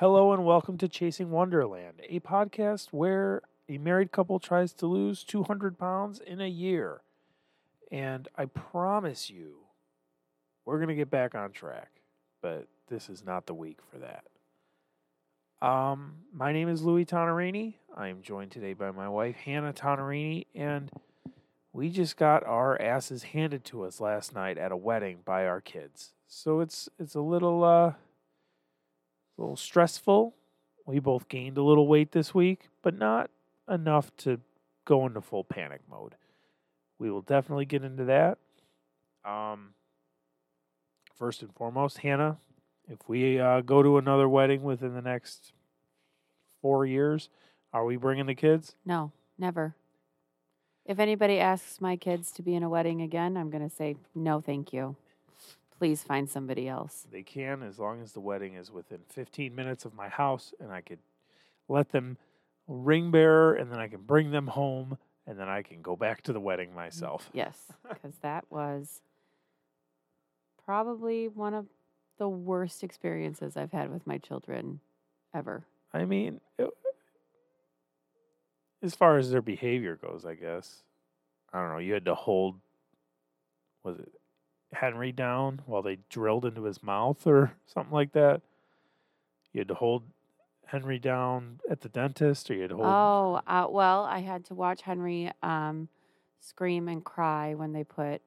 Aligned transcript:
Hello 0.00 0.32
and 0.32 0.46
welcome 0.46 0.78
to 0.78 0.88
Chasing 0.88 1.30
Wonderland, 1.30 2.00
a 2.08 2.20
podcast 2.20 2.86
where 2.90 3.42
a 3.68 3.76
married 3.76 4.12
couple 4.12 4.38
tries 4.38 4.72
to 4.72 4.86
lose 4.86 5.22
200 5.22 5.78
pounds 5.78 6.20
in 6.20 6.40
a 6.40 6.48
year. 6.48 7.02
And 7.92 8.26
I 8.34 8.46
promise 8.46 9.28
you, 9.28 9.56
we're 10.64 10.78
going 10.78 10.88
to 10.88 10.94
get 10.94 11.10
back 11.10 11.34
on 11.34 11.52
track, 11.52 12.00
but 12.40 12.66
this 12.88 13.10
is 13.10 13.26
not 13.26 13.44
the 13.44 13.52
week 13.52 13.76
for 13.92 13.98
that. 13.98 14.24
Um, 15.60 16.14
my 16.32 16.50
name 16.54 16.70
is 16.70 16.80
Louie 16.80 17.04
Tonarini. 17.04 17.74
I 17.94 18.08
am 18.08 18.22
joined 18.22 18.52
today 18.52 18.72
by 18.72 18.92
my 18.92 19.10
wife, 19.10 19.36
Hannah 19.36 19.74
Tonarini, 19.74 20.46
and 20.54 20.90
we 21.74 21.90
just 21.90 22.16
got 22.16 22.42
our 22.46 22.80
asses 22.80 23.22
handed 23.22 23.66
to 23.66 23.82
us 23.82 24.00
last 24.00 24.34
night 24.34 24.56
at 24.56 24.72
a 24.72 24.78
wedding 24.78 25.18
by 25.26 25.46
our 25.46 25.60
kids. 25.60 26.14
So 26.26 26.60
it's 26.60 26.88
it's 26.98 27.14
a 27.14 27.20
little 27.20 27.62
uh 27.62 27.92
a 29.40 29.42
little 29.42 29.56
stressful. 29.56 30.34
We 30.86 30.98
both 30.98 31.28
gained 31.28 31.58
a 31.58 31.62
little 31.62 31.86
weight 31.86 32.12
this 32.12 32.34
week, 32.34 32.68
but 32.82 32.96
not 32.96 33.30
enough 33.68 34.14
to 34.18 34.40
go 34.84 35.06
into 35.06 35.20
full 35.20 35.44
panic 35.44 35.80
mode. 35.90 36.14
We 36.98 37.10
will 37.10 37.22
definitely 37.22 37.64
get 37.64 37.82
into 37.82 38.04
that. 38.04 38.38
Um 39.24 39.70
first 41.16 41.42
and 41.42 41.54
foremost, 41.54 41.98
Hannah, 41.98 42.38
if 42.88 42.98
we 43.06 43.38
uh, 43.38 43.60
go 43.60 43.82
to 43.82 43.98
another 43.98 44.28
wedding 44.28 44.62
within 44.62 44.94
the 44.94 45.02
next 45.02 45.52
4 46.62 46.86
years, 46.86 47.28
are 47.74 47.84
we 47.84 47.96
bringing 47.96 48.26
the 48.26 48.34
kids? 48.34 48.74
No, 48.86 49.12
never. 49.38 49.74
If 50.86 50.98
anybody 50.98 51.38
asks 51.38 51.80
my 51.80 51.96
kids 51.96 52.32
to 52.32 52.42
be 52.42 52.54
in 52.54 52.62
a 52.62 52.68
wedding 52.68 53.02
again, 53.02 53.36
I'm 53.36 53.50
going 53.50 53.68
to 53.68 53.74
say, 53.74 53.96
no, 54.14 54.40
thank 54.40 54.72
you. 54.72 54.96
Please 55.80 56.02
find 56.02 56.28
somebody 56.28 56.68
else. 56.68 57.06
They 57.10 57.22
can 57.22 57.62
as 57.62 57.78
long 57.78 58.02
as 58.02 58.12
the 58.12 58.20
wedding 58.20 58.52
is 58.52 58.70
within 58.70 58.98
15 59.08 59.54
minutes 59.54 59.86
of 59.86 59.94
my 59.94 60.10
house 60.10 60.52
and 60.60 60.70
I 60.70 60.82
could 60.82 60.98
let 61.68 61.88
them 61.88 62.18
ring 62.68 63.10
bearer 63.10 63.54
and 63.54 63.72
then 63.72 63.78
I 63.78 63.88
can 63.88 64.02
bring 64.02 64.30
them 64.30 64.48
home 64.48 64.98
and 65.26 65.40
then 65.40 65.48
I 65.48 65.62
can 65.62 65.80
go 65.80 65.96
back 65.96 66.20
to 66.24 66.34
the 66.34 66.40
wedding 66.40 66.72
mm, 66.72 66.74
myself. 66.74 67.30
Yes, 67.32 67.56
because 67.88 68.12
that 68.20 68.44
was 68.50 69.00
probably 70.66 71.28
one 71.28 71.54
of 71.54 71.64
the 72.18 72.28
worst 72.28 72.84
experiences 72.84 73.56
I've 73.56 73.72
had 73.72 73.90
with 73.90 74.06
my 74.06 74.18
children 74.18 74.80
ever. 75.34 75.64
I 75.94 76.04
mean, 76.04 76.42
it, 76.58 76.68
as 78.82 78.94
far 78.94 79.16
as 79.16 79.30
their 79.30 79.40
behavior 79.40 79.96
goes, 79.96 80.26
I 80.26 80.34
guess. 80.34 80.82
I 81.54 81.58
don't 81.58 81.70
know. 81.70 81.78
You 81.78 81.94
had 81.94 82.04
to 82.04 82.14
hold, 82.14 82.56
was 83.82 83.98
it 83.98 84.12
Henry 84.72 85.12
down 85.12 85.62
while 85.66 85.82
they 85.82 85.98
drilled 86.08 86.44
into 86.44 86.64
his 86.64 86.82
mouth 86.82 87.26
or 87.26 87.52
something 87.66 87.92
like 87.92 88.12
that? 88.12 88.42
You 89.52 89.60
had 89.60 89.68
to 89.68 89.74
hold 89.74 90.04
Henry 90.66 90.98
down 90.98 91.58
at 91.68 91.80
the 91.80 91.88
dentist, 91.88 92.50
or 92.50 92.54
you 92.54 92.62
had 92.62 92.70
to 92.70 92.76
hold. 92.76 92.88
Oh, 92.88 93.40
uh, 93.46 93.66
well, 93.68 94.04
I 94.04 94.20
had 94.20 94.44
to 94.46 94.54
watch 94.54 94.82
Henry 94.82 95.30
um, 95.42 95.88
scream 96.38 96.88
and 96.88 97.04
cry 97.04 97.54
when 97.54 97.72
they 97.72 97.82
put, 97.82 98.22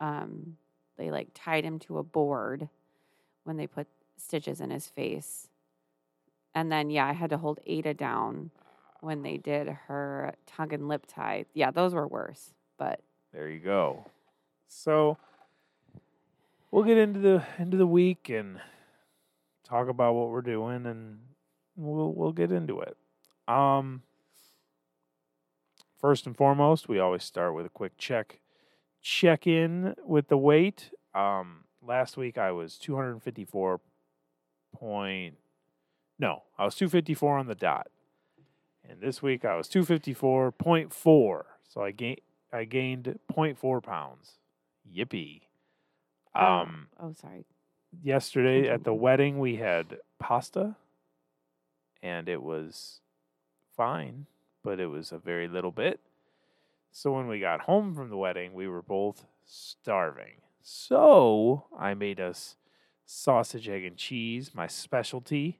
um, 0.00 0.56
they 0.98 1.10
like 1.10 1.28
tied 1.34 1.64
him 1.64 1.78
to 1.80 1.98
a 1.98 2.02
board 2.02 2.68
when 3.44 3.56
they 3.56 3.68
put 3.68 3.86
stitches 4.16 4.60
in 4.60 4.70
his 4.70 4.88
face. 4.88 5.48
And 6.54 6.70
then, 6.70 6.90
yeah, 6.90 7.06
I 7.06 7.12
had 7.12 7.30
to 7.30 7.38
hold 7.38 7.60
Ada 7.66 7.94
down 7.94 8.50
when 9.00 9.22
they 9.22 9.36
did 9.36 9.68
her 9.68 10.34
tongue 10.46 10.72
and 10.72 10.88
lip 10.88 11.06
tie. 11.06 11.44
Yeah, 11.54 11.70
those 11.70 11.94
were 11.94 12.08
worse. 12.08 12.52
But 12.78 13.00
There 13.32 13.48
you 13.48 13.60
go. 13.60 14.06
So 14.66 15.16
we'll 16.74 16.82
get 16.82 16.98
into 16.98 17.20
the 17.20 17.44
into 17.56 17.76
the 17.76 17.86
week 17.86 18.28
and 18.28 18.58
talk 19.62 19.86
about 19.86 20.14
what 20.14 20.28
we're 20.28 20.42
doing 20.42 20.84
and 20.86 21.20
we'll 21.76 22.12
we'll 22.12 22.32
get 22.32 22.50
into 22.50 22.80
it. 22.80 22.96
Um 23.46 24.02
first 26.00 26.26
and 26.26 26.36
foremost, 26.36 26.88
we 26.88 26.98
always 26.98 27.22
start 27.22 27.54
with 27.54 27.64
a 27.64 27.68
quick 27.68 27.96
check 27.96 28.40
check 29.00 29.46
in 29.46 29.94
with 30.04 30.26
the 30.26 30.36
weight. 30.36 30.90
Um 31.14 31.64
last 31.80 32.16
week 32.16 32.36
I 32.36 32.50
was 32.50 32.76
254 32.76 33.80
point 34.76 35.36
no, 36.18 36.42
I 36.58 36.64
was 36.64 36.74
254 36.74 37.38
on 37.38 37.46
the 37.46 37.54
dot. 37.54 37.86
And 38.88 39.00
this 39.00 39.22
week 39.22 39.44
I 39.44 39.56
was 39.56 39.68
254.4. 39.68 41.42
So 41.68 41.82
I 41.82 41.92
gained 41.92 42.20
I 42.52 42.64
gained 42.64 43.20
0.4 43.32 43.80
pounds. 43.80 44.38
Yippee. 44.92 45.42
Oh, 46.34 46.44
Um, 46.44 46.88
oh, 47.00 47.12
sorry. 47.12 47.44
yesterday 48.02 48.68
at 48.68 48.84
the 48.84 48.94
wedding 48.94 49.38
we 49.38 49.56
had 49.56 49.98
pasta 50.18 50.76
and 52.02 52.28
it 52.28 52.42
was 52.42 53.00
fine, 53.76 54.26
but 54.62 54.78
it 54.80 54.86
was 54.86 55.12
a 55.12 55.18
very 55.18 55.48
little 55.48 55.72
bit. 55.72 56.00
So 56.92 57.12
when 57.12 57.26
we 57.26 57.40
got 57.40 57.62
home 57.62 57.94
from 57.94 58.08
the 58.10 58.16
wedding, 58.16 58.54
we 58.54 58.68
were 58.68 58.82
both 58.82 59.24
starving. 59.44 60.42
So 60.62 61.64
I 61.78 61.94
made 61.94 62.20
us 62.20 62.56
sausage, 63.06 63.68
egg, 63.68 63.84
and 63.84 63.96
cheese, 63.96 64.52
my 64.54 64.66
specialty, 64.66 65.58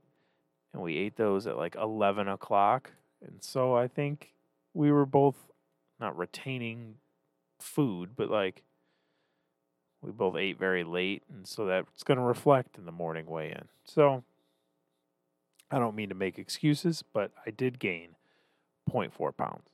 and 0.73 0.83
we 0.83 0.97
ate 0.97 1.17
those 1.17 1.47
at 1.47 1.57
like 1.57 1.77
11 1.77 2.29
o'clock. 2.29 2.93
And 3.25 3.43
so 3.43 3.75
I 3.75 3.89
think 3.89 4.33
we 4.75 4.93
were 4.93 5.07
both 5.07 5.37
not 5.99 6.17
retaining 6.17 6.97
food, 7.59 8.11
but 8.17 8.31
like 8.31 8.63
we 10.05 10.13
both 10.13 10.37
ate 10.37 10.59
very 10.59 10.85
late, 10.85 11.23
and 11.33 11.47
so 11.47 11.65
that's 11.65 12.03
going 12.03 12.19
to 12.19 12.25
reflect 12.25 12.77
in 12.77 12.85
the 12.85 12.93
morning 12.93 13.27
weigh 13.27 13.51
in. 13.51 13.65
So 13.85 14.23
I 15.71 15.79
don't 15.79 15.97
mean 15.97 16.11
to 16.11 16.15
make 16.15 16.39
excuses, 16.39 17.03
but 17.13 17.31
I 17.47 17.51
did 17.51 17.79
gain 17.79 18.11
0.4 18.91 19.37
pounds. 19.37 19.71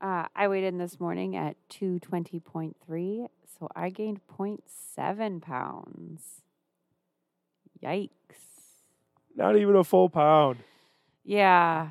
Uh, 0.00 0.26
I 0.36 0.48
weighed 0.48 0.64
in 0.64 0.76
this 0.76 1.00
morning 1.00 1.34
at 1.34 1.56
220.3, 1.70 3.28
so 3.58 3.68
I 3.74 3.88
gained 3.88 4.20
0.7 4.38 5.40
pounds. 5.40 6.42
Yikes. 7.82 8.10
Not 9.34 9.56
even 9.56 9.76
a 9.76 9.84
full 9.84 10.10
pound. 10.10 10.58
Yeah, 11.24 11.90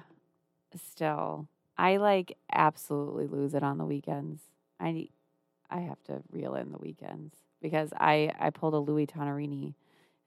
still. 0.76 1.48
I 1.78 1.98
like 1.98 2.38
absolutely 2.52 3.26
lose 3.26 3.56
it 3.56 3.64
on 3.64 3.80
the 3.80 3.86
weekends. 3.86 4.44
I 4.80 5.10
I 5.74 5.80
have 5.80 6.02
to 6.04 6.22
reel 6.32 6.54
in 6.54 6.72
the 6.72 6.78
weekends 6.78 7.34
because 7.62 7.92
I 7.98 8.32
I 8.40 8.52
pulled 8.52 8.76
a 8.76 8.78
Louie 8.78 9.08
Tonarini 9.08 9.74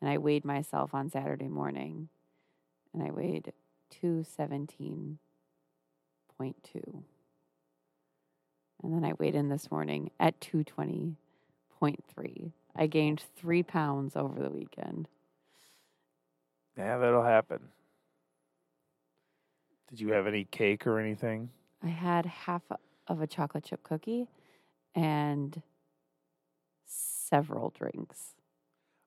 and 0.00 0.10
I 0.10 0.18
weighed 0.18 0.44
myself 0.44 0.92
on 0.92 1.08
Saturday 1.08 1.46
morning 1.46 2.08
and 2.92 3.02
I 3.02 3.12
weighed 3.12 3.52
217.2. 4.02 5.18
And 8.82 8.92
then 8.92 9.04
I 9.04 9.12
weighed 9.18 9.36
in 9.36 9.48
this 9.48 9.70
morning 9.70 10.10
at 10.18 10.40
220.3. 10.40 12.52
I 12.74 12.86
gained 12.88 13.22
3 13.36 13.62
pounds 13.62 14.16
over 14.16 14.42
the 14.42 14.50
weekend. 14.50 15.08
Yeah, 16.76 16.98
that'll 16.98 17.22
happen. 17.22 17.60
Did 19.88 20.00
you 20.00 20.12
have 20.12 20.26
any 20.26 20.44
cake 20.44 20.86
or 20.86 20.98
anything? 20.98 21.50
I 21.82 21.88
had 21.88 22.26
half 22.26 22.62
of 23.06 23.20
a 23.20 23.26
chocolate 23.26 23.64
chip 23.64 23.82
cookie 23.84 24.28
and 24.96 25.62
several 26.86 27.70
drinks. 27.70 28.34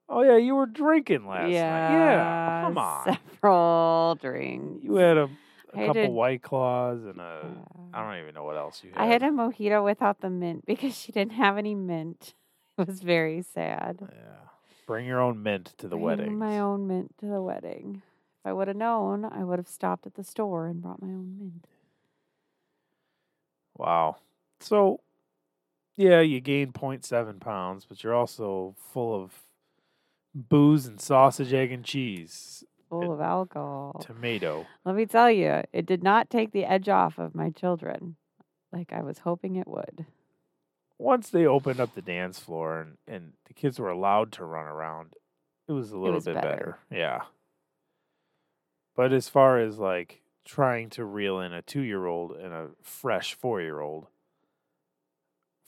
Oh 0.07 0.22
yeah, 0.23 0.38
you 0.38 0.55
were 0.55 0.66
drinking 0.66 1.27
last 1.27 1.41
night. 1.44 1.51
Yeah, 1.51 2.61
come 2.66 2.77
on. 2.77 3.05
Several 3.33 4.16
drinks. 4.22 4.83
You 4.83 4.95
had 4.95 5.17
a 5.17 5.29
couple 5.73 5.94
did- 5.94 6.11
white 6.11 6.41
claws 6.41 7.03
and 7.03 7.19
a. 7.19 7.41
Yeah. 7.44 7.73
I 7.94 8.03
don't 8.07 8.22
even 8.22 8.33
know 8.35 8.44
what 8.44 8.55
else 8.57 8.81
you 8.83 8.91
had. 8.91 8.99
I 9.01 9.05
had 9.07 9.23
a 9.23 9.29
mojito 9.29 9.83
without 9.83 10.22
the 10.22 10.29
mint 10.29 10.66
because 10.66 10.95
she 10.95 11.11
didn't 11.11 11.33
have 11.33 11.57
any 11.57 11.75
mint. 11.75 12.33
It 12.79 12.88
was 12.88 13.01
very 13.01 13.41
sad. 13.41 13.97
Yeah. 14.01 14.47
Bring 14.88 15.05
your 15.05 15.19
own 15.19 15.44
mint 15.44 15.73
to 15.79 15.87
the 15.90 15.97
Bring 15.97 16.02
wedding. 16.02 16.37
My 16.40 16.59
own 16.59 16.87
mint 16.87 17.14
to 17.19 17.25
the 17.25 17.41
wedding. 17.41 18.02
If 18.40 18.46
I 18.46 18.53
would 18.53 18.69
have 18.69 18.78
known, 18.78 19.25
I 19.25 19.43
would 19.43 19.59
have 19.59 19.67
stopped 19.67 20.08
at 20.08 20.14
the 20.14 20.23
store 20.23 20.66
and 20.67 20.81
brought 20.81 21.02
my 21.02 21.09
own 21.09 21.35
mint. 21.37 21.67
Wow. 23.78 24.16
So, 24.61 25.02
yeah, 25.99 26.22
you 26.22 26.40
gain 26.40 26.72
0.7 26.72 27.40
pounds, 27.41 27.85
but 27.85 28.01
you're 28.03 28.13
also 28.16 28.73
full 28.78 29.13
of 29.13 29.34
booze 30.34 30.85
and 30.85 30.99
sausage, 31.01 31.53
egg, 31.53 31.72
and 31.73 31.84
cheese, 31.84 32.63
Full 32.87 33.03
It- 33.03 33.13
of 33.16 33.19
alcohol. 33.22 33.99
tomato. 34.01 34.66
Let 34.85 34.96
me 34.96 35.05
tell 35.05 35.29
you, 35.29 35.61
it 35.73 35.85
did 35.85 36.01
not 36.01 36.29
take 36.29 36.51
the 36.51 36.63
edge 36.66 36.87
off 36.87 37.19
of 37.19 37.35
my 37.35 37.49
children 37.49 38.16
like 38.72 38.93
I 38.93 39.01
was 39.03 39.19
hoping 39.19 39.57
it 39.57 39.67
would. 39.67 40.05
Once 40.97 41.29
they 41.29 41.46
opened 41.46 41.79
up 41.79 41.93
the 41.96 42.02
dance 42.02 42.40
floor 42.40 42.79
and, 42.79 42.97
and 43.07 43.34
the 43.45 43.53
kids 43.53 43.78
were 43.79 43.90
allowed 43.90 44.31
to 44.34 44.45
run 44.45 44.66
around, 44.67 45.13
it 45.67 45.72
was 45.73 45.91
a 45.91 45.97
little 45.97 46.16
was 46.16 46.25
bit 46.25 46.35
better. 46.35 46.47
better. 46.49 46.78
Yeah. 46.91 47.23
But 48.95 49.11
as 49.13 49.28
far 49.29 49.59
as 49.59 49.78
like 49.79 50.22
trying 50.45 50.90
to 50.91 51.05
reel 51.05 51.40
in 51.40 51.53
a 51.53 51.61
two 51.61 51.81
year 51.81 52.05
old 52.05 52.31
and 52.31 52.53
a 52.53 52.69
fresh 52.81 53.34
four 53.34 53.61
year 53.61 53.79
old 53.81 54.07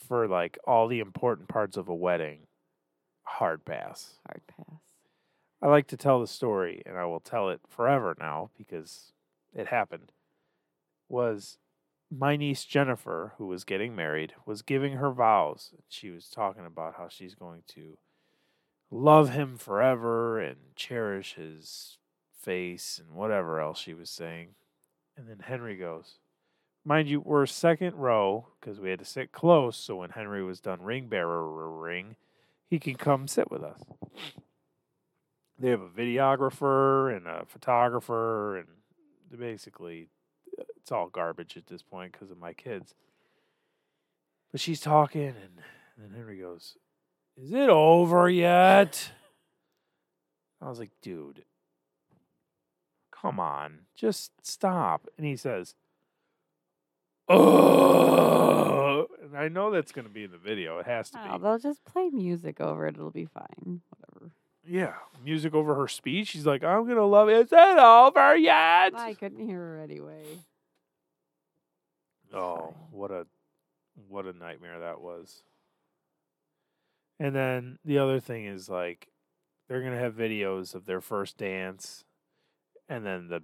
for 0.08 0.28
like 0.28 0.58
all 0.66 0.88
the 0.88 1.00
important 1.00 1.48
parts 1.48 1.78
of 1.78 1.90
a 1.90 1.96
wedding, 1.96 2.48
hard 3.24 3.66
pass. 3.66 4.16
Hard 4.28 4.42
pass. 4.48 4.80
I 5.62 5.68
like 5.68 5.88
to 5.88 5.98
tell 5.98 6.20
the 6.20 6.28
story, 6.28 6.82
and 6.86 6.98
I 6.98 7.06
will 7.06 7.20
tell 7.20 7.50
it 7.50 7.62
forever 7.70 8.16
now 8.20 8.50
because 8.58 9.14
it 9.54 9.68
happened. 9.68 10.12
Was 11.08 11.58
my 12.10 12.36
niece 12.36 12.66
Jennifer, 12.66 13.34
who 13.38 13.48
was 13.48 13.64
getting 13.64 13.96
married, 13.96 14.34
was 14.46 14.62
giving 14.62 14.94
her 14.94 15.12
vows. 15.12 15.72
She 15.88 16.10
was 16.10 16.30
talking 16.30 16.66
about 16.66 16.96
how 16.98 17.08
she's 17.10 17.36
going 17.36 17.64
to 17.70 17.98
love 18.90 19.30
him 19.30 19.58
forever 19.58 20.40
and 20.40 20.58
cherish 20.76 21.36
his 21.36 21.98
face 22.38 23.00
and 23.02 23.16
whatever 23.16 23.60
else 23.60 23.80
she 23.80 23.94
was 23.94 24.10
saying. 24.10 24.50
And 25.16 25.30
then 25.30 25.40
Henry 25.40 25.78
goes, 25.78 26.16
Mind 26.84 27.08
you, 27.08 27.20
we're 27.20 27.46
second 27.46 27.96
row 27.96 28.48
because 28.60 28.80
we 28.80 28.90
had 28.90 29.00
to 29.00 29.06
sit 29.06 29.32
close 29.32 29.78
so 29.78 29.98
when 29.98 30.10
Henry 30.10 30.44
was 30.44 30.60
done 30.60 30.82
ring 30.82 31.08
bearer 31.08 31.70
ring, 31.70 32.16
he 32.68 32.80
can 32.80 32.96
come 32.96 33.28
sit 33.28 33.52
with 33.52 33.64
us. 33.64 33.82
They 35.60 35.70
have 35.70 35.82
a 35.82 35.90
videographer 35.90 37.16
and 37.16 37.28
a 37.28 37.46
photographer, 37.46 38.58
and 38.58 38.68
basically, 39.38 40.08
uh, 40.60 40.64
it's 40.78 40.92
all 40.92 41.08
garbage 41.08 41.56
at 41.56 41.68
this 41.68 41.84
point 41.84 42.14
because 42.14 42.32
of 42.32 42.40
my 42.40 42.54
kids. 42.54 42.96
But 44.52 44.60
she's 44.60 44.80
talking, 44.80 45.28
and, 45.28 45.36
and 45.38 46.06
then 46.06 46.14
Henry 46.16 46.40
goes, 46.40 46.78
Is 47.38 47.54
it 47.54 47.70
over 47.70 48.28
yet? 48.28 49.12
I 50.60 50.68
was 50.68 50.80
like, 50.80 50.92
Dude, 51.04 51.44
come 53.12 53.40
on, 53.40 53.82
just 53.96 54.32
stop. 54.42 55.08
And 55.16 55.28
he 55.28 55.36
says, 55.36 55.76
Oh, 57.34 59.08
and 59.24 59.38
I 59.38 59.48
know 59.48 59.72
that's 59.72 59.92
going 59.92 60.08
to 60.08 60.14
be 60.14 60.24
in 60.24 60.32
the 60.32 60.38
video. 60.38 60.78
It 60.80 60.86
has 60.86 61.10
to 61.12 61.20
Oh, 61.20 61.38
be. 61.38 61.44
they'll 61.44 61.60
just 61.60 61.84
play 61.86 62.10
music 62.10 62.60
over 62.62 62.88
it. 62.88 62.96
It'll 62.96 63.12
be 63.12 63.26
fine. 63.26 63.82
Whatever. 63.90 64.32
Yeah, 64.66 64.94
music 65.24 65.54
over 65.54 65.76
her 65.76 65.88
speech. 65.88 66.30
She's 66.30 66.46
like, 66.46 66.64
I'm 66.64 66.84
going 66.86 66.98
to 66.98 67.06
love 67.06 67.30
it. 67.30 67.46
Is 67.48 67.52
it 67.52 67.78
over 67.80 68.36
yet? 68.36 68.94
I 68.96 69.16
couldn't 69.20 69.46
hear 69.46 69.58
her 69.60 69.80
anyway. 69.80 70.24
Oh, 72.34 72.58
fine. 72.58 72.74
what 72.92 73.12
a 73.12 73.28
what 74.08 74.26
a 74.26 74.34
nightmare 74.34 74.80
that 74.80 75.02
was. 75.02 75.44
And 77.20 77.36
then 77.36 77.78
the 77.84 77.98
other 78.00 78.20
thing 78.22 78.46
is 78.46 78.70
like 78.70 79.10
they're 79.68 79.84
gonna 79.84 80.00
have 80.00 80.14
videos 80.16 80.74
of 80.74 80.86
their 80.86 81.02
first 81.02 81.38
dance 81.38 82.06
and 82.88 83.06
then 83.06 83.28
the 83.28 83.44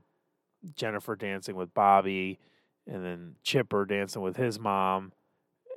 Jennifer 0.74 1.16
dancing 1.18 1.56
with 1.56 1.74
Bobby 1.74 2.40
and 2.88 3.04
then 3.04 3.36
Chipper 3.44 3.86
dancing 3.86 4.22
with 4.22 4.38
his 4.38 4.60
mom. 4.60 5.12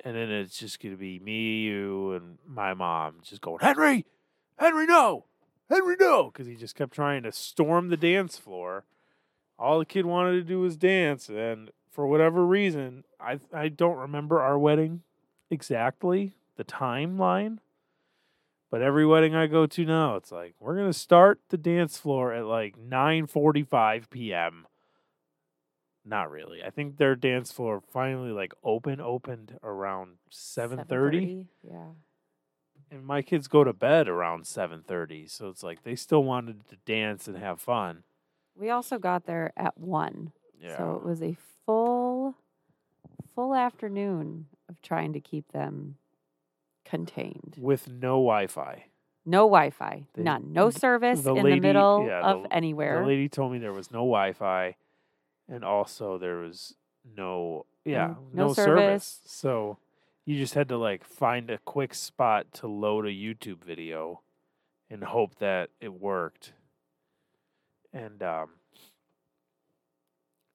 And 0.04 0.16
then 0.16 0.30
it's 0.30 0.58
just 0.58 0.80
gonna 0.80 0.96
be 0.96 1.18
me, 1.18 1.62
you, 1.64 2.12
and 2.12 2.38
my 2.46 2.72
mom 2.72 3.16
just 3.22 3.42
going, 3.42 3.58
Henry, 3.60 4.06
Henry, 4.56 4.86
no, 4.86 5.26
Henry, 5.68 5.96
no, 6.00 6.30
because 6.30 6.46
he 6.46 6.54
just 6.54 6.74
kept 6.74 6.94
trying 6.94 7.22
to 7.24 7.32
storm 7.32 7.88
the 7.88 7.96
dance 7.96 8.38
floor. 8.38 8.84
All 9.58 9.78
the 9.78 9.84
kid 9.84 10.06
wanted 10.06 10.32
to 10.32 10.42
do 10.42 10.60
was 10.60 10.76
dance, 10.76 11.28
and 11.28 11.70
for 11.90 12.06
whatever 12.06 12.46
reason, 12.46 13.04
I 13.20 13.40
I 13.52 13.68
don't 13.68 13.98
remember 13.98 14.40
our 14.40 14.58
wedding 14.58 15.02
exactly 15.50 16.32
the 16.56 16.64
timeline. 16.64 17.58
But 18.70 18.82
every 18.82 19.04
wedding 19.04 19.34
I 19.34 19.48
go 19.48 19.66
to 19.66 19.84
now, 19.84 20.16
it's 20.16 20.32
like 20.32 20.54
we're 20.60 20.76
gonna 20.76 20.92
start 20.92 21.40
the 21.50 21.58
dance 21.58 21.98
floor 21.98 22.32
at 22.32 22.46
like 22.46 22.78
nine 22.78 23.26
forty 23.26 23.64
five 23.64 24.08
p.m. 24.08 24.66
Not 26.04 26.30
really. 26.30 26.62
I 26.64 26.70
think 26.70 26.96
their 26.96 27.14
dance 27.14 27.52
floor 27.52 27.80
finally 27.80 28.30
like 28.30 28.52
open 28.64 29.00
opened 29.00 29.58
around 29.62 30.16
seven 30.30 30.84
thirty, 30.88 31.46
7:30? 31.64 31.70
Yeah. 31.70 31.86
and 32.90 33.04
my 33.04 33.22
kids 33.22 33.48
go 33.48 33.64
to 33.64 33.72
bed 33.72 34.08
around 34.08 34.46
seven 34.46 34.82
thirty. 34.82 35.26
So 35.26 35.48
it's 35.48 35.62
like 35.62 35.82
they 35.84 35.94
still 35.94 36.24
wanted 36.24 36.66
to 36.68 36.76
dance 36.86 37.28
and 37.28 37.36
have 37.36 37.60
fun. 37.60 38.04
We 38.56 38.70
also 38.70 38.98
got 38.98 39.26
there 39.26 39.52
at 39.56 39.76
one. 39.78 40.32
Yeah. 40.60 40.76
So 40.78 40.94
it 40.96 41.04
was 41.06 41.22
a 41.22 41.36
full 41.66 42.34
full 43.34 43.54
afternoon 43.54 44.46
of 44.68 44.80
trying 44.82 45.12
to 45.12 45.20
keep 45.20 45.52
them 45.52 45.96
contained. 46.84 47.56
with 47.60 47.88
no 47.88 48.12
Wi-Fi. 48.14 48.84
No 49.26 49.40
Wi-Fi, 49.46 50.06
none. 50.16 50.52
No 50.52 50.70
service 50.70 51.20
the 51.22 51.34
in 51.34 51.44
lady- 51.44 51.60
the 51.60 51.66
middle 51.68 52.04
yeah, 52.06 52.20
of 52.22 52.42
the- 52.44 52.52
anywhere. 52.54 53.00
The 53.02 53.06
lady 53.06 53.28
told 53.28 53.52
me 53.52 53.58
there 53.58 53.72
was 53.72 53.90
no 53.90 53.98
Wi-Fi, 53.98 54.76
and 55.50 55.64
also 55.64 56.16
there 56.16 56.36
was 56.36 56.74
no 57.16 57.66
yeah 57.84 58.14
no 58.32 58.46
no, 58.46 58.52
service. 58.54 59.20
So 59.24 59.78
you 60.24 60.38
just 60.38 60.54
had 60.54 60.68
to 60.68 60.78
like 60.78 61.04
find 61.04 61.50
a 61.50 61.58
quick 61.58 61.92
spot 61.92 62.52
to 62.54 62.68
load 62.68 63.04
a 63.04 63.10
YouTube 63.10 63.64
video, 63.64 64.20
and 64.88 65.02
hope 65.02 65.38
that 65.40 65.70
it 65.80 65.92
worked. 65.92 66.52
And 67.92 68.22
um, 68.22 68.50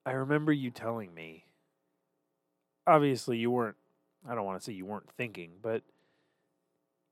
I 0.04 0.12
remember 0.12 0.52
you 0.52 0.70
telling 0.70 1.14
me. 1.14 1.44
Obviously, 2.88 3.36
you 3.36 3.50
weren't. 3.50 3.76
I 4.28 4.34
don't 4.34 4.44
want 4.44 4.60
to 4.60 4.64
say 4.64 4.72
you 4.72 4.86
weren't 4.86 5.10
thinking, 5.16 5.50
but 5.60 5.82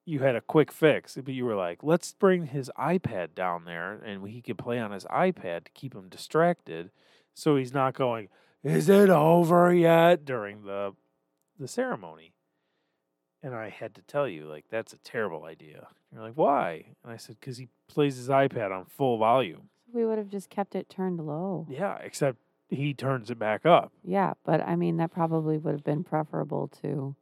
you 0.07 0.21
had 0.21 0.37
a 0.37 0.41
quick 0.41 0.71
fix. 0.71 1.17
But 1.17 1.35
you 1.35 1.45
were 1.45 1.57
like, 1.57 1.83
let's 1.83 2.13
bring 2.13 2.47
his 2.47 2.71
iPad 2.79 3.35
down 3.35 3.65
there 3.65 3.95
and 3.95 4.27
he 4.29 4.41
could 4.41 4.57
play 4.57 4.79
on 4.79 4.93
his 4.93 5.05
iPad 5.07 5.65
to 5.65 5.71
keep 5.73 5.95
him 5.95 6.09
distracted 6.09 6.91
so 7.35 7.57
he's 7.57 7.75
not 7.75 7.95
going, 7.95 8.29
is 8.63 8.89
it 8.89 9.11
over 9.11 9.75
yet 9.75 10.25
during 10.25 10.65
the 10.65 10.95
the 11.59 11.69
ceremony. 11.69 12.33
And 13.43 13.55
I 13.55 13.69
had 13.69 13.95
to 13.97 14.03
tell 14.03 14.27
you, 14.27 14.47
like, 14.47 14.65
that's 14.71 14.93
a 14.95 14.99
terrible 14.99 15.45
idea. 15.45 15.87
You're 16.13 16.23
like, 16.23 16.33
why? 16.35 16.87
And 17.05 17.13
I 17.13 17.17
said, 17.19 17.37
because 17.39 17.59
he 17.59 17.69
plays 17.89 18.17
his 18.17 18.29
iPad 18.29 18.73
on 18.73 18.87
full 18.87 19.19
volume. 19.19 19.69
we 19.93 20.05
would 20.07 20.19
have 20.19 20.31
just 20.31 20.49
kept 20.51 20.75
it 20.75 20.89
turned 20.89 21.21
low. 21.21 21.67
Yeah, 21.69 21.99
except 22.03 22.39
he 22.71 22.95
turns 22.95 23.31
it 23.31 23.39
back 23.39 23.65
up. 23.67 23.93
Yeah, 24.03 24.33
but 24.45 24.61
I 24.63 24.75
mean 24.77 24.97
that 24.97 25.13
probably 25.13 25.59
would 25.59 25.73
have 25.73 25.85
been 25.85 26.03
preferable 26.03 26.69
to 26.83 27.15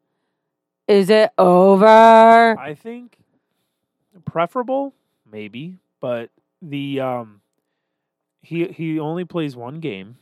Is 0.88 1.10
it 1.10 1.32
over? 1.36 1.86
I 1.86 2.74
think 2.74 3.18
preferable, 4.24 4.94
maybe, 5.30 5.78
but 6.00 6.30
the 6.62 7.00
um 7.00 7.41
he 8.42 8.66
he 8.66 8.98
only 8.98 9.24
plays 9.24 9.56
one 9.56 9.80
game 9.80 10.16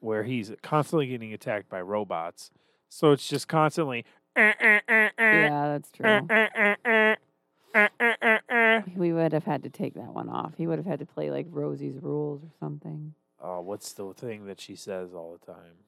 where 0.00 0.24
he's 0.24 0.50
constantly 0.62 1.06
getting 1.06 1.32
attacked 1.32 1.68
by 1.68 1.80
robots. 1.80 2.50
So 2.88 3.12
it's 3.12 3.28
just 3.28 3.46
constantly 3.48 4.04
yeah, 4.36 5.78
that's 5.78 5.90
true. 5.92 6.26
We 8.96 9.12
would 9.12 9.32
have 9.32 9.44
had 9.44 9.62
to 9.62 9.70
take 9.70 9.94
that 9.94 10.12
one 10.12 10.28
off. 10.28 10.54
He 10.56 10.66
would 10.66 10.78
have 10.78 10.86
had 10.86 10.98
to 11.00 11.06
play 11.06 11.30
like 11.30 11.46
Rosie's 11.50 11.98
Rules 12.00 12.42
or 12.42 12.50
something. 12.58 13.14
Oh, 13.42 13.60
what's 13.60 13.92
the 13.92 14.12
thing 14.12 14.46
that 14.46 14.60
she 14.60 14.74
says 14.74 15.14
all 15.14 15.38
the 15.38 15.52
time? 15.52 15.84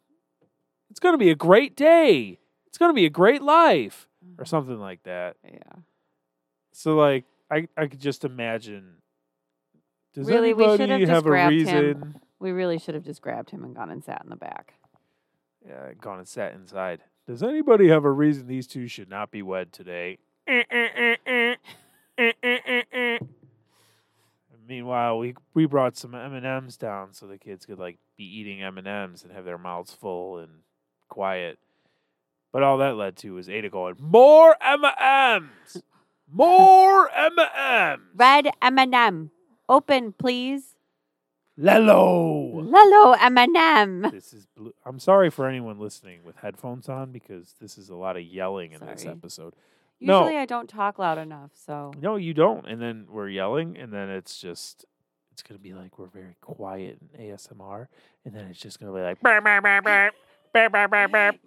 It's 0.91 1.01
going 1.01 1.15
to 1.15 1.19
be 1.19 1.31
a 1.31 1.35
great 1.35 1.77
day. 1.77 2.39
It's 2.67 2.79
going 2.79 2.91
to 2.91 2.95
be 2.95 3.07
a 3.07 3.11
great 3.11 3.43
life 3.43 4.09
or 4.39 4.45
something 4.45 4.79
like 4.79 5.03
that. 5.05 5.37
Yeah. 5.45 5.81
So 6.73 6.97
like 6.97 7.25
I 7.51 7.69
I 7.77 7.87
could 7.87 8.01
just 8.01 8.25
imagine 8.25 9.02
does 10.15 10.29
Really, 10.29 10.53
we 10.53 10.65
should 10.65 10.81
have 10.81 10.91
anybody 10.91 11.03
just 11.07 11.13
have 11.15 11.27
a 11.27 11.29
grabbed 11.29 11.55
him. 11.55 11.85
reason? 11.85 12.21
We 12.39 12.51
really 12.51 12.79
should 12.79 12.95
have 12.95 13.05
just 13.05 13.23
grabbed 13.23 13.51
him 13.51 13.65
and 13.65 13.75
gone 13.75 13.91
and 13.91 14.03
sat 14.05 14.21
in 14.23 14.31
the 14.31 14.37
back. 14.37 14.75
Yeah, 15.67 15.93
gone 16.01 16.19
and 16.19 16.29
sat 16.29 16.55
inside. 16.55 17.01
Does 17.27 17.43
anybody 17.43 17.89
have 17.89 18.05
a 18.05 18.11
reason 18.11 18.47
these 18.49 18.67
two 18.67 18.89
should 18.89 19.09
not 19.09 19.31
be 19.31 19.43
wed 19.43 19.73
today? 19.73 20.19
Meanwhile, 24.69 25.19
we 25.19 25.35
we 25.55 25.67
brought 25.67 25.97
some 25.97 26.15
M 26.15 26.35
and 26.35 26.47
M's 26.47 26.77
down 26.77 27.13
so 27.13 27.27
the 27.27 27.39
kids 27.39 27.67
could 27.67 27.79
like 27.79 27.99
be 28.17 28.25
eating 28.25 28.63
M 28.63 28.79
and 28.79 28.87
M's 28.87 29.23
and 29.23 29.33
have 29.33 29.45
their 29.45 29.59
mouths 29.59 29.93
full 29.93 30.39
and 30.39 30.51
quiet. 31.09 31.59
But 32.53 32.63
all 32.63 32.79
that 32.79 32.97
led 32.97 33.17
to 33.19 33.35
was 33.35 33.49
Ada 33.49 33.71
going 33.71 33.97
more 33.99 34.57
M 34.61 34.85
and 34.85 35.45
M's, 35.75 35.83
more 36.31 37.11
M 37.11 37.33
and 37.39 38.01
M's. 38.01 38.03
Red 38.15 38.49
M&M. 38.61 39.31
Open, 39.73 40.13
please. 40.13 40.75
Lello. 41.59 42.63
Lello 42.63 43.17
M&M. 43.19 44.03
This 44.13 44.35
is 44.35 44.47
blue. 44.55 44.75
I'm 44.85 44.99
sorry 44.99 45.31
for 45.31 45.49
anyone 45.49 45.79
listening 45.79 46.25
with 46.25 46.37
headphones 46.37 46.91
on 46.91 47.11
because 47.11 47.55
this 47.59 47.79
is 47.79 47.89
a 47.89 47.95
lot 47.95 48.19
of 48.19 48.23
yelling 48.23 48.73
in 48.73 48.85
this 48.85 49.01
Sorry. 49.05 49.15
episode. 49.15 49.55
No. 49.99 50.25
Usually 50.25 50.37
I 50.37 50.45
don't 50.45 50.69
talk 50.69 50.99
loud 50.99 51.17
enough, 51.17 51.53
so 51.55 51.91
No, 51.99 52.17
you 52.17 52.35
don't. 52.35 52.67
And 52.67 52.83
then 52.83 53.07
we're 53.09 53.31
yelling, 53.31 53.79
and 53.79 53.91
then 53.91 54.11
it's 54.11 54.39
just 54.39 54.85
it's 55.33 55.43
gonna 55.43 55.59
be 55.59 55.73
like 55.73 55.99
we're 55.99 56.05
very 56.07 56.37
quiet 56.43 56.99
in 57.15 57.29
ASMR, 57.31 57.87
and 58.27 58.35
then 58.35 58.49
it's 58.49 58.61
just 58.61 58.79
gonna 58.79 58.93
be 58.93 59.01
like. 59.01 59.23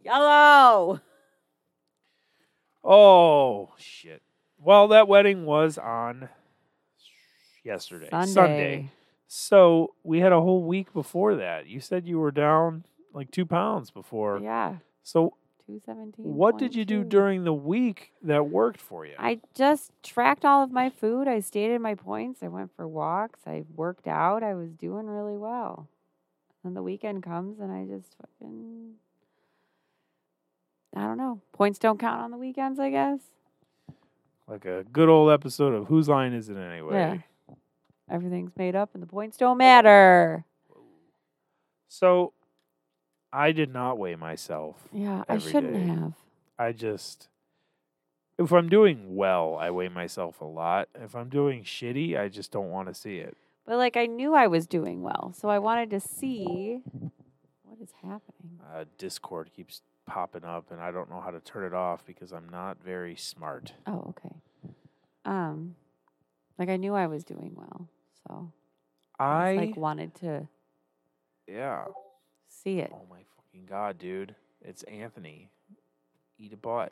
Yellow. 0.03 0.99
Oh 2.83 3.73
shit. 3.77 4.23
Well, 4.57 4.87
that 4.87 5.07
wedding 5.07 5.45
was 5.45 5.77
on 5.77 6.29
yesterday, 7.65 8.09
Sunday. 8.25 8.91
So 9.27 9.93
we 10.03 10.19
had 10.19 10.31
a 10.31 10.39
whole 10.39 10.63
week 10.63 10.93
before 10.93 11.35
that. 11.35 11.67
You 11.67 11.79
said 11.79 12.05
you 12.07 12.19
were 12.19 12.31
down 12.31 12.85
like 13.13 13.31
two 13.31 13.45
pounds 13.45 13.89
before. 13.91 14.39
Yeah. 14.41 14.75
So 15.03 15.33
two 15.65 15.81
seventeen. 15.85 16.25
What 16.25 16.57
did 16.57 16.75
you 16.75 16.85
do 16.85 17.03
during 17.03 17.43
the 17.43 17.53
week 17.53 18.11
that 18.21 18.47
worked 18.47 18.79
for 18.79 19.05
you? 19.05 19.15
I 19.17 19.39
just 19.55 19.91
tracked 20.03 20.45
all 20.45 20.63
of 20.63 20.71
my 20.71 20.89
food. 20.89 21.27
I 21.27 21.39
stated 21.39 21.81
my 21.81 21.95
points. 21.95 22.43
I 22.43 22.47
went 22.49 22.71
for 22.75 22.87
walks. 22.87 23.39
I 23.47 23.63
worked 23.75 24.07
out. 24.07 24.43
I 24.43 24.53
was 24.53 24.71
doing 24.73 25.07
really 25.07 25.37
well. 25.37 25.87
And 26.63 26.75
the 26.75 26.83
weekend 26.83 27.23
comes 27.23 27.59
and 27.59 27.71
I 27.71 27.85
just 27.85 28.15
fucking 28.21 28.93
I 30.95 31.01
don't 31.01 31.17
know. 31.17 31.41
Points 31.51 31.77
don't 31.77 31.99
count 31.99 32.21
on 32.21 32.31
the 32.31 32.37
weekends, 32.37 32.79
I 32.79 32.89
guess. 32.89 33.19
like 34.47 34.65
a 34.65 34.85
good 34.93 35.09
old 35.09 35.29
episode 35.31 35.73
of 35.73 35.87
Whose 35.87 36.07
Line 36.07 36.33
Is 36.33 36.47
It 36.49 36.57
Anyway? 36.57 37.23
Everything's 38.09 38.51
made 38.55 38.75
up 38.75 38.91
and 38.93 39.01
the 39.01 39.07
points 39.07 39.37
don't 39.37 39.57
matter. 39.57 40.45
So 41.87 42.33
I 43.31 43.51
did 43.51 43.73
not 43.73 43.97
weigh 43.97 44.15
myself. 44.15 44.75
Yeah, 44.91 45.23
I 45.27 45.37
shouldn't 45.37 45.73
day. 45.73 45.87
have. 45.87 46.13
I 46.57 46.71
just 46.71 47.27
if 48.37 48.51
I'm 48.51 48.69
doing 48.69 49.15
well, 49.15 49.57
I 49.59 49.71
weigh 49.71 49.89
myself 49.89 50.41
a 50.41 50.45
lot. 50.45 50.89
If 50.95 51.15
I'm 51.15 51.29
doing 51.29 51.63
shitty, 51.63 52.19
I 52.19 52.27
just 52.27 52.51
don't 52.51 52.69
want 52.69 52.87
to 52.89 52.93
see 52.93 53.17
it. 53.17 53.35
But 53.65 53.77
like 53.77 53.97
I 53.97 54.05
knew 54.05 54.35
I 54.35 54.47
was 54.47 54.67
doing 54.67 55.01
well, 55.01 55.33
so 55.35 55.49
I 55.49 55.59
wanted 55.59 55.89
to 55.91 55.99
see 55.99 56.81
what 57.63 57.79
is 57.81 57.93
happening. 58.03 58.59
Uh, 58.73 58.85
Discord 58.97 59.49
keeps 59.55 59.81
popping 60.05 60.43
up, 60.43 60.71
and 60.71 60.79
I 60.79 60.91
don't 60.91 61.09
know 61.09 61.19
how 61.19 61.31
to 61.31 61.39
turn 61.39 61.65
it 61.65 61.73
off 61.73 62.05
because 62.05 62.31
I'm 62.31 62.47
not 62.49 62.77
very 62.83 63.15
smart. 63.15 63.73
Oh, 63.87 64.13
okay. 64.17 64.35
Um, 65.23 65.75
like 66.59 66.69
I 66.69 66.77
knew 66.77 66.93
I 66.93 67.07
was 67.07 67.23
doing 67.23 67.53
well, 67.55 67.89
so 68.27 68.51
I 69.19 69.25
I 69.25 69.55
just, 69.55 69.67
like 69.67 69.77
wanted 69.77 70.15
to 70.15 70.47
yeah. 71.47 71.85
see 72.47 72.79
it. 72.79 72.91
Oh 72.93 73.05
my 73.09 73.21
fucking 73.37 73.65
god, 73.67 73.97
dude! 73.97 74.35
It's 74.61 74.83
Anthony. 74.83 75.49
Eat 76.37 76.53
a 76.53 76.57
butt. 76.57 76.91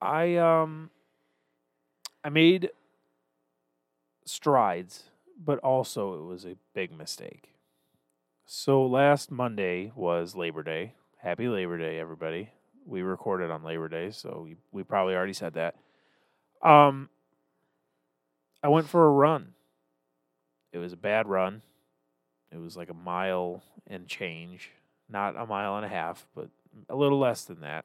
I 0.00 0.36
um. 0.36 0.90
I 2.26 2.30
made 2.30 2.70
strides, 4.24 5.04
but 5.38 5.58
also 5.58 6.14
it 6.14 6.22
was 6.24 6.46
a 6.46 6.56
big 6.72 6.96
mistake. 6.96 7.50
So 8.46 8.86
last 8.86 9.30
Monday 9.30 9.92
was 9.94 10.34
Labor 10.34 10.62
Day. 10.62 10.94
Happy 11.18 11.48
Labor 11.48 11.76
Day, 11.76 11.98
everybody. 11.98 12.48
We 12.86 13.02
recorded 13.02 13.50
on 13.50 13.62
Labor 13.62 13.88
Day, 13.88 14.10
so 14.10 14.42
we, 14.44 14.56
we 14.72 14.82
probably 14.84 15.14
already 15.14 15.34
said 15.34 15.54
that. 15.54 15.76
Um, 16.62 17.10
I 18.64 18.68
went 18.68 18.88
for 18.88 19.06
a 19.06 19.10
run. 19.10 19.52
It 20.72 20.78
was 20.78 20.94
a 20.94 20.96
bad 20.96 21.28
run. 21.28 21.60
It 22.50 22.56
was 22.56 22.78
like 22.78 22.88
a 22.88 22.94
mile 22.94 23.62
and 23.86 24.08
change, 24.08 24.70
not 25.06 25.36
a 25.36 25.44
mile 25.44 25.76
and 25.76 25.84
a 25.84 25.88
half, 25.90 26.26
but 26.34 26.48
a 26.88 26.96
little 26.96 27.18
less 27.18 27.44
than 27.44 27.60
that. 27.60 27.84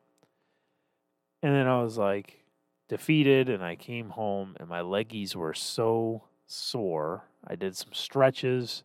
And 1.44 1.54
then 1.54 1.68
I 1.68 1.84
was 1.84 1.98
like 1.98 2.46
defeated, 2.88 3.50
and 3.50 3.62
I 3.62 3.76
came 3.76 4.12
home, 4.12 4.56
and 4.58 4.70
my 4.70 4.80
leggies 4.80 5.36
were 5.36 5.54
so 5.54 6.24
sore. 6.48 7.26
I 7.46 7.56
did 7.56 7.76
some 7.76 7.92
stretches. 7.92 8.84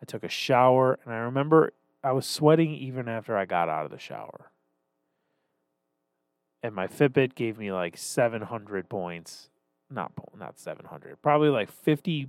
I 0.00 0.06
took 0.06 0.24
a 0.24 0.30
shower, 0.30 0.98
and 1.04 1.12
I 1.12 1.18
remember 1.18 1.74
I 2.02 2.12
was 2.12 2.26
sweating 2.26 2.74
even 2.74 3.08
after 3.08 3.36
I 3.36 3.44
got 3.44 3.68
out 3.68 3.84
of 3.84 3.90
the 3.90 3.98
shower. 3.98 4.52
And 6.62 6.74
my 6.74 6.86
Fitbit 6.86 7.34
gave 7.34 7.58
me 7.58 7.72
like 7.72 7.98
700 7.98 8.88
points. 8.88 9.50
Not 9.90 10.12
not 10.36 10.58
700. 10.58 11.20
Probably 11.22 11.48
like 11.48 11.70
50 11.70 12.28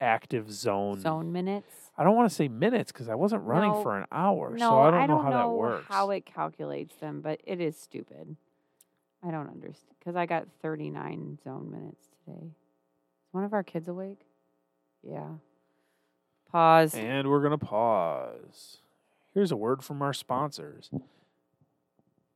active 0.00 0.50
zone. 0.50 1.00
Zone 1.00 1.32
minutes. 1.32 1.72
I 1.96 2.04
don't 2.04 2.16
want 2.16 2.28
to 2.28 2.34
say 2.34 2.48
minutes 2.48 2.90
because 2.92 3.08
I 3.08 3.14
wasn't 3.14 3.42
running 3.42 3.72
No. 3.72 3.82
for 3.82 3.98
an 3.98 4.06
hour. 4.10 4.50
No, 4.50 4.70
so 4.70 4.78
I 4.80 4.90
don't, 5.06 5.08
know 5.08 5.22
how 5.22 5.30
that 5.30 5.50
works. 5.50 5.86
how 5.88 6.10
it 6.10 6.24
calculates 6.24 6.96
them, 6.96 7.20
but 7.20 7.40
it 7.44 7.60
is 7.60 7.76
stupid. 7.76 8.36
I 9.22 9.30
don't 9.30 9.48
understand 9.48 9.94
because 9.98 10.16
I 10.16 10.24
got 10.26 10.48
39 10.62 11.38
zone 11.44 11.70
minutes 11.70 12.08
today. 12.24 12.46
Is 12.46 13.32
one 13.32 13.44
of 13.44 13.52
our 13.52 13.62
kids 13.62 13.86
awake? 13.86 14.20
Yeah. 15.02 15.28
Pause. 16.50 16.94
And 16.94 17.28
we're 17.28 17.40
going 17.40 17.58
to 17.58 17.64
pause. 17.64 18.78
Here's 19.34 19.52
a 19.52 19.56
word 19.56 19.84
from 19.84 20.02
our 20.02 20.12
sponsors. 20.14 20.90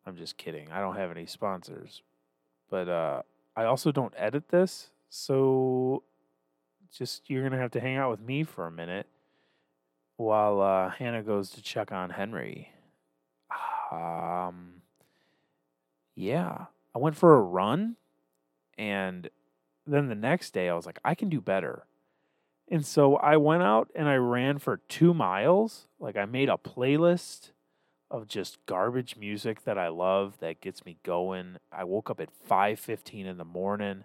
I'm 0.07 0.17
just 0.17 0.37
kidding. 0.37 0.71
I 0.71 0.81
don't 0.81 0.97
have 0.97 1.11
any 1.11 1.27
sponsors. 1.27 2.03
But 2.71 2.89
uh, 2.89 3.23
I 3.57 3.65
also 3.65 3.93
don't 3.93 4.15
edit 4.17 4.49
this. 4.49 4.91
So 5.11 6.03
just 6.93 7.29
you're 7.29 7.49
to 7.49 7.59
have 7.59 7.71
to 7.73 7.81
hang 7.81 7.97
out 7.97 8.11
with 8.11 8.21
me 8.21 8.45
for 8.45 8.67
a 8.67 8.71
minute 8.71 9.07
while 10.17 10.61
uh, 10.61 10.91
Hannah 10.91 11.23
goes 11.23 11.51
to 11.51 11.63
check 11.63 11.93
on 11.93 12.11
Henry. 12.11 12.71
Um, 13.91 14.83
yeah. 16.15 16.67
I 16.95 16.99
went 16.99 17.17
for 17.17 17.35
a 17.35 17.41
run. 17.41 17.97
And 18.77 19.29
then 19.87 20.09
the 20.09 20.15
next 20.15 20.53
day, 20.53 20.69
I 20.69 20.75
was 20.75 20.87
like, 20.87 20.99
I 21.05 21.15
can 21.15 21.29
do 21.29 21.41
better. 21.41 21.85
And 22.69 22.85
so 22.85 23.17
I 23.17 23.37
went 23.37 23.63
out 23.63 23.91
and 23.95 24.09
I 24.09 24.17
ran 24.17 24.59
for 24.59 24.79
two 24.89 25.15
miles. 25.15 25.87
Like 26.01 26.17
I 26.17 26.25
made 26.25 26.49
a 26.49 26.57
playlist 26.57 27.51
of 28.15 28.29
just 28.29 28.65
garbage 28.67 29.17
music 29.17 29.65
that 29.65 29.77
I 29.77 29.89
love 29.89 30.39
that 30.39 30.61
gets 30.61 30.85
me 30.85 30.99
going. 31.03 31.57
I 31.73 31.85
woke 31.85 32.11
up 32.11 32.21
at 32.21 32.31
5:15 32.31 33.27
in 33.27 33.39
the 33.39 33.45
morning. 33.45 34.05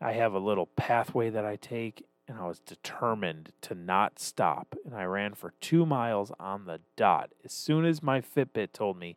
I 0.00 0.12
have 0.12 0.32
a 0.32 0.38
little 0.38 0.66
pathway 0.66 1.30
that 1.30 1.44
I 1.44 1.56
take 1.56 2.06
and 2.26 2.38
I 2.38 2.46
was 2.46 2.60
determined 2.60 3.52
to 3.62 3.74
not 3.74 4.18
stop 4.18 4.74
and 4.84 4.94
I 4.94 5.04
ran 5.04 5.34
for 5.34 5.52
2 5.60 5.86
miles 5.86 6.32
on 6.40 6.64
the 6.64 6.80
dot. 6.96 7.32
As 7.44 7.52
soon 7.52 7.84
as 7.84 8.02
my 8.02 8.20
Fitbit 8.20 8.72
told 8.72 8.98
me 8.98 9.16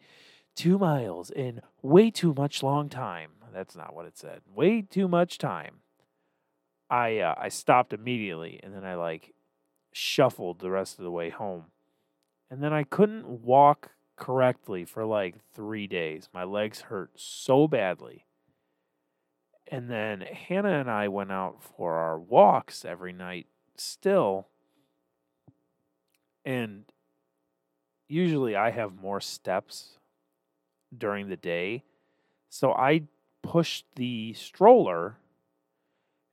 2 0.56 0.78
miles 0.78 1.32
in 1.32 1.62
way 1.82 2.12
too 2.12 2.34
much 2.34 2.62
long 2.62 2.90
time. 2.90 3.32
That's 3.54 3.76
not 3.76 3.96
what 3.96 4.06
it 4.06 4.18
said. 4.18 4.42
Way 4.54 4.82
too 4.82 5.08
much 5.08 5.38
time. 5.38 5.80
I 6.90 7.20
uh, 7.20 7.36
I 7.38 7.50
stopped 7.50 7.94
immediately 7.94 8.60
and 8.62 8.74
then 8.74 8.84
I 8.84 8.96
like 8.96 9.34
shuffled 9.92 10.60
the 10.60 10.72
rest 10.72 11.00
of 11.00 11.04
the 11.04 11.12
way 11.12 11.30
home. 11.30 11.66
And 12.52 12.64
then 12.64 12.74
I 12.74 12.84
couldn't 12.84 13.28
walk 13.44 13.92
correctly 14.20 14.86
for 14.86 15.06
like 15.06 15.36
3 15.54 15.88
days. 15.88 16.30
My 16.34 16.44
legs 16.44 16.82
hurt 16.82 17.12
so 17.16 17.68
badly. 17.68 18.26
And 19.72 19.90
then 19.90 20.22
Hannah 20.22 20.80
and 20.80 20.90
I 20.90 21.08
went 21.08 21.32
out 21.32 21.64
for 21.64 21.94
our 21.94 22.20
walks 22.20 22.86
every 22.86 23.14
night 23.14 23.48
still. 23.76 24.48
And 26.44 26.86
usually 28.08 28.56
I 28.56 28.72
have 28.72 29.02
more 29.02 29.22
steps 29.22 30.00
during 30.96 31.30
the 31.30 31.38
day. 31.38 31.84
So 32.50 32.74
I 32.74 33.04
pushed 33.44 33.86
the 33.96 34.34
stroller 34.34 35.18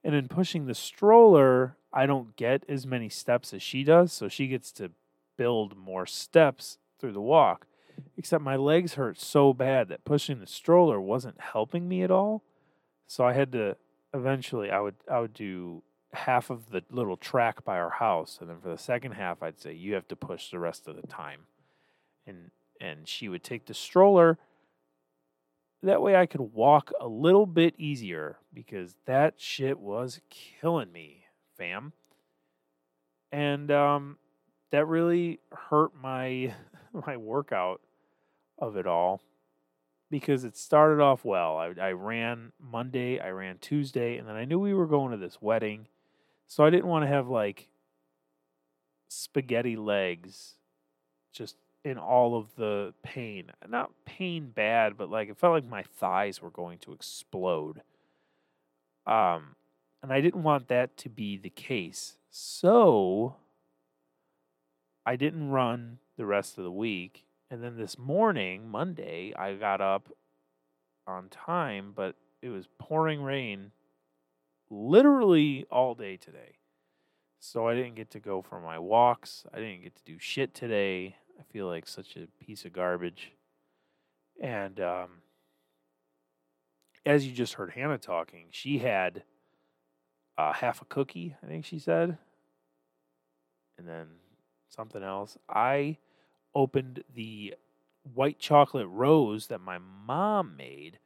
and 0.02 0.14
in 0.14 0.28
pushing 0.28 0.66
the 0.66 0.75
stroller, 0.75 1.76
I 1.93 2.07
don't 2.07 2.37
get 2.37 2.64
as 2.69 2.87
many 2.87 3.09
steps 3.09 3.52
as 3.52 3.61
she 3.61 3.83
does. 3.85 4.12
So 4.12 4.28
she 4.28 4.47
gets 4.47 4.71
to 4.73 4.93
build 5.37 5.76
more 5.76 6.07
steps 6.07 6.78
through 6.99 7.12
the 7.12 7.21
walk. 7.21 7.66
Except 8.16 8.42
my 8.42 8.56
legs 8.56 8.94
hurt 8.94 9.20
so 9.20 9.52
bad 9.52 9.88
that 9.88 10.04
pushing 10.04 10.40
the 10.40 10.46
stroller 10.46 11.00
wasn't 11.00 11.40
helping 11.40 11.88
me 11.88 12.02
at 12.02 12.10
all. 12.10 12.42
So 13.06 13.24
I 13.24 13.32
had 13.32 13.52
to 13.52 13.76
eventually 14.14 14.70
I 14.70 14.80
would 14.80 14.96
I 15.10 15.20
would 15.20 15.34
do 15.34 15.82
half 16.12 16.50
of 16.50 16.70
the 16.70 16.82
little 16.90 17.16
track 17.16 17.64
by 17.64 17.76
our 17.76 17.90
house 17.90 18.38
and 18.40 18.48
then 18.48 18.58
for 18.60 18.70
the 18.70 18.78
second 18.78 19.12
half 19.12 19.42
I'd 19.42 19.60
say 19.60 19.74
you 19.74 19.94
have 19.94 20.08
to 20.08 20.16
push 20.16 20.50
the 20.50 20.58
rest 20.58 20.88
of 20.88 20.96
the 20.96 21.06
time. 21.06 21.42
And 22.26 22.50
and 22.80 23.06
she 23.06 23.28
would 23.28 23.42
take 23.42 23.66
the 23.66 23.74
stroller 23.74 24.38
that 25.82 26.02
way 26.02 26.16
I 26.16 26.26
could 26.26 26.40
walk 26.40 26.90
a 27.00 27.06
little 27.06 27.46
bit 27.46 27.74
easier 27.78 28.38
because 28.52 28.96
that 29.06 29.34
shit 29.36 29.78
was 29.78 30.20
killing 30.30 30.90
me, 30.92 31.24
fam. 31.56 31.92
And 33.30 33.70
um, 33.70 34.18
that 34.70 34.86
really 34.86 35.40
hurt 35.52 35.92
my 36.00 36.54
my 37.06 37.16
workout 37.16 37.80
of 38.58 38.76
it 38.76 38.86
all 38.86 39.20
because 40.10 40.44
it 40.44 40.56
started 40.56 41.02
off 41.02 41.25
well. 41.25 41.56
I, 41.56 41.72
I 41.80 41.92
ran 41.92 42.52
Monday, 42.60 43.18
I 43.18 43.30
ran 43.30 43.58
Tuesday, 43.58 44.16
and 44.16 44.28
then 44.28 44.36
I 44.36 44.44
knew 44.44 44.58
we 44.58 44.75
were 44.75 44.86
going 44.86 45.10
to 45.10 45.16
this 45.16 45.38
wedding, 45.40 45.88
so 46.46 46.64
I 46.64 46.70
didn't 46.70 46.86
want 46.86 47.04
to 47.04 47.08
have 47.08 47.28
like 47.28 47.68
spaghetti 49.08 49.76
legs 49.76 50.54
just 51.32 51.56
in 51.84 51.98
all 51.98 52.36
of 52.36 52.54
the 52.56 52.94
pain. 53.02 53.50
Not 53.68 53.92
pain 54.04 54.50
bad, 54.54 54.96
but 54.96 55.10
like 55.10 55.28
it 55.28 55.36
felt 55.36 55.54
like 55.54 55.68
my 55.68 55.82
thighs 55.82 56.42
were 56.42 56.50
going 56.50 56.78
to 56.78 56.92
explode. 56.92 57.82
Um 59.06 59.54
and 60.02 60.12
I 60.12 60.20
didn't 60.20 60.42
want 60.42 60.68
that 60.68 60.96
to 60.98 61.08
be 61.08 61.36
the 61.36 61.50
case. 61.50 62.16
So 62.30 63.36
I 65.04 65.16
didn't 65.16 65.50
run 65.50 65.98
the 66.16 66.26
rest 66.26 66.58
of 66.58 66.64
the 66.64 66.70
week. 66.70 67.25
And 67.50 67.62
then 67.62 67.76
this 67.76 67.96
morning, 67.96 68.68
Monday, 68.68 69.32
I 69.36 69.54
got 69.54 69.80
up 69.80 70.08
on 71.06 71.28
time, 71.28 71.92
but 71.94 72.16
it 72.42 72.48
was 72.48 72.68
pouring 72.78 73.22
rain 73.22 73.70
literally 74.68 75.64
all 75.70 75.94
day 75.94 76.16
today. 76.16 76.58
So 77.38 77.68
I 77.68 77.74
didn't 77.74 77.94
get 77.94 78.10
to 78.10 78.20
go 78.20 78.42
for 78.42 78.60
my 78.60 78.78
walks. 78.78 79.44
I 79.54 79.58
didn't 79.58 79.82
get 79.82 79.94
to 79.94 80.02
do 80.04 80.18
shit 80.18 80.54
today. 80.54 81.16
I 81.38 81.42
feel 81.52 81.66
like 81.68 81.86
such 81.86 82.16
a 82.16 82.26
piece 82.44 82.64
of 82.64 82.72
garbage. 82.72 83.32
And 84.40 84.80
um, 84.80 85.10
as 87.04 87.26
you 87.26 87.32
just 87.32 87.54
heard 87.54 87.70
Hannah 87.70 87.98
talking, 87.98 88.46
she 88.50 88.78
had 88.78 89.22
uh, 90.36 90.52
half 90.52 90.82
a 90.82 90.84
cookie, 90.86 91.36
I 91.42 91.46
think 91.46 91.64
she 91.64 91.78
said, 91.78 92.18
and 93.78 93.86
then 93.86 94.06
something 94.68 95.02
else. 95.02 95.38
I 95.48 95.98
opened 96.56 97.04
the 97.14 97.54
white 98.14 98.38
chocolate 98.38 98.88
rose 98.90 99.48
that 99.48 99.60
my 99.60 99.78
mom 99.78 100.56
made, 100.56 100.98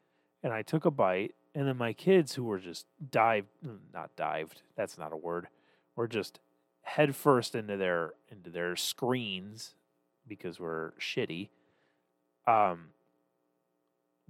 and 0.43 0.53
I 0.53 0.63
took 0.63 0.85
a 0.85 0.91
bite. 0.91 1.35
And 1.53 1.67
then 1.67 1.77
my 1.77 1.93
kids, 1.93 2.35
who 2.35 2.45
were 2.45 2.61
just 2.61 2.87
dived, 3.11 3.49
mm, 3.67 3.79
not 3.93 4.15
dived, 4.15 4.63
that's 4.77 4.97
not 4.97 5.13
a 5.13 5.17
word, 5.17 5.49
were 5.97 6.07
just 6.07 6.39
head 6.83 7.17
first 7.17 7.57
into 7.57 7.77
their 7.77 8.15
into 8.31 8.51
their 8.51 8.77
screens 8.77 9.75
because 10.29 10.61
we're 10.61 10.93
shitty. 10.93 11.49
Um, 12.47 12.91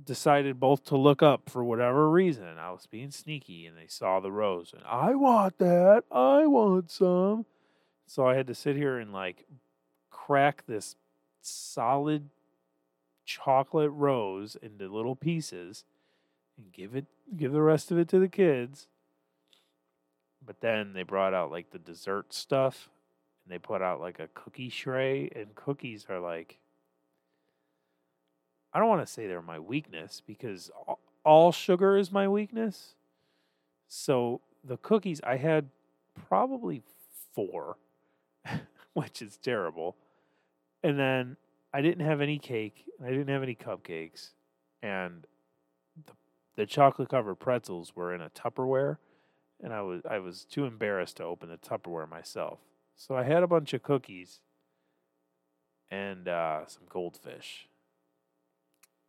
decided 0.02 0.58
both 0.58 0.84
to 0.86 0.96
look 0.96 1.22
up 1.22 1.50
for 1.50 1.62
whatever 1.62 2.08
reason. 2.08 2.46
I 2.58 2.70
was 2.70 2.86
being 2.86 3.10
sneaky, 3.10 3.66
and 3.66 3.76
they 3.76 3.86
saw 3.86 4.18
the 4.20 4.32
rose, 4.32 4.72
and 4.72 4.82
I 4.86 5.14
want 5.14 5.58
that. 5.58 6.04
I 6.10 6.46
want 6.46 6.90
some. 6.90 7.44
So 8.06 8.26
I 8.26 8.34
had 8.34 8.46
to 8.46 8.54
sit 8.54 8.76
here 8.76 8.98
and 8.98 9.12
like 9.12 9.44
crack 10.10 10.64
this 10.66 10.96
solid 11.42 12.30
chocolate 13.25 13.92
rose 13.92 14.56
into 14.61 14.88
little 14.88 15.14
pieces 15.14 15.85
and 16.56 16.73
give 16.73 16.94
it 16.94 17.06
give 17.37 17.52
the 17.52 17.62
rest 17.62 17.90
of 17.90 17.99
it 17.99 18.09
to 18.09 18.18
the 18.18 18.28
kids. 18.28 18.88
But 20.44 20.61
then 20.61 20.94
they 20.94 21.02
brought 21.02 21.35
out 21.35 21.50
like 21.50 21.70
the 21.70 21.78
dessert 21.78 22.32
stuff 22.32 22.90
and 23.44 23.52
they 23.52 23.59
put 23.59 23.82
out 23.82 24.00
like 24.00 24.18
a 24.18 24.28
cookie 24.35 24.70
tray 24.70 25.30
and 25.35 25.54
cookies 25.54 26.06
are 26.09 26.20
like 26.20 26.59
I 28.73 28.78
don't 28.78 28.88
want 28.88 29.06
to 29.06 29.12
say 29.12 29.26
they're 29.26 29.42
my 29.42 29.59
weakness 29.59 30.23
because 30.25 30.70
all, 31.25 31.52
sugar 31.52 31.97
is 31.97 32.12
my 32.12 32.28
weakness. 32.28 32.94
So 33.88 34.40
the 34.64 34.76
cookies 34.76 35.20
I 35.25 35.37
had 35.37 35.68
probably 36.28 36.82
4 37.35 37.76
which 38.92 39.23
is 39.23 39.37
terrible. 39.37 39.97
And 40.82 40.99
then 40.99 41.37
I 41.72 41.82
didn't 41.82 42.04
have 42.04 42.20
any 42.20 42.38
cake, 42.38 42.84
and 42.99 43.06
I 43.06 43.10
didn't 43.10 43.28
have 43.28 43.42
any 43.42 43.54
cupcakes, 43.54 44.30
and 44.82 45.26
the 46.06 46.12
the 46.56 46.66
chocolate 46.66 47.08
covered 47.08 47.37
pretzels 47.37 47.94
were 47.94 48.14
in 48.14 48.20
a 48.20 48.30
Tupperware, 48.30 48.99
and 49.62 49.72
I 49.72 49.82
was 49.82 50.02
I 50.08 50.18
was 50.18 50.44
too 50.44 50.64
embarrassed 50.64 51.16
to 51.18 51.25
open 51.25 51.49
the 51.49 51.56
Tupperware 51.56 52.08
myself. 52.08 52.58
So 52.96 53.16
I 53.16 53.22
had 53.22 53.42
a 53.42 53.46
bunch 53.46 53.72
of 53.72 53.82
cookies 53.82 54.40
and 55.90 56.28
uh, 56.28 56.66
some 56.66 56.82
goldfish. 56.88 57.68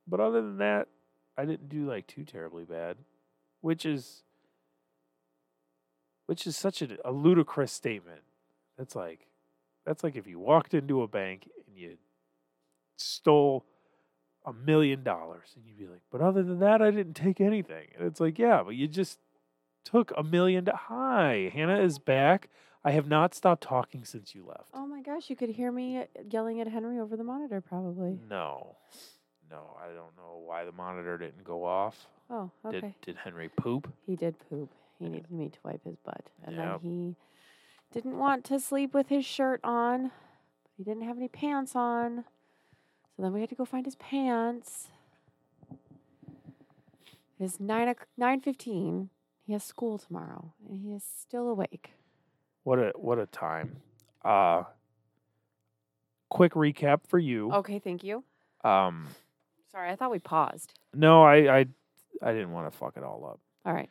But 0.08 0.20
other 0.20 0.42
than 0.42 0.58
that, 0.60 0.88
I 1.38 1.46
didn't 1.46 1.70
do 1.70 1.88
like 1.88 2.08
too 2.08 2.24
terribly 2.24 2.64
bad, 2.64 2.98
which 3.62 3.86
is 3.86 4.24
which 6.26 6.48
is 6.48 6.56
such 6.56 6.82
a, 6.82 6.98
a 7.04 7.12
ludicrous 7.12 7.72
statement. 7.72 8.22
That's 8.78 8.96
like 8.96 9.28
that's 9.86 10.04
like 10.04 10.16
if 10.16 10.28
you 10.28 10.40
walked 10.40 10.74
into 10.74 11.02
a 11.02 11.08
bank 11.08 11.50
and 11.72 11.80
you 11.80 11.98
stole 12.98 13.66
a 14.46 14.54
million 14.54 15.04
dollars 15.04 15.50
and 15.56 15.66
you'd 15.66 15.78
be 15.78 15.88
like, 15.88 16.02
but 16.12 16.22
other 16.22 16.44
than 16.44 16.60
that, 16.60 16.82
I 16.82 16.92
didn't 16.92 17.14
take 17.16 17.40
anything. 17.42 17.88
And 17.98 18.08
it's 18.08 18.20
like, 18.20 18.40
yeah, 18.40 18.62
but 18.64 18.76
you 18.76 18.88
just 18.88 19.20
took 19.86 20.12
a 20.18 20.24
million. 20.24 20.64
Do- 20.66 20.72
Hi, 20.76 21.52
Hannah 21.54 21.80
is 21.80 22.00
back. 22.00 22.50
I 22.84 22.92
have 22.92 23.08
not 23.08 23.36
stopped 23.36 23.62
talking 23.64 24.04
since 24.06 24.34
you 24.34 24.44
left. 24.46 24.70
Oh 24.74 24.88
my 24.88 25.02
gosh, 25.04 25.30
you 25.30 25.36
could 25.36 25.50
hear 25.50 25.72
me 25.72 26.04
yelling 26.32 26.60
at 26.62 26.68
Henry 26.68 27.00
over 27.00 27.16
the 27.16 27.24
monitor, 27.24 27.62
probably. 27.62 28.18
No, 28.28 28.76
no, 29.52 29.78
I 29.80 29.86
don't 29.88 30.18
know 30.18 30.42
why 30.44 30.66
the 30.66 30.72
monitor 30.72 31.18
didn't 31.20 31.44
go 31.44 31.64
off. 31.64 32.08
Oh, 32.32 32.50
okay. 32.66 32.80
Did 32.82 32.94
did 33.02 33.16
Henry 33.18 33.50
poop? 33.50 33.92
He 34.08 34.16
did 34.16 34.36
poop. 34.50 34.72
He 34.98 35.08
needed 35.10 35.30
me 35.30 35.50
to 35.50 35.58
wipe 35.64 35.84
his 35.84 35.98
butt. 36.04 36.24
And 36.44 36.56
Yep. 36.56 36.82
then 36.82 36.90
he 36.92 37.16
didn't 37.94 38.18
want 38.18 38.46
to 38.46 38.60
sleep 38.60 38.94
with 38.96 39.10
his 39.10 39.26
shirt 39.26 39.60
on. 39.64 40.12
He 40.82 40.86
didn't 40.86 41.04
have 41.04 41.18
any 41.18 41.28
pants 41.28 41.76
on. 41.76 42.24
So 43.16 43.22
then 43.22 43.34
we 43.34 43.42
had 43.42 43.50
to 43.50 43.56
go 43.56 43.66
find 43.66 43.86
his 43.86 43.94
pants. 43.98 44.88
It 47.40 47.44
is 47.44 47.60
nine 47.60 47.88
o'c- 47.88 48.08
nine 48.18 48.42
fifteen. 48.42 49.12
He 49.46 49.54
has 49.54 49.64
school 49.64 50.00
tomorrow, 50.00 50.54
and 50.68 50.82
he 50.82 50.92
is 50.94 51.04
still 51.04 51.48
awake. 51.50 51.92
What 52.64 52.80
a 52.80 52.94
what 52.96 53.20
a 53.20 53.28
time. 53.28 53.84
Uh 54.26 54.64
quick 56.30 56.54
recap 56.54 57.02
for 57.08 57.20
you. 57.20 57.52
Okay, 57.54 57.78
thank 57.78 58.04
you. 58.04 58.24
Um 58.64 59.08
Sorry, 59.72 59.92
I 59.92 59.96
thought 59.96 60.10
we 60.10 60.18
paused. 60.18 60.74
no, 60.96 61.22
I 61.22 61.60
I 61.60 61.66
I 62.24 62.32
didn't 62.34 62.54
want 62.54 62.72
to 62.72 62.76
fuck 62.76 62.98
it 62.98 63.04
all 63.04 63.24
up. 63.32 63.40
All 63.68 63.74
right. 63.76 63.90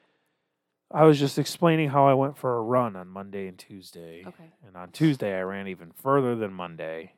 I 0.93 1.05
was 1.05 1.19
just 1.19 1.39
explaining 1.39 1.91
how 1.91 2.07
I 2.09 2.15
went 2.15 2.37
for 2.37 2.57
a 2.57 2.63
run 2.63 2.97
on 2.97 3.09
Monday 3.09 3.47
and 3.47 3.59
Tuesday. 3.59 4.25
Okay. 4.27 4.51
And 4.67 4.77
on 4.77 4.91
Tuesday 4.91 5.39
I 5.39 5.43
ran 5.43 5.69
even 5.69 5.93
further 5.93 6.35
than 6.35 6.53
Monday. 6.53 7.13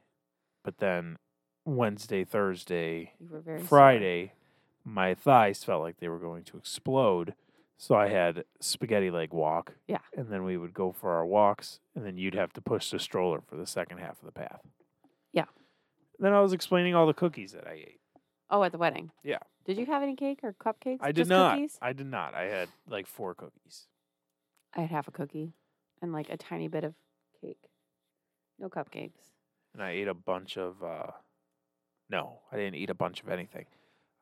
But 0.63 0.79
then 0.79 1.17
Wednesday, 1.65 2.25
Thursday, 2.25 3.13
You 3.19 3.29
were 3.31 3.43
sore. 3.43 3.59
Friday, 3.61 4.33
my 4.85 5.15
thighs 5.15 5.65
felt 5.65 5.83
like 5.83 5.99
they 5.99 6.09
were 6.09 6.19
going 6.19 6.45
to 6.45 6.57
explode. 6.57 7.35
So 7.79 7.97
I 7.97 8.09
had 8.09 8.45
spaghetti 8.61 9.11
leg 9.11 9.33
walk. 9.33 9.73
Yeah. 9.89 9.99
And 10.17 10.29
then 10.29 10.45
we 10.45 10.57
would 10.57 10.75
go 10.75 10.93
for 10.93 11.13
our 11.13 11.27
walks, 11.27 11.81
and 11.97 12.07
then 12.07 12.17
you'd 12.17 12.35
have 12.35 12.53
to 12.53 12.61
push 12.61 12.91
the 12.91 13.01
stroller 13.01 13.41
for 13.41 13.57
the 13.57 13.67
second 13.67 13.99
half 13.99 14.21
of 14.21 14.27
the 14.27 14.33
path. 14.33 14.61
Yeah. 15.33 15.47
Then 16.19 16.33
I 16.33 16.41
was 16.41 16.53
explaining 16.53 16.95
all 16.95 17.09
the 17.09 17.15
cookies 17.15 17.53
that 17.53 17.67
I 17.67 17.73
ate. 17.73 18.01
Oh, 18.53 18.63
at 18.63 18.71
the 18.71 18.79
wedding. 18.79 19.11
Yeah. 19.25 19.39
Did 19.65 19.79
you 19.79 19.87
have 19.87 20.03
any 20.03 20.15
cake 20.15 20.41
or 20.43 20.53
cupcakes? 20.53 20.99
I 21.01 21.07
did 21.07 21.23
Just 21.23 21.31
not. 21.31 21.55
Cookies? 21.55 21.79
I 21.81 21.95
did 21.95 22.07
not. 22.07 22.35
I 22.35 22.45
had 22.45 22.69
like 22.87 23.07
four 23.07 23.35
cookies. 23.35 23.87
I 24.75 24.83
had 24.83 24.91
half 24.91 25.09
a 25.09 25.11
cookie 25.11 25.55
and 26.03 26.13
like 26.13 26.29
a 26.29 26.37
tiny 26.37 26.69
bit 26.69 26.85
of 26.85 26.95
cake. 27.41 27.71
No 28.59 28.69
cupcakes. 28.69 29.33
And 29.73 29.83
I 29.83 29.93
ate 29.93 30.07
a 30.07 30.15
bunch 30.15 30.59
of 30.59 30.83
uh 30.85 31.13
no, 32.11 32.41
I 32.53 32.57
didn't 32.57 32.75
eat 32.75 32.91
a 32.91 32.95
bunch 32.95 33.23
of 33.23 33.31
anything. 33.31 33.65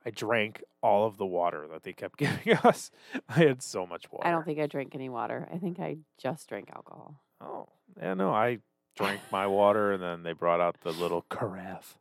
I 0.06 0.10
drank 0.10 0.62
all 0.80 1.06
of 1.06 1.18
the 1.18 1.26
water 1.26 1.66
that 1.72 1.82
they 1.82 1.92
kept 1.92 2.16
giving 2.18 2.56
us. 2.58 2.92
I 3.28 3.40
had 3.40 3.62
so 3.62 3.84
much 3.84 4.10
water. 4.12 4.26
I 4.26 4.30
don't 4.30 4.44
think 4.44 4.60
I 4.60 4.66
drank 4.66 4.94
any 4.94 5.08
water. 5.08 5.48
I 5.52 5.58
think 5.58 5.80
I 5.80 5.98
just 6.22 6.48
drank 6.48 6.70
alcohol. 6.74 7.20
Oh, 7.40 7.68
yeah, 7.98 8.14
no, 8.14 8.30
I 8.30 8.58
drank 8.96 9.20
my 9.32 9.46
water 9.46 9.92
and 9.92 10.02
then 10.02 10.22
they 10.22 10.32
brought 10.32 10.60
out 10.60 10.76
the 10.82 10.92
little 10.92 11.22
carafe. 11.30 11.98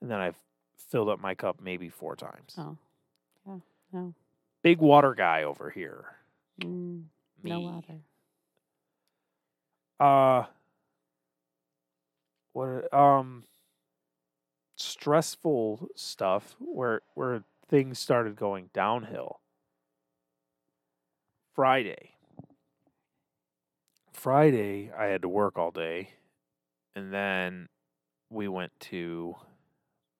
And 0.00 0.10
then 0.10 0.18
I 0.18 0.32
filled 0.78 1.08
up 1.08 1.20
my 1.20 1.34
cup 1.34 1.60
maybe 1.60 1.88
four 1.88 2.16
times. 2.16 2.54
Oh, 2.58 2.76
yeah, 3.46 3.58
no, 3.92 4.14
Big 4.62 4.78
water 4.78 5.14
guy 5.14 5.42
over 5.44 5.70
here. 5.70 6.04
mm, 6.60 7.02
no 7.42 7.60
water. 7.60 7.94
Uh 10.00 10.44
what 12.52 12.92
um 12.94 13.44
stressful 14.76 15.88
stuff 15.96 16.54
where 16.58 17.00
where 17.14 17.42
things 17.68 17.98
started 17.98 18.36
going 18.36 18.70
downhill. 18.72 19.40
Friday. 21.54 22.12
Friday 24.12 24.90
I 24.96 25.06
had 25.06 25.22
to 25.22 25.28
work 25.28 25.58
all 25.58 25.70
day 25.70 26.10
and 26.94 27.12
then 27.12 27.68
we 28.30 28.48
went 28.48 28.72
to 28.80 29.34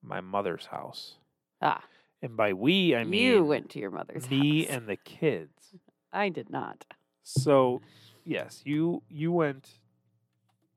my 0.09 0.21
mother's 0.21 0.66
house. 0.66 1.16
Ah, 1.61 1.85
And 2.23 2.37
by 2.37 2.53
we 2.53 2.94
I 2.97 3.05
mean 3.05 3.23
you 3.23 3.44
went 3.44 3.71
to 3.71 3.79
your 3.79 3.90
mother's 3.90 4.29
me 4.31 4.64
house. 4.64 4.75
and 4.77 4.88
the 4.88 4.97
kids. 4.97 5.75
I 6.12 6.29
did 6.31 6.51
not. 6.51 6.85
So, 7.23 7.83
yes, 8.25 8.62
you 8.64 9.03
you 9.09 9.31
went 9.33 9.79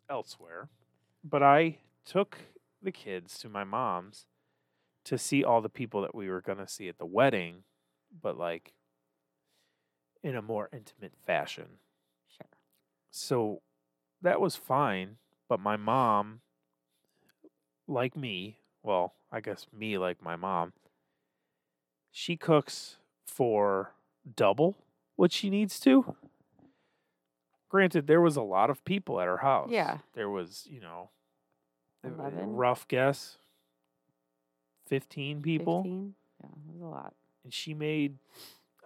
elsewhere, 0.09 0.69
but 1.23 1.41
I 1.41 1.77
took 2.05 2.37
the 2.81 2.91
kids 2.91 3.39
to 3.39 3.49
my 3.49 3.63
mom's 3.63 4.25
to 5.05 5.17
see 5.17 5.43
all 5.43 5.61
the 5.61 5.69
people 5.69 6.01
that 6.01 6.13
we 6.13 6.29
were 6.29 6.41
going 6.41 6.57
to 6.57 6.67
see 6.67 6.89
at 6.89 6.97
the 6.97 7.05
wedding, 7.05 7.63
but 8.21 8.37
like 8.37 8.73
in 10.23 10.35
a 10.35 10.41
more 10.41 10.69
intimate 10.73 11.13
fashion. 11.25 11.79
Sure. 12.27 12.47
So 13.09 13.61
that 14.21 14.41
was 14.41 14.55
fine, 14.55 15.17
but 15.47 15.59
my 15.59 15.77
mom 15.77 16.41
like 17.87 18.15
me, 18.15 18.57
well, 18.83 19.13
I 19.31 19.39
guess 19.39 19.65
me 19.77 19.97
like 19.97 20.21
my 20.21 20.35
mom, 20.35 20.73
she 22.11 22.35
cooks 22.35 22.97
for 23.25 23.93
double 24.35 24.75
what 25.15 25.31
she 25.31 25.49
needs 25.49 25.79
to. 25.81 26.15
Granted, 27.69 28.07
there 28.07 28.19
was 28.21 28.35
a 28.35 28.41
lot 28.41 28.69
of 28.69 28.83
people 28.83 29.21
at 29.21 29.27
her 29.27 29.37
house. 29.37 29.69
Yeah. 29.71 29.99
There 30.13 30.29
was, 30.29 30.67
you 30.69 30.81
know, 30.81 31.09
a- 32.03 32.07
a 32.09 32.11
11? 32.13 32.55
rough 32.55 32.87
guess, 32.87 33.37
15 34.87 35.41
people. 35.41 35.83
15? 35.83 36.15
Yeah, 36.41 36.47
it 36.49 36.73
was 36.73 36.81
a 36.81 36.85
lot. 36.85 37.13
And 37.43 37.53
she 37.53 37.73
made, 37.73 38.17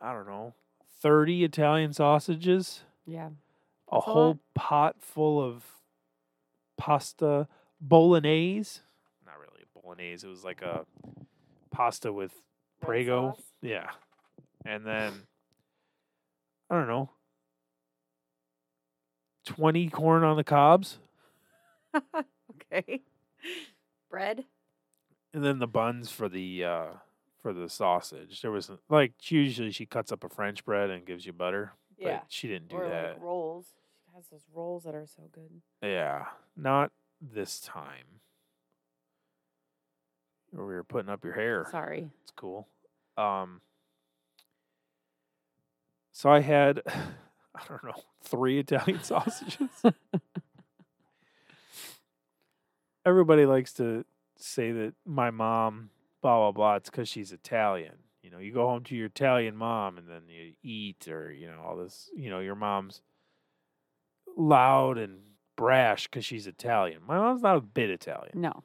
I 0.01 0.13
don't 0.13 0.27
know, 0.27 0.53
30 1.01 1.43
Italian 1.43 1.93
sausages, 1.93 2.83
Yeah. 3.05 3.27
a 3.27 3.31
That's 3.91 4.07
a 4.07 4.11
whole 4.11 4.27
lot. 4.27 4.37
pot 4.53 5.01
full 5.01 5.41
of 5.41 5.81
pasta 6.77 7.47
bolognese. 7.81 8.81
Not 9.85 9.97
really 9.97 10.07
a 10.09 10.13
bolognese, 10.13 10.27
it 10.27 10.29
was 10.29 10.43
like 10.43 10.61
a 10.61 10.85
pasta 11.71 12.11
with 12.11 12.33
Prego. 12.81 13.37
Yeah. 13.61 13.89
And 14.65 14.85
then 14.85 15.13
I 16.69 16.75
don't 16.75 16.87
know. 16.87 17.09
20 19.45 19.89
corn 19.89 20.23
on 20.23 20.37
the 20.37 20.43
cobs 20.43 20.97
okay. 22.73 23.01
Bread. 24.09 24.43
and 25.35 25.45
then 25.45 25.59
the 25.59 25.67
buns 25.67 26.09
for 26.09 26.27
the 26.27 26.63
uh 26.63 26.87
for 27.41 27.53
the 27.53 27.69
sausage. 27.69 28.41
There 28.41 28.51
was 28.51 28.71
like 28.89 29.13
usually 29.31 29.71
she 29.71 29.85
cuts 29.85 30.11
up 30.11 30.23
a 30.23 30.29
french 30.29 30.65
bread 30.65 30.89
and 30.89 31.05
gives 31.05 31.27
you 31.27 31.33
butter, 31.33 31.73
but 32.01 32.25
she 32.27 32.47
didn't 32.47 32.69
do 32.69 32.77
or 32.77 32.89
that. 32.89 33.09
like 33.13 33.21
rolls. 33.21 33.67
She 34.03 34.15
has 34.15 34.25
those 34.29 34.45
rolls 34.51 34.83
that 34.83 34.95
are 34.95 35.05
so 35.05 35.29
good. 35.31 35.61
Yeah, 35.83 36.25
not 36.57 36.91
this 37.21 37.59
time. 37.59 38.14
We 40.55 40.63
were 40.63 40.83
putting 40.83 41.09
up 41.09 41.23
your 41.23 41.33
hair. 41.33 41.67
Sorry. 41.69 42.09
It's 42.23 42.31
cool. 42.31 42.67
Um 43.17 43.61
so 46.11 46.29
I 46.29 46.39
had 46.39 46.81
I 47.55 47.61
don't 47.67 47.83
know, 47.83 48.01
three 48.23 48.59
Italian 48.59 49.03
sausages. 49.03 49.69
Everybody 53.05 53.45
likes 53.45 53.73
to 53.73 54.05
say 54.37 54.71
that 54.71 54.93
my 55.05 55.29
mom 55.29 55.89
blah 56.21 56.37
blah 56.37 56.51
blah 56.51 56.75
it's 56.75 56.89
cuz 56.89 57.09
she's 57.09 57.31
Italian. 57.31 57.95
You 58.23 58.31
know, 58.31 58.39
you 58.39 58.51
go 58.53 58.67
home 58.67 58.83
to 58.85 58.95
your 58.95 59.07
Italian 59.07 59.55
mom 59.55 59.97
and 59.97 60.09
then 60.09 60.23
you 60.27 60.53
eat 60.63 61.07
or 61.07 61.31
you 61.31 61.47
know 61.47 61.61
all 61.61 61.75
this, 61.75 62.09
you 62.15 62.29
know, 62.29 62.39
your 62.39 62.55
mom's 62.55 63.01
loud 64.37 64.97
and 64.97 65.21
brash 65.55 66.07
cuz 66.07 66.25
she's 66.25 66.47
Italian. 66.47 67.01
My 67.05 67.17
mom's 67.17 67.41
not 67.41 67.57
a 67.57 67.61
bit 67.61 67.89
Italian. 67.89 68.41
No, 68.41 68.63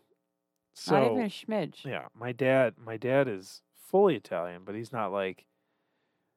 So 0.81 0.95
not 0.95 1.13
even 1.13 1.25
a 1.25 1.29
schmidge. 1.29 1.85
yeah, 1.85 2.07
my 2.19 2.33
dad, 2.33 2.75
my 2.83 2.97
dad 2.97 3.29
is 3.29 3.61
fully 3.77 4.17
Italian, 4.17 4.63
but 4.65 4.75
he's 4.75 4.93
not 4.93 5.13
like 5.13 5.45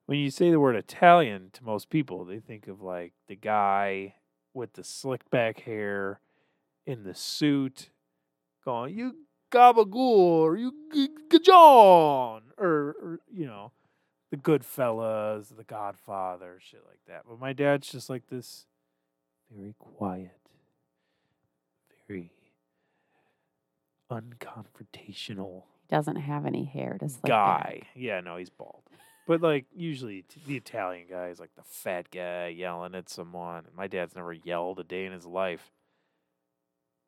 when 0.06 0.17
you 0.17 0.29
say 0.29 0.51
the 0.51 0.60
word 0.60 0.75
Italian 0.75 1.49
to 1.53 1.63
most 1.63 1.89
people, 1.89 2.25
they 2.25 2.39
think 2.39 2.67
of 2.67 2.82
like 2.82 3.13
the 3.29 3.38
guy 3.38 4.15
with 4.53 4.73
the 4.73 4.84
slick 4.84 5.29
back 5.29 5.62
hair 5.62 6.19
in 6.86 7.06
the 7.06 7.13
suit 7.13 7.89
going, 8.65 8.93
"You 8.93 9.15
gabagool," 9.49 10.41
or 10.41 10.58
you 10.58 10.73
gajon, 11.29 12.41
or, 12.58 12.95
or 13.01 13.19
you 13.32 13.45
know, 13.45 13.71
the 14.29 14.36
Goodfellas, 14.36 15.56
the 15.56 15.63
Godfather, 15.63 16.60
shit 16.60 16.84
like 16.86 16.99
that. 17.08 17.23
But 17.29 17.39
my 17.39 17.53
dad's 17.53 17.89
just 17.89 18.10
like 18.10 18.27
this 18.27 18.65
very 19.49 19.73
quiet, 19.79 20.38
very 22.10 22.29
unconfrontational 24.21 25.63
He 25.82 25.88
doesn't 25.95 26.15
have 26.17 26.45
any 26.45 26.65
hair 26.65 26.97
to 26.99 27.10
slick 27.10 27.23
guy. 27.26 27.80
back. 27.82 27.88
Yeah, 27.95 28.21
no, 28.21 28.38
he's 28.38 28.49
bald. 28.49 28.84
But 29.28 29.41
like 29.41 29.65
usually 29.73 30.23
t- 30.23 30.41
the 30.45 30.58
Italian 30.58 31.08
guy 31.10 31.28
is 31.30 31.39
like 31.39 31.56
the 31.56 31.63
fat 31.63 32.10
guy 32.12 32.47
yelling 32.47 32.95
at 32.95 33.10
someone. 33.10 33.63
My 33.76 33.88
dad's 33.88 34.15
never 34.15 34.34
yelled 34.34 34.80
a 34.80 34.84
day 34.84 35.06
in 35.06 35.12
his 35.13 35.26
life. 35.26 35.71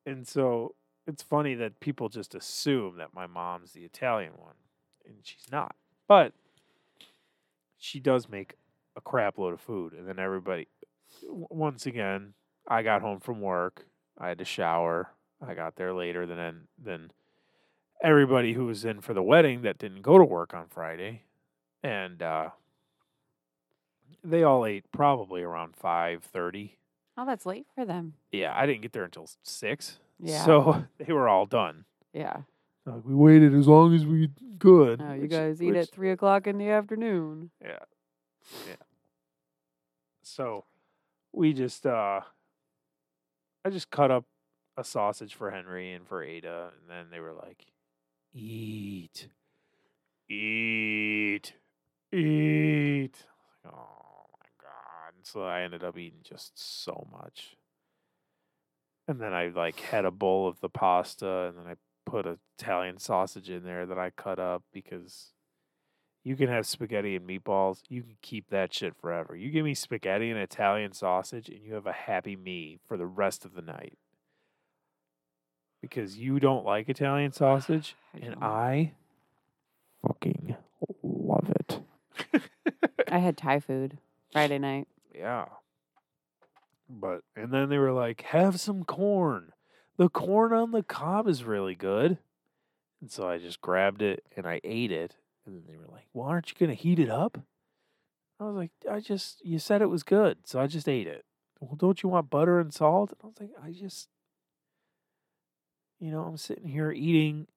And 0.06 0.28
so 0.28 0.76
it's 1.08 1.24
funny 1.24 1.56
that 1.56 1.80
people 1.80 2.10
just 2.10 2.34
assume 2.36 2.98
that 2.98 3.14
my 3.14 3.28
mom's 3.28 3.74
the 3.74 3.84
Italian 3.84 4.34
one 4.38 4.56
and 5.06 5.16
she's 5.24 5.48
not. 5.52 5.76
But 6.08 6.34
she 7.78 8.00
does 8.00 8.30
make 8.30 8.56
a 8.96 9.02
crap 9.02 9.38
load 9.38 9.54
of 9.54 9.62
food 9.62 9.94
and 9.94 10.08
then 10.08 10.20
everybody 10.20 10.68
w- 11.24 11.48
once 11.50 11.86
again, 11.86 12.34
I 12.68 12.82
got 12.82 13.02
home 13.02 13.20
from 13.20 13.42
work. 13.42 13.86
I 14.18 14.30
had 14.30 14.38
to 14.38 14.46
shower. 14.46 15.10
I 15.42 15.54
got 15.54 15.76
there 15.76 15.94
later 15.94 16.26
than 16.26 16.68
than 16.84 17.12
everybody 18.04 18.54
who 18.54 18.66
was 18.66 18.86
in 18.86 19.02
for 19.02 19.14
the 19.14 19.24
wedding 19.24 19.62
that 19.64 19.78
didn't 19.78 20.02
go 20.02 20.18
to 20.18 20.24
work 20.24 20.54
on 20.54 20.68
Friday, 20.68 21.24
and 21.84 22.22
uh, 22.22 22.50
they 24.24 24.44
all 24.44 24.66
ate 24.66 24.86
probably 24.92 25.42
around 25.42 25.76
five 25.76 26.24
thirty. 26.24 26.78
Oh, 27.18 27.26
that's 27.26 27.46
late 27.46 27.66
for 27.74 27.86
them. 27.86 28.14
Yeah, 28.32 28.54
I 28.56 28.66
didn't 28.66 28.82
get 28.82 28.92
there 28.94 29.06
until 29.06 29.30
six. 29.44 30.00
Yeah. 30.20 30.44
So 30.46 30.84
they 30.98 31.14
were 31.14 31.28
all 31.30 31.46
done. 31.46 31.86
Yeah. 32.14 32.38
Like, 32.86 33.04
we 33.06 33.16
waited 33.16 33.54
as 33.56 33.68
long 33.68 33.96
as 33.96 34.06
we 34.06 34.30
could. 34.60 35.02
Oh, 35.02 35.14
you 35.14 35.22
which- 35.24 35.32
guys 35.32 35.62
eat 35.62 35.68
which- 35.68 35.78
at 35.78 35.90
three 35.90 36.12
o'clock 36.12 36.46
in 36.48 36.58
the 36.58 36.70
afternoon. 36.70 37.52
Yeah. 37.64 37.80
Yeah. 38.68 38.76
So 40.22 40.66
we 41.32 41.54
just 41.54 41.86
uh 41.86 42.22
I 43.64 43.70
just 43.70 43.90
cut 43.90 44.12
up 44.12 44.26
a 44.78 44.84
sausage 44.84 45.36
for 45.36 45.52
Henry 45.52 45.94
and 45.94 46.08
for 46.08 46.24
Ada 46.24 46.72
and 46.80 46.90
then 46.90 47.06
they 47.12 47.20
were 47.20 47.34
like 47.34 47.66
eat 48.34 49.30
eat 50.30 51.54
eat 52.12 53.26
oh 53.66 54.26
my 54.34 54.50
god 54.62 55.14
so 55.24 55.44
I 55.44 55.62
ended 55.62 55.84
up 55.84 55.98
eating 55.98 56.20
just 56.24 56.54
so 56.84 57.08
much 57.12 57.56
and 59.08 59.20
then 59.20 59.34
I 59.34 59.48
like 59.48 59.80
had 59.80 60.06
a 60.06 60.12
bowl 60.12 60.48
of 60.48 60.60
the 60.60 60.70
pasta 60.70 61.48
and 61.48 61.58
then 61.58 61.68
I 61.68 61.76
put 62.06 62.26
Italian 62.60 62.98
sausage 63.00 63.50
in 63.50 63.64
there 63.64 63.86
that 63.86 63.98
I 63.98 64.10
cut 64.12 64.40
up 64.40 64.64
because 64.74 65.32
you 66.26 66.36
can 66.36 66.48
have 66.48 66.66
spaghetti 66.66 67.16
and 67.16 67.28
meatballs. 67.28 67.82
You 67.88 68.02
can 68.02 68.18
keep 68.22 68.50
that 68.50 68.74
shit 68.74 68.96
forever. 69.00 69.36
You 69.36 69.52
give 69.52 69.64
me 69.64 69.76
spaghetti 69.76 70.32
and 70.32 70.40
Italian 70.40 70.92
sausage, 70.92 71.50
and 71.50 71.62
you 71.62 71.76
have 71.76 71.86
a 71.86 71.94
happy 71.94 72.36
me 72.36 72.80
for 72.88 72.98
the 72.98 73.06
rest 73.06 73.46
of 73.46 73.54
the 73.54 73.62
night. 73.62 73.98
Because 75.90 76.18
you 76.18 76.40
don't 76.40 76.66
like 76.66 76.90
Italian 76.90 77.32
sausage, 77.32 77.96
I 78.14 78.26
and. 78.26 78.36
I 78.42 78.92
fucking 80.02 80.56
love 81.04 81.52
it. 81.52 81.80
I 83.08 83.20
had 83.20 83.38
Thai 83.38 83.60
food 83.60 84.00
Friday 84.32 84.58
night. 84.58 84.88
Yeah. 85.14 85.46
But 86.90 87.22
and 87.36 87.52
then 87.52 87.70
they 87.70 87.78
were 87.78 87.92
like, 87.92 88.22
"Have 88.22 88.60
some 88.60 88.84
corn. 88.84 89.52
The 89.98 90.10
corn 90.10 90.54
on 90.54 90.72
the 90.72 90.84
cob 90.84 91.28
is 91.28 91.44
really 91.44 91.76
good." 91.76 92.18
And 93.00 93.12
so 93.12 93.30
I 93.30 93.38
just 93.38 93.62
grabbed 93.62 94.02
it 94.02 94.24
and 94.36 94.48
I 94.48 94.62
ate 94.64 94.92
it. 94.92 95.16
And 95.46 95.56
then 95.56 95.64
they 95.68 95.78
were 95.78 95.92
like, 95.92 96.08
"Well, 96.14 96.28
aren't 96.28 96.50
you 96.50 96.56
going 96.58 96.76
to 96.76 96.82
heat 96.82 97.00
it 97.00 97.10
up?" 97.10 97.40
I 98.40 98.46
was 98.46 98.56
like, 98.56 98.72
"I 98.90 99.00
just 99.00 99.46
you 99.46 99.60
said 99.60 99.82
it 99.82 99.90
was 99.90 100.02
good, 100.04 100.40
so 100.46 100.60
I 100.60 100.66
just 100.66 100.90
ate 100.90 101.08
it." 101.08 101.26
Well, 101.60 101.76
don't 101.76 102.02
you 102.02 102.10
want 102.10 102.30
butter 102.32 102.60
and 102.60 102.74
salt? 102.74 103.12
And 103.12 103.20
I 103.24 103.28
was 103.28 103.40
like, 103.40 103.52
"I 103.64 103.72
just 103.72 104.10
you 106.00 106.12
know, 106.12 106.22
I'm 106.22 106.38
sitting 106.38 106.68
here 106.68 106.92
eating 106.92 107.48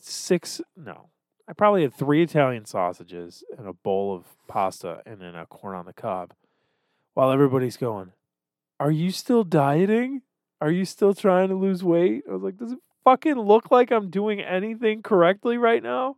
six 0.00 0.60
no. 0.76 1.10
I 1.48 1.52
probably 1.52 1.82
had 1.82 1.94
three 1.94 2.22
Italian 2.22 2.64
sausages 2.64 3.42
and 3.58 3.66
a 3.66 3.72
bowl 3.72 4.14
of 4.14 4.24
pasta 4.46 5.02
and 5.04 5.20
then 5.20 5.34
a 5.34 5.46
corn 5.46 5.74
on 5.74 5.84
the 5.84 5.92
cob 5.92 6.32
while 7.14 7.32
everybody's 7.32 7.76
going, 7.76 8.12
Are 8.78 8.92
you 8.92 9.10
still 9.10 9.42
dieting? 9.42 10.22
Are 10.60 10.70
you 10.70 10.84
still 10.84 11.14
trying 11.14 11.48
to 11.48 11.54
lose 11.54 11.82
weight? 11.82 12.24
I 12.28 12.32
was 12.32 12.42
like, 12.42 12.56
Does 12.56 12.72
it 12.72 12.78
fucking 13.04 13.34
look 13.38 13.70
like 13.70 13.90
I'm 13.90 14.10
doing 14.10 14.40
anything 14.40 15.02
correctly 15.02 15.58
right 15.58 15.82
now? 15.82 16.16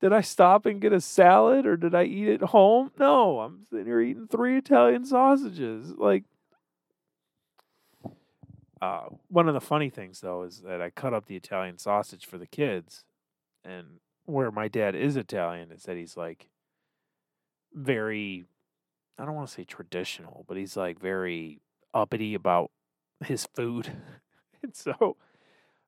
Did 0.00 0.12
I 0.12 0.20
stop 0.22 0.66
and 0.66 0.80
get 0.80 0.92
a 0.92 1.00
salad 1.00 1.66
or 1.66 1.76
did 1.76 1.94
I 1.94 2.04
eat 2.04 2.28
at 2.28 2.48
home? 2.50 2.90
No, 2.98 3.40
I'm 3.40 3.66
sitting 3.70 3.86
here 3.86 4.00
eating 4.00 4.28
three 4.28 4.56
Italian 4.56 5.04
sausages. 5.04 5.92
Like, 5.96 6.24
uh, 8.80 9.06
one 9.28 9.48
of 9.48 9.54
the 9.54 9.60
funny 9.60 9.90
things 9.90 10.20
though 10.20 10.42
is 10.42 10.60
that 10.60 10.80
I 10.80 10.90
cut 10.90 11.14
up 11.14 11.26
the 11.26 11.36
Italian 11.36 11.78
sausage 11.78 12.26
for 12.26 12.38
the 12.38 12.46
kids, 12.46 13.04
and 13.64 14.00
where 14.24 14.50
my 14.50 14.68
dad 14.68 14.94
is 14.94 15.16
Italian 15.16 15.70
is 15.70 15.82
that 15.84 15.96
he's 15.96 16.16
like 16.16 16.48
very 17.74 18.44
I 19.18 19.26
don't 19.26 19.34
want 19.34 19.48
to 19.48 19.54
say 19.54 19.64
traditional, 19.64 20.44
but 20.48 20.56
he's 20.56 20.76
like 20.76 20.98
very 20.98 21.60
uppity 21.92 22.34
about 22.34 22.70
his 23.24 23.46
food. 23.54 23.92
and 24.62 24.74
so 24.74 25.16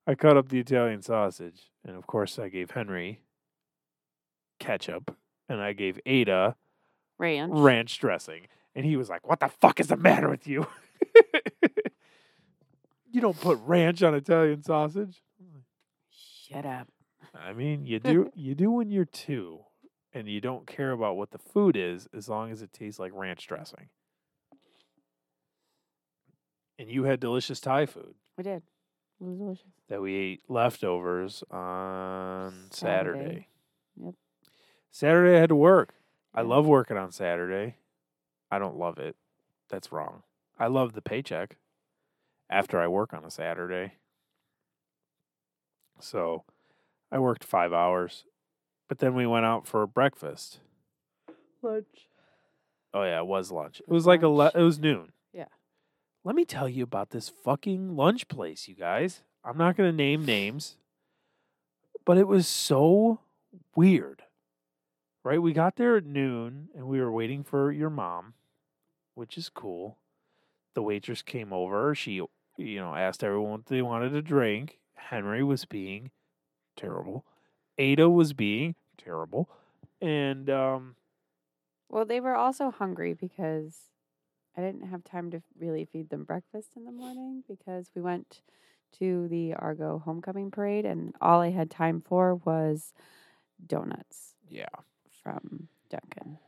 I 0.07 0.15
cut 0.15 0.37
up 0.37 0.49
the 0.49 0.61
Italian 0.61 1.01
sausage, 1.01 1.71
and 1.85 1.97
of 1.97 2.07
course 2.07 2.39
I 2.39 2.49
gave 2.51 2.73
Henry 2.73 3.23
ketchup, 4.59 5.17
and 5.49 5.63
I 5.63 5.73
gave 5.73 5.99
Ada 6.05 6.57
Ranch. 7.19 7.53
ranch 7.55 7.99
dressing, 7.99 8.49
and 8.75 8.85
he 8.85 8.97
was 8.97 9.09
like, 9.09 9.27
"What 9.27 9.41
the 9.41 9.49
fuck 9.49 9.81
is 9.81 9.89
the 9.89 9.97
matter 9.97 10.29
with 10.29 10.47
you? 10.47 10.67
you 13.13 13.21
don't 13.21 13.41
put 13.41 13.59
ranch 13.61 14.03
on 14.03 14.15
Italian 14.15 14.63
sausage." 14.63 15.23
Shut 16.11 16.67
up. 16.67 16.89
I 17.35 17.53
mean, 17.53 17.87
you 17.87 17.99
do 18.01 18.31
you 18.35 18.55
do 18.55 18.71
when 18.71 18.91
you're 18.91 19.05
two, 19.05 19.61
and 20.13 20.29
you 20.29 20.41
don't 20.41 20.67
care 20.67 20.91
about 20.93 21.17
what 21.17 21.31
the 21.31 21.39
food 21.39 21.77
is 21.77 22.09
as 22.15 22.29
long 22.29 22.51
as 22.51 22.63
it 22.63 22.73
tastes 22.73 22.99
like 23.01 23.13
ranch 23.15 23.47
dressing. 23.47 23.89
And 26.79 26.91
you 26.91 27.05
had 27.05 27.21
delicious 27.21 27.61
Thai 27.61 27.87
food 27.87 28.15
We 28.37 28.45
did. 28.45 28.63
It 29.21 29.25
was 29.25 29.39
delicious. 29.39 29.65
that 29.89 30.03
we 30.03 30.15
ate 30.17 30.43
leftovers 30.49 31.45
on 31.51 32.53
Saturday. 32.71 33.19
Saturday. 33.21 33.49
Yep. 34.03 34.15
Saturday 34.91 35.37
I 35.37 35.41
had 35.41 35.49
to 35.51 35.55
work. 35.55 35.95
I 36.35 36.43
love 36.43 36.67
working 36.67 36.97
on 36.97 37.13
Saturday. 37.13 37.77
I 38.51 38.59
don't 38.59 38.77
love 38.79 38.99
it. 38.99 39.17
That's 39.69 39.93
wrong. 39.93 40.23
I 40.59 40.67
love 40.67 40.95
the 40.95 41.03
paycheck 41.03 41.57
after 42.53 42.79
I 42.79 42.87
work 42.87 43.15
on 43.15 43.25
a 43.25 43.31
Saturday. 43.31 43.95
So 45.99 46.45
I 47.11 47.19
worked 47.19 47.45
five 47.45 47.73
hours 47.73 48.25
But 48.89 48.99
then 48.99 49.15
we 49.15 49.27
went 49.27 49.47
out 49.47 49.67
for 49.67 49.87
breakfast. 49.87 50.61
Lunch. 51.63 52.09
Oh 52.93 53.05
yeah, 53.05 53.21
it 53.21 53.27
was 53.27 53.51
lunch. 53.51 53.81
It 53.81 53.89
was 53.89 54.07
like 54.07 54.23
a 54.23 54.29
le- 54.29 54.53
it 54.55 54.61
was 54.61 54.79
noon. 54.79 55.13
Yeah. 55.33 55.47
Let 56.25 56.35
me 56.37 56.45
tell 56.45 56.69
you 56.69 56.83
about 56.83 57.11
this 57.11 57.31
fucking 57.31 57.97
lunch 57.97 58.29
place, 58.29 58.69
you 58.69 58.75
guys. 58.75 59.23
I'm 59.45 59.57
not 59.57 59.77
going 59.77 59.91
to 59.91 59.97
name 59.97 60.25
names, 60.27 60.77
but 62.05 62.19
it 62.19 62.29
was 62.29 62.47
so 62.47 63.21
weird. 63.75 64.25
Right? 65.25 65.41
We 65.41 65.53
got 65.55 65.77
there 65.77 65.97
at 65.97 66.05
noon 66.05 66.69
and 66.75 66.87
we 66.87 67.01
were 67.01 67.11
waiting 67.13 67.45
for 67.45 67.73
your 67.73 67.91
mom, 67.91 68.35
which 69.15 69.39
is 69.39 69.49
cool. 69.49 69.97
The 70.75 70.83
waitress 70.83 71.23
came 71.23 71.53
over. 71.53 71.95
She, 71.95 72.21
you 72.63 72.81
know, 72.81 72.95
asked 72.95 73.25
everyone 73.25 73.51
what 73.51 73.67
they 73.67 73.83
wanted 73.83 74.11
to 74.11 74.23
drink. 74.23 74.79
Henry 74.95 75.43
was 75.43 75.65
being 75.65 76.11
terrible. 76.77 77.25
Ada 77.79 78.09
was 78.09 78.33
being 78.33 78.75
terrible. 78.97 79.49
And 80.01 80.49
um 80.51 80.97
Well, 81.89 82.05
they 82.05 82.21
were 82.21 82.35
also 82.37 82.71
hungry 82.71 83.15
because 83.15 83.77
I 84.57 84.61
didn't 84.61 84.89
have 84.89 85.05
time 85.05 85.31
to 85.31 85.43
really 85.59 85.85
feed 85.85 86.11
them 86.11 86.25
breakfast 86.25 86.71
in 86.77 86.85
the 86.85 86.93
morning 86.93 87.43
because 87.49 87.91
we 87.95 88.03
went 88.03 88.43
to 88.99 89.27
the 89.29 89.55
Argo 89.55 89.99
homecoming 90.05 90.51
parade 90.51 90.85
and 90.85 91.15
all 91.21 91.41
I 91.41 91.51
had 91.51 91.71
time 91.71 92.01
for 92.01 92.35
was 92.35 92.93
donuts 93.67 94.35
yeah. 94.51 94.67
from 95.23 95.69
Dunkin'. 95.89 96.39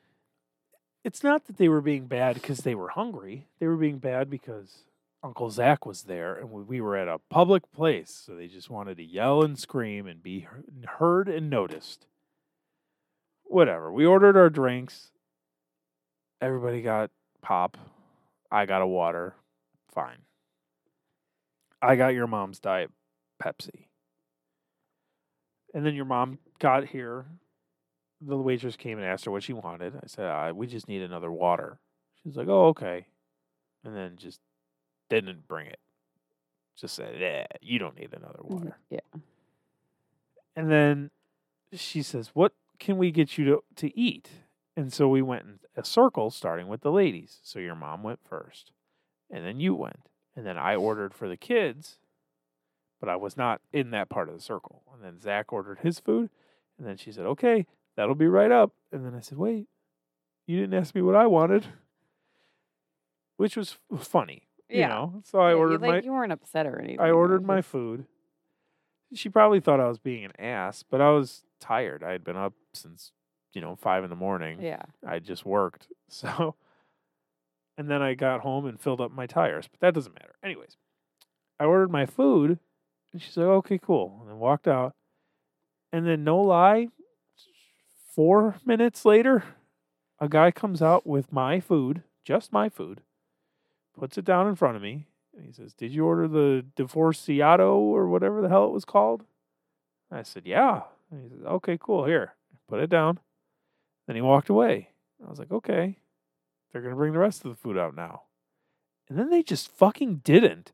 it's 1.05 1.22
not 1.22 1.46
that 1.46 1.57
they 1.57 1.68
were 1.68 1.81
being 1.81 2.07
bad 2.07 2.35
because 2.35 2.59
they 2.61 2.74
were 2.74 2.90
hungry. 2.90 3.46
They 3.59 3.66
were 3.66 3.77
being 3.77 3.98
bad 3.98 4.29
because 4.29 4.85
Uncle 5.24 5.48
Zach 5.48 5.87
was 5.87 6.02
there 6.02 6.34
and 6.34 6.50
we, 6.50 6.62
we 6.62 6.80
were 6.80 6.96
at 6.96 7.08
a 7.08 7.18
public 7.30 7.72
place. 7.72 8.22
So 8.26 8.34
they 8.34 8.46
just 8.46 8.68
wanted 8.68 8.98
to 8.98 9.04
yell 9.04 9.42
and 9.42 9.58
scream 9.58 10.06
and 10.06 10.22
be 10.22 10.46
heard 10.87 11.28
and 11.28 11.48
noticed. 11.48 12.06
Whatever. 13.44 13.90
We 13.90 14.04
ordered 14.04 14.37
our 14.37 14.50
drinks. 14.50 15.10
Everybody 16.42 16.82
got 16.82 17.10
pop. 17.40 17.78
I 18.50 18.66
got 18.66 18.82
a 18.82 18.87
water. 18.87 19.34
Fine. 19.94 20.18
I 21.80 21.96
got 21.96 22.08
your 22.08 22.26
mom's 22.26 22.60
diet 22.60 22.90
Pepsi. 23.42 23.87
And 25.72 25.87
then 25.87 25.94
your 25.94 26.04
mom 26.04 26.38
got 26.58 26.87
here 26.87 27.26
the 28.20 28.37
waitress 28.37 28.76
came 28.76 28.98
and 28.98 29.06
asked 29.06 29.24
her 29.24 29.30
what 29.30 29.42
she 29.42 29.52
wanted. 29.52 29.94
I 29.96 30.06
said, 30.06 30.26
uh, 30.26 30.52
"We 30.54 30.66
just 30.66 30.88
need 30.88 31.02
another 31.02 31.30
water." 31.30 31.78
She's 32.22 32.37
like, 32.37 32.48
"Oh, 32.48 32.68
okay," 32.68 33.06
and 33.84 33.94
then 33.94 34.16
just 34.16 34.40
didn't 35.09 35.47
bring 35.47 35.67
it. 35.67 35.81
Just 36.77 36.95
said, 36.95 37.21
"Yeah, 37.21 37.47
you 37.61 37.79
don't 37.79 37.97
need 37.97 38.12
another 38.12 38.40
Mhm. 38.40 38.51
water." 38.51 38.79
Yeah. 38.90 39.01
And 40.57 40.71
then 40.71 41.11
she 41.73 42.03
says, 42.03 42.35
"What 42.35 42.55
can 42.79 42.99
we 42.99 43.11
get 43.11 43.38
you 43.38 43.45
to 43.47 43.64
to 43.77 43.99
eat?" 43.99 44.31
And 44.77 44.93
so 44.93 45.09
we 45.09 45.23
went 45.23 45.45
in 45.45 45.61
a 45.77 45.85
circle, 45.85 46.31
starting 46.31 46.67
with 46.67 46.81
the 46.81 46.90
ladies. 46.90 47.40
So 47.45 47.59
your 47.61 47.77
mom 47.77 48.03
went 48.03 48.25
first, 48.25 48.73
and 49.31 49.45
then 49.45 49.61
you 49.61 49.75
went, 49.75 50.09
and 50.35 50.45
then 50.45 50.59
I 50.59 50.75
ordered 50.75 51.14
for 51.14 51.29
the 51.29 51.37
kids, 51.37 51.99
but 52.99 53.09
I 53.09 53.14
was 53.17 53.37
not 53.37 53.62
in 53.73 53.90
that 53.90 54.09
part 54.09 54.29
of 54.29 54.35
the 54.35 54.40
circle. 54.40 54.83
And 54.93 55.03
then 55.03 55.21
Zach 55.21 55.53
ordered 55.53 55.81
his 55.81 56.01
food, 56.01 56.31
and 56.77 56.87
then 56.87 56.97
she 56.97 57.12
said, 57.12 57.27
"Okay, 57.27 57.67
that'll 57.95 58.17
be 58.17 58.27
right 58.27 58.51
up." 58.51 58.73
And 58.90 59.05
then 59.05 59.14
I 59.14 59.21
said, 59.21 59.38
"Wait, 59.38 59.69
you 60.47 60.59
didn't 60.59 60.75
ask 60.75 60.93
me 60.95 61.03
what 61.03 61.14
I 61.14 61.27
wanted," 61.29 61.67
which 63.37 63.57
was 63.57 63.79
funny, 63.99 64.49
you 64.74 64.80
Yeah. 64.80 64.88
know. 64.88 65.22
So 65.24 65.38
I 65.38 65.50
Yeah, 65.50 65.50
you, 65.52 65.58
ordered 65.58 65.80
like, 65.82 65.90
my 65.90 66.00
You 66.00 66.12
weren't 66.12 66.32
upset 66.32 66.66
or 66.66 66.78
anything. 66.80 67.00
I 67.00 67.10
ordered 67.10 67.44
my 67.44 67.62
food. 67.62 68.06
She 69.14 69.28
probably 69.28 69.60
thought 69.60 69.78
I 69.80 69.87
was 69.88 69.98
being 69.98 70.24
an 70.24 70.32
ass, 70.40 70.82
but 70.82 71.00
I 71.00 71.10
was 71.10 71.44
tired. 71.60 72.02
I 72.02 72.10
had 72.12 72.24
been 72.24 72.37
up 72.37 72.52
since, 72.72 73.12
you 73.52 73.60
know, 73.60 73.76
five 73.76 74.02
in 74.02 74.10
the 74.10 74.16
morning. 74.16 74.60
Yeah. 74.60 74.82
I 75.06 75.18
just 75.20 75.46
worked. 75.46 75.88
So, 76.08 76.54
and 77.76 77.90
then 77.90 78.02
I 78.02 78.14
got 78.14 78.40
home 78.42 78.66
and 78.66 78.80
filled 78.80 79.00
up 79.00 79.10
my 79.10 79.26
tires, 79.26 79.66
but 79.68 79.80
that 79.80 79.94
doesn't 79.94 80.12
matter. 80.14 80.34
Anyways, 80.44 80.76
I 81.58 81.64
ordered 81.64 81.90
my 81.90 82.06
food 82.06 82.58
and 83.12 83.20
she's 83.20 83.37
like, 83.37 83.46
okay, 83.46 83.78
cool. 83.78 84.18
And 84.20 84.30
then 84.30 84.38
walked 84.38 84.68
out. 84.68 84.94
And 85.92 86.06
then, 86.06 86.22
no 86.24 86.38
lie, 86.40 86.88
four 88.14 88.56
minutes 88.64 89.04
later, 89.04 89.42
a 90.20 90.28
guy 90.28 90.50
comes 90.52 90.82
out 90.82 91.04
with 91.06 91.32
my 91.32 91.58
food, 91.58 92.02
just 92.24 92.52
my 92.52 92.68
food, 92.68 93.00
puts 93.98 94.18
it 94.18 94.24
down 94.24 94.48
in 94.48 94.54
front 94.57 94.76
of 94.76 94.83
me, 94.83 95.07
and 95.37 95.44
he 95.46 95.52
says, 95.52 95.72
Did 95.74 95.92
you 95.92 96.07
order 96.07 96.28
the 96.28 96.64
divorciato 96.76 97.74
or 97.76 98.09
whatever 98.09 98.40
the 98.40 98.48
hell 98.48 98.66
it 98.66 98.72
was 98.72 98.85
called? 98.85 99.24
I 100.11 100.22
said, 100.22 100.42
Yeah. 100.46 100.83
And 101.11 101.22
he 101.22 101.28
says, 101.28 101.44
Okay, 101.44 101.78
cool. 101.80 102.04
Here, 102.04 102.35
put 102.68 102.80
it 102.80 102.90
down. 102.90 103.18
Then 104.07 104.16
he 104.16 104.22
walked 104.22 104.48
away. 104.48 104.90
I 105.24 105.30
was 105.30 105.38
like, 105.38 105.50
Okay, 105.52 105.98
they're 106.72 106.83
going 106.83 106.92
to 106.92 106.96
bring 106.98 107.12
the 107.12 107.18
rest 107.18 107.44
of 107.44 107.50
the 107.50 107.57
food 107.57 107.78
out 107.78 107.96
now. 107.96 108.22
And 109.09 109.18
then 109.18 109.30
they 109.30 109.42
just 109.42 109.68
fucking 109.68 110.16
didn't. 110.24 110.72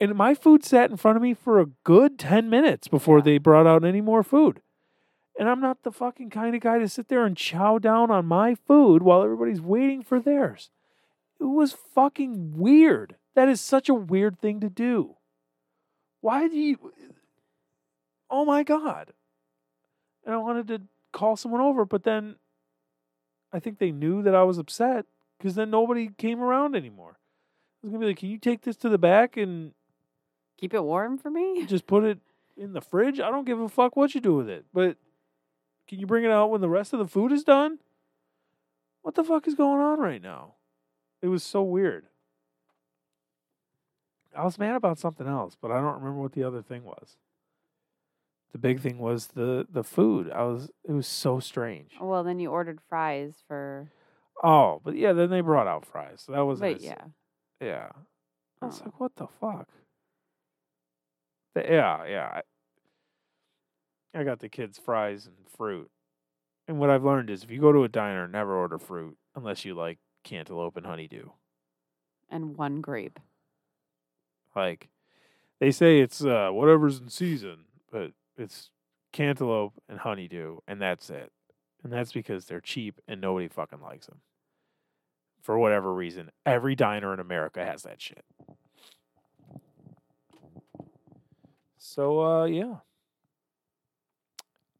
And 0.00 0.14
my 0.14 0.34
food 0.34 0.64
sat 0.64 0.90
in 0.90 0.96
front 0.96 1.16
of 1.16 1.22
me 1.22 1.32
for 1.34 1.58
a 1.60 1.66
good 1.84 2.18
10 2.18 2.50
minutes 2.50 2.86
before 2.88 3.18
Yeah. 3.18 3.24
they 3.24 3.38
brought 3.38 3.66
out 3.66 3.84
any 3.84 4.00
more 4.00 4.22
food. 4.22 4.60
And 5.38 5.48
I'm 5.50 5.60
not 5.60 5.82
the 5.82 5.92
fucking 5.92 6.30
kind 6.30 6.54
of 6.54 6.62
guy 6.62 6.78
to 6.78 6.88
sit 6.88 7.08
there 7.08 7.24
and 7.26 7.36
chow 7.36 7.78
down 7.78 8.10
on 8.10 8.24
my 8.26 8.54
food 8.54 9.02
while 9.02 9.22
everybody's 9.22 9.60
waiting 9.60 10.02
for 10.02 10.18
theirs. 10.20 10.70
It 11.40 11.44
was 11.44 11.76
fucking 11.94 12.56
weird. 12.56 13.16
That 13.34 13.48
is 13.48 13.60
such 13.60 13.88
a 13.88 13.94
weird 13.94 14.40
thing 14.40 14.60
to 14.60 14.70
do. 14.70 15.16
Why 16.20 16.48
do 16.48 16.56
you. 16.56 16.92
Oh 18.30 18.44
my 18.44 18.62
God. 18.62 19.12
And 20.24 20.34
I 20.34 20.38
wanted 20.38 20.68
to 20.68 20.82
call 21.12 21.36
someone 21.36 21.60
over, 21.60 21.84
but 21.84 22.04
then 22.04 22.36
I 23.52 23.60
think 23.60 23.78
they 23.78 23.92
knew 23.92 24.22
that 24.22 24.34
I 24.34 24.42
was 24.42 24.58
upset 24.58 25.06
because 25.38 25.54
then 25.54 25.70
nobody 25.70 26.10
came 26.18 26.40
around 26.40 26.74
anymore. 26.74 27.18
I 27.18 27.86
was 27.86 27.90
going 27.92 28.00
to 28.00 28.06
be 28.06 28.10
like, 28.10 28.18
can 28.18 28.30
you 28.30 28.38
take 28.38 28.62
this 28.62 28.76
to 28.78 28.88
the 28.88 28.98
back 28.98 29.36
and 29.36 29.72
Keep 30.58 30.74
it 30.74 30.82
warm 30.82 31.18
for 31.18 31.30
me. 31.30 31.64
just 31.68 31.86
put 31.86 32.04
it 32.04 32.18
in 32.56 32.72
the 32.72 32.80
fridge? 32.80 33.20
I 33.20 33.30
don't 33.30 33.46
give 33.46 33.60
a 33.60 33.68
fuck 33.68 33.96
what 33.96 34.14
you 34.14 34.20
do 34.20 34.34
with 34.34 34.48
it, 34.48 34.64
but 34.72 34.96
can 35.88 35.98
you 35.98 36.06
bring 36.06 36.24
it 36.24 36.30
out 36.30 36.50
when 36.50 36.60
the 36.60 36.68
rest 36.68 36.92
of 36.92 36.98
the 36.98 37.06
food 37.06 37.32
is 37.32 37.44
done? 37.44 37.78
What 39.02 39.14
the 39.14 39.24
fuck 39.24 39.46
is 39.46 39.54
going 39.54 39.80
on 39.80 40.00
right 40.00 40.22
now? 40.22 40.54
It 41.26 41.28
was 41.30 41.42
so 41.42 41.60
weird. 41.64 42.06
I 44.32 44.44
was 44.44 44.60
mad 44.60 44.76
about 44.76 45.00
something 45.00 45.26
else, 45.26 45.56
but 45.60 45.72
I 45.72 45.80
don't 45.80 45.94
remember 45.96 46.20
what 46.22 46.34
the 46.34 46.44
other 46.44 46.62
thing 46.62 46.84
was. 46.84 47.16
The 48.52 48.58
big 48.58 48.78
thing 48.78 48.98
was 48.98 49.26
the 49.34 49.66
the 49.68 49.82
food. 49.82 50.30
I 50.30 50.44
was 50.44 50.70
it 50.88 50.92
was 50.92 51.08
so 51.08 51.40
strange. 51.40 51.94
Oh, 52.00 52.06
well, 52.06 52.22
then 52.22 52.38
you 52.38 52.50
ordered 52.52 52.78
fries 52.88 53.34
for. 53.48 53.90
Oh, 54.40 54.80
but 54.84 54.94
yeah, 54.94 55.12
then 55.14 55.30
they 55.30 55.40
brought 55.40 55.66
out 55.66 55.84
fries. 55.84 56.22
So 56.24 56.30
that 56.32 56.42
was 56.46 56.60
But 56.60 56.74
nice. 56.74 56.82
yeah. 56.84 57.04
Yeah. 57.60 57.88
I 58.62 58.66
was 58.66 58.80
Oh. 58.80 58.84
like, 58.84 59.00
what 59.00 59.16
the 59.16 59.26
fuck? 59.26 59.68
The, 61.56 61.62
yeah, 61.62 62.04
yeah. 62.06 62.40
I, 64.14 64.20
I 64.20 64.22
got 64.22 64.38
the 64.38 64.48
kids 64.48 64.78
fries 64.78 65.26
and 65.26 65.34
fruit. 65.56 65.90
And 66.68 66.78
what 66.78 66.88
I've 66.90 67.04
learned 67.04 67.30
is 67.30 67.42
if 67.42 67.50
you 67.50 67.60
go 67.60 67.72
to 67.72 67.82
a 67.82 67.88
diner, 67.88 68.28
never 68.28 68.54
order 68.54 68.78
fruit 68.78 69.16
unless 69.34 69.64
you 69.64 69.74
like 69.74 69.98
cantaloupe 70.26 70.76
and 70.76 70.84
honeydew. 70.84 71.30
And 72.28 72.56
one 72.56 72.82
grape. 72.82 73.18
Like 74.54 74.88
they 75.60 75.70
say 75.70 76.00
it's 76.00 76.22
uh, 76.24 76.50
whatever's 76.50 76.98
in 76.98 77.08
season, 77.08 77.64
but 77.90 78.10
it's 78.36 78.70
cantaloupe 79.12 79.74
and 79.88 80.00
honeydew, 80.00 80.58
and 80.66 80.82
that's 80.82 81.08
it. 81.08 81.32
And 81.82 81.92
that's 81.92 82.12
because 82.12 82.46
they're 82.46 82.60
cheap 82.60 83.00
and 83.06 83.20
nobody 83.20 83.48
fucking 83.48 83.80
likes 83.80 84.06
them. 84.06 84.20
For 85.40 85.56
whatever 85.56 85.94
reason, 85.94 86.30
every 86.44 86.74
diner 86.74 87.14
in 87.14 87.20
America 87.20 87.64
has 87.64 87.84
that 87.84 88.02
shit. 88.02 88.24
So 91.78 92.20
uh 92.20 92.44
yeah. 92.46 92.76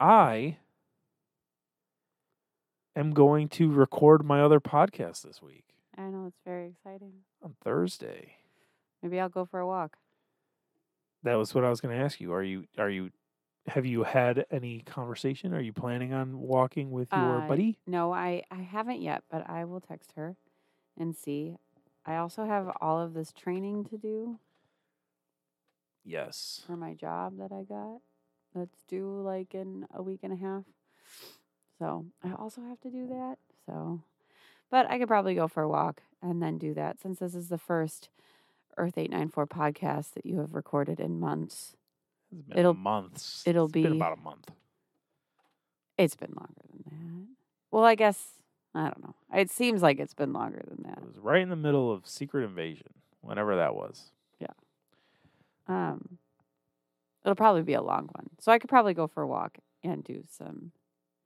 I 0.01 0.57
am 2.97 3.13
going 3.13 3.49
to 3.51 3.71
record 3.71 4.25
my 4.25 4.41
other 4.43 4.59
podcast 4.61 5.23
this 5.23 5.41
week 5.41 5.65
I 5.97 6.03
know 6.09 6.27
it's 6.27 6.41
very 6.45 6.69
exciting. 6.69 7.13
on 7.43 7.55
Thursday. 7.63 8.35
Maybe 9.03 9.21
I'll 9.21 9.29
go 9.29 9.45
for 9.47 9.61
a 9.61 9.67
walk. 9.67 9.97
That 11.23 11.35
was 11.37 11.55
what 11.55 11.65
I 11.65 11.71
was 11.71 11.81
going 11.81 11.97
to 11.97 12.03
ask 12.05 12.21
you. 12.21 12.33
Are 12.33 12.43
you 12.43 12.65
are 12.79 12.91
you 12.91 13.11
have 13.67 13.85
you 13.87 14.05
had 14.05 14.45
any 14.51 14.81
conversation? 14.81 15.53
Are 15.55 15.61
you 15.61 15.73
planning 15.73 16.13
on 16.13 16.39
walking 16.39 16.91
with 16.91 17.09
your 17.13 17.43
Uh, 17.43 17.49
buddy? 17.49 17.79
No, 17.87 18.13
I, 18.13 18.43
I 18.51 18.57
haven't 18.63 19.01
yet, 19.03 19.25
but 19.31 19.49
I 19.49 19.65
will 19.65 19.81
text 19.81 20.13
her 20.17 20.37
and 20.99 21.17
see. 21.17 21.57
I 22.05 22.17
also 22.17 22.45
have 22.45 22.71
all 22.81 23.01
of 23.01 23.13
this 23.15 23.33
training 23.33 23.85
to 23.87 23.97
do 23.99 24.39
Yes. 26.05 26.63
for 26.67 26.77
my 26.77 26.95
job 26.95 27.39
that 27.39 27.51
I 27.53 27.63
got. 27.65 28.01
That's 28.55 28.83
due 28.89 29.21
like 29.23 29.55
in 29.55 29.87
a 29.93 30.03
week 30.03 30.21
and 30.23 30.33
a 30.33 30.37
half. 30.37 30.65
So 31.79 32.07
I 32.25 32.33
also 32.33 32.63
have 32.63 32.81
to 32.83 32.91
do 32.91 33.07
that. 33.09 33.37
So, 33.67 34.01
but 34.71 34.91
I 34.91 34.99
could 34.99 35.09
probably 35.09 35.35
go 35.35 35.49
for 35.49 35.63
a 35.63 35.69
walk 35.69 36.03
and 36.23 36.43
then 36.43 36.59
do 36.59 36.75
that 36.75 37.01
since 37.01 37.19
this 37.19 37.35
is 37.35 37.49
the 37.49 37.59
first 37.59 38.09
Earth 38.77 38.97
894 38.99 39.47
podcast 39.47 40.15
that 40.15 40.25
you 40.27 40.39
have 40.41 40.55
recorded 40.55 41.01
in 41.01 41.19
months. 41.21 41.77
It's 42.33 42.43
been 42.43 42.59
It'll- 42.59 42.75
months. 42.75 43.43
it'll 43.47 43.67
It's 43.67 43.73
been 43.73 43.93
be- 43.93 43.99
about 43.99 44.19
a 44.19 44.21
month. 44.21 44.51
It's 45.99 46.17
been 46.17 46.33
longer 46.37 46.61
than 46.71 46.83
that. 46.87 47.27
Well, 47.71 47.85
I 47.85 47.95
guess 47.95 48.33
I 48.75 48.85
don't 48.85 49.03
know. 49.03 49.15
It 49.35 49.51
seems 49.51 49.83
like 49.83 49.99
it's 49.99 50.13
been 50.13 50.33
longer 50.35 50.63
than 50.69 50.83
that. 50.85 50.99
It 50.99 51.07
was 51.07 51.17
right 51.19 51.41
in 51.41 51.49
the 51.49 51.57
middle 51.57 51.91
of 51.91 52.07
Secret 52.07 52.45
Invasion, 52.45 52.93
whenever 53.23 53.57
that 53.57 53.75
was. 53.75 54.11
Yeah. 54.39 54.49
Um, 55.67 56.19
it'll 57.25 57.35
probably 57.35 57.63
be 57.63 57.73
a 57.73 57.81
long 57.83 58.09
one, 58.15 58.29
so 58.39 58.53
I 58.53 58.59
could 58.59 58.69
probably 58.69 58.93
go 58.93 59.07
for 59.07 59.23
a 59.23 59.27
walk 59.27 59.59
and 59.83 60.05
do 60.05 60.23
some. 60.29 60.73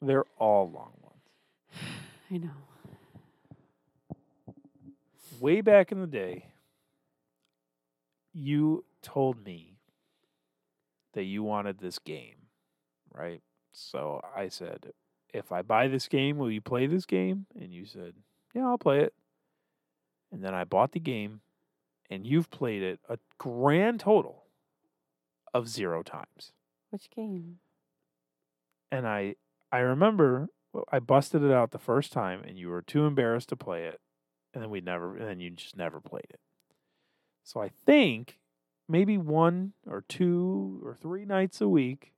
They're 0.02 0.24
all 0.38 0.70
long 0.70 0.92
ones. 1.02 1.74
I 2.30 2.36
know. 2.38 2.50
Way 5.40 5.60
back 5.60 5.92
in 5.92 6.00
the 6.00 6.06
day, 6.06 6.46
you 8.32 8.84
told 9.02 9.44
me 9.44 9.76
that 11.14 11.24
you 11.24 11.42
wanted 11.42 11.78
this 11.78 11.98
game, 11.98 12.36
right? 13.12 13.40
So 13.72 14.20
I 14.36 14.48
said, 14.48 14.92
if 15.32 15.52
I 15.52 15.62
buy 15.62 15.88
this 15.88 16.08
game, 16.08 16.38
will 16.38 16.50
you 16.50 16.60
play 16.60 16.86
this 16.86 17.06
game? 17.06 17.46
And 17.58 17.72
you 17.72 17.84
said, 17.84 18.14
yeah, 18.54 18.66
I'll 18.66 18.78
play 18.78 19.00
it. 19.00 19.14
And 20.32 20.44
then 20.44 20.54
I 20.54 20.64
bought 20.64 20.92
the 20.92 21.00
game, 21.00 21.40
and 22.08 22.26
you've 22.26 22.50
played 22.50 22.82
it 22.82 23.00
a 23.08 23.18
grand 23.38 24.00
total 24.00 24.44
of 25.52 25.68
zero 25.68 26.02
times. 26.02 26.52
Which 26.90 27.10
game? 27.10 27.58
And 28.92 29.06
I 29.06 29.36
I 29.72 29.78
remember 29.78 30.48
I 30.90 30.98
busted 31.00 31.42
it 31.42 31.52
out 31.52 31.70
the 31.72 31.78
first 31.78 32.12
time, 32.12 32.42
and 32.46 32.56
you 32.56 32.68
were 32.68 32.82
too 32.82 33.06
embarrassed 33.06 33.48
to 33.50 33.56
play 33.56 33.84
it, 33.84 34.00
and 34.54 34.62
then 34.62 34.70
we 34.70 34.80
never, 34.80 35.16
and 35.16 35.28
then 35.28 35.40
you 35.40 35.50
just 35.50 35.76
never 35.76 36.00
played 36.00 36.26
it. 36.30 36.40
So 37.42 37.60
I 37.60 37.70
think 37.86 38.38
maybe 38.88 39.18
one 39.18 39.72
or 39.86 40.04
two 40.08 40.80
or 40.84 40.94
three 40.94 41.24
nights 41.24 41.60
a 41.60 41.68
week, 41.68 42.12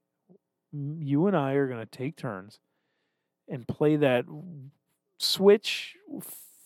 you 0.73 1.27
and 1.27 1.37
I 1.37 1.53
are 1.53 1.69
going 1.69 1.81
to 1.81 1.87
take 1.87 2.17
turns 2.17 2.59
and 3.49 3.67
play 3.67 3.97
that 3.97 4.25
Switch 5.19 5.97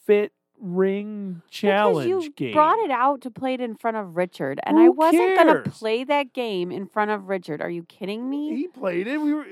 Fit 0.07 0.33
Ring 0.59 1.42
Challenge 1.51 2.07
because 2.07 2.25
you 2.25 2.33
game. 2.33 2.53
brought 2.55 2.79
it 2.79 2.90
out 2.90 3.20
to 3.22 3.31
play 3.31 3.55
it 3.55 3.61
in 3.61 3.77
front 3.77 3.96
of 3.96 4.16
Richard, 4.16 4.59
and 4.64 4.79
I 4.79 4.88
wasn't 4.88 5.37
gonna 5.37 5.62
play 5.62 6.05
that 6.05 6.33
game 6.33 6.70
in 6.70 6.87
front 6.87 7.11
of 7.11 7.29
Richard. 7.29 7.61
Are 7.61 7.68
you 7.68 7.83
kidding 7.85 8.29
me? 8.31 8.57
He 8.57 8.68
played 8.68 9.07
it. 9.07 9.20
We 9.20 9.35
were. 9.35 9.44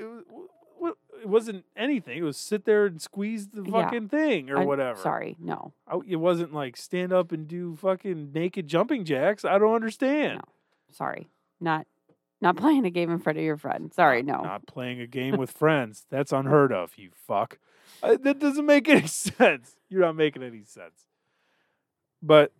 It, 1.25 1.29
was, 1.29 1.47
it 1.47 1.53
wasn't 1.53 1.65
anything. 1.75 2.17
It 2.19 2.21
was 2.23 2.37
sit 2.37 2.65
there 2.65 2.85
and 2.85 3.01
squeeze 3.01 3.47
the 3.47 3.63
Yeah. 3.63 3.71
fucking 3.83 4.09
thing 4.09 4.49
or 4.49 4.57
I'm 4.59 4.67
whatever. 4.67 4.99
Sorry, 4.99 5.35
no. 5.39 5.73
I, 5.87 5.99
it 6.07 6.17
wasn't 6.17 6.53
like 6.53 6.77
stand 6.77 7.11
up 7.11 7.31
and 7.31 7.47
do 7.47 7.75
fucking 7.75 8.31
naked 8.33 8.67
jumping 8.67 9.05
jacks. 9.05 9.43
I 9.45 9.57
don't 9.57 9.73
understand. 9.73 10.41
Sorry, 10.91 11.29
not 11.59 11.87
not 12.41 12.55
playing 12.63 12.85
a 12.85 12.89
game 12.91 13.09
in 13.09 13.19
front 13.19 13.37
of 13.39 13.43
your 13.43 13.57
friend. 13.57 13.93
Sorry, 13.93 14.21
no. 14.21 14.41
Not 14.41 14.67
playing 14.67 15.01
a 15.01 15.07
game 15.07 15.37
with 15.37 15.51
friends. 15.51 16.05
That's 16.09 16.31
unheard 16.31 16.71
of, 16.71 16.93
you 16.97 17.09
fuck. 17.15 17.57
Uh, 18.03 18.17
that 18.21 18.39
doesn't 18.39 18.65
make 18.65 18.87
any 18.89 19.07
sense. 19.07 19.75
You're 19.89 20.01
not 20.01 20.15
making 20.15 20.43
any 20.43 20.63
sense. 20.63 21.05
But 22.21 22.51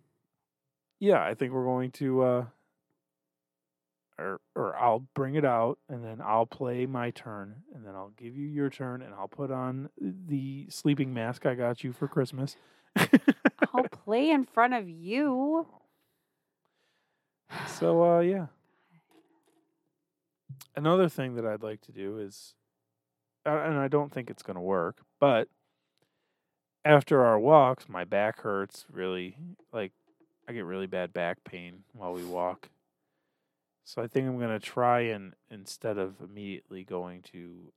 yeah, 0.98 1.22
I 1.22 1.34
think 1.34 1.52
we're 1.52 1.64
going 1.64 1.90
to 1.92 2.22
uh 2.22 2.44
or 4.18 4.40
or 4.54 4.76
I'll 4.76 5.04
bring 5.14 5.34
it 5.34 5.44
out 5.44 5.78
and 5.88 6.04
then 6.04 6.20
I'll 6.24 6.46
play 6.46 6.86
my 6.86 7.10
turn 7.10 7.56
and 7.74 7.84
then 7.84 7.94
I'll 7.94 8.12
give 8.16 8.36
you 8.36 8.46
your 8.46 8.70
turn 8.70 9.02
and 9.02 9.14
I'll 9.14 9.28
put 9.28 9.50
on 9.50 9.90
the 10.00 10.66
sleeping 10.70 11.12
mask 11.12 11.46
I 11.46 11.54
got 11.54 11.84
you 11.84 11.92
for 11.92 12.08
Christmas. 12.08 12.56
I'll 12.96 13.88
play 13.90 14.30
in 14.30 14.44
front 14.44 14.74
of 14.74 14.88
you. 14.88 15.66
So 17.66 18.02
uh 18.02 18.20
yeah. 18.20 18.46
Another 20.74 21.08
thing 21.08 21.36
that 21.36 21.46
I'd 21.46 21.62
like 21.62 21.80
to 21.82 21.92
do 21.92 22.18
is 22.18 22.54
and 23.44 23.78
I 23.78 23.88
don't 23.88 24.12
think 24.12 24.28
it's 24.28 24.42
going 24.42 24.56
to 24.56 24.60
work, 24.60 24.98
but 25.20 25.48
after 26.84 27.24
our 27.24 27.38
walks, 27.38 27.88
my 27.88 28.04
back 28.04 28.40
hurts 28.40 28.86
really 28.90 29.36
like 29.72 29.92
I 30.48 30.52
get 30.52 30.64
really 30.64 30.86
bad 30.86 31.12
back 31.12 31.38
pain 31.44 31.82
while 31.92 32.12
we 32.12 32.24
walk. 32.24 32.68
So 33.86 34.02
I 34.02 34.08
think 34.08 34.26
I'm 34.26 34.36
to 34.40 34.58
try 34.58 35.02
and 35.02 35.34
instead 35.48 35.96
of 35.96 36.20
immediately 36.20 36.82
going 36.82 37.22
to 37.32 37.72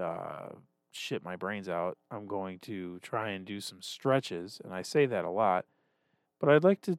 uh 0.00 0.50
shit 0.92 1.24
my 1.24 1.36
brains 1.36 1.70
out, 1.70 1.96
I'm 2.10 2.26
going 2.26 2.58
to 2.60 2.98
try 3.00 3.30
and 3.30 3.46
do 3.46 3.60
some 3.60 3.80
stretches 3.80 4.60
and 4.62 4.74
I 4.74 4.82
say 4.82 5.06
that 5.06 5.24
a 5.24 5.30
lot, 5.30 5.64
but 6.38 6.50
I'd 6.50 6.64
like 6.64 6.82
to 6.82 6.98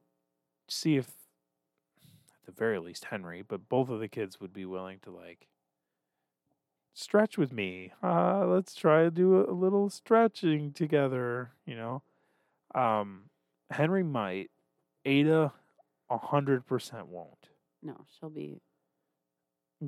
see 0.67 0.97
if 0.97 1.07
at 2.07 2.45
the 2.47 2.51
very 2.51 2.79
least 2.79 3.05
Henry, 3.05 3.43
but 3.47 3.69
both 3.69 3.87
of 3.87 3.99
the 3.99 4.07
kids 4.07 4.41
would 4.41 4.51
be 4.51 4.65
willing 4.65 4.97
to 5.03 5.11
like 5.11 5.47
stretch 6.95 7.37
with 7.37 7.53
me. 7.53 7.93
Uh, 8.01 8.47
let's 8.47 8.73
try 8.73 9.03
to 9.03 9.11
do 9.11 9.37
a, 9.37 9.51
a 9.51 9.53
little 9.53 9.91
stretching 9.91 10.73
together, 10.73 11.51
you 11.67 11.75
know. 11.75 12.01
Um, 12.73 13.25
Henry 13.69 14.03
might. 14.03 14.49
Ada 15.05 15.53
a 16.09 16.17
hundred 16.17 16.65
percent 16.65 17.07
won't. 17.07 17.49
No, 17.81 18.05
she'll 18.19 18.29
be 18.29 18.61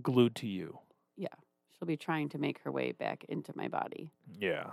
Glued 0.01 0.35
to 0.35 0.47
you. 0.47 0.79
Yeah. 1.17 1.27
She'll 1.77 1.87
be 1.87 1.97
trying 1.97 2.29
to 2.29 2.37
make 2.37 2.59
her 2.63 2.71
way 2.71 2.91
back 2.93 3.25
into 3.27 3.51
my 3.55 3.67
body. 3.67 4.11
Yeah. 4.39 4.71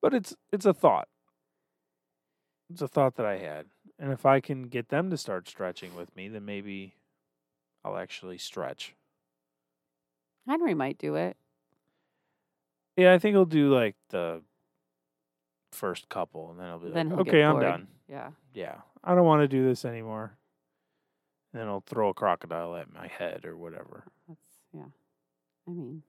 But 0.00 0.14
it's 0.14 0.34
it's 0.50 0.64
a 0.64 0.72
thought. 0.72 1.08
It's 2.70 2.80
a 2.80 2.88
thought 2.88 3.16
that 3.16 3.26
I 3.26 3.36
had. 3.38 3.66
And 3.98 4.10
if 4.10 4.24
I 4.24 4.40
can 4.40 4.62
get 4.68 4.88
them 4.88 5.10
to 5.10 5.16
start 5.18 5.46
stretching 5.46 5.94
with 5.94 6.14
me, 6.16 6.28
then 6.28 6.44
maybe 6.46 6.94
I'll 7.84 7.98
actually 7.98 8.38
stretch. 8.38 8.94
Henry 10.48 10.74
might 10.74 10.96
do 10.98 11.14
it. 11.16 11.36
Yeah, 12.96 13.12
I 13.12 13.18
think 13.18 13.34
he'll 13.34 13.44
do 13.44 13.72
like 13.72 13.96
the 14.08 14.42
first 15.72 16.08
couple, 16.08 16.50
and 16.50 16.58
then 16.58 16.66
he'll 16.68 16.78
be 16.78 16.90
Then 16.90 17.08
like, 17.10 17.18
he'll 17.18 17.28
"Okay, 17.28 17.42
I'm 17.42 17.52
bored." 17.54 17.62
done. 17.64 17.88
Yeah. 18.08 18.30
Yeah, 18.54 18.76
I 19.04 19.14
don't 19.14 19.26
want 19.26 19.42
to 19.42 19.48
do 19.48 19.64
this 19.66 19.84
anymore." 19.84 20.36
And 21.52 21.60
then 21.60 21.68
he'll 21.68 21.84
throw 21.86 22.08
a 22.08 22.14
crocodile 22.14 22.76
at 22.76 22.92
my 22.92 23.08
head 23.08 23.44
or 23.44 23.56
whatever. 23.56 24.04
That's 24.26 24.40
yeah. 24.72 24.84
I 25.68 25.70
mean, 25.70 26.02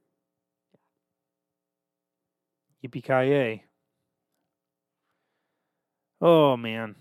Yippee 2.84 3.04
ki 3.04 3.30
yay! 3.30 3.64
Oh 6.22 6.56
man. 6.58 6.96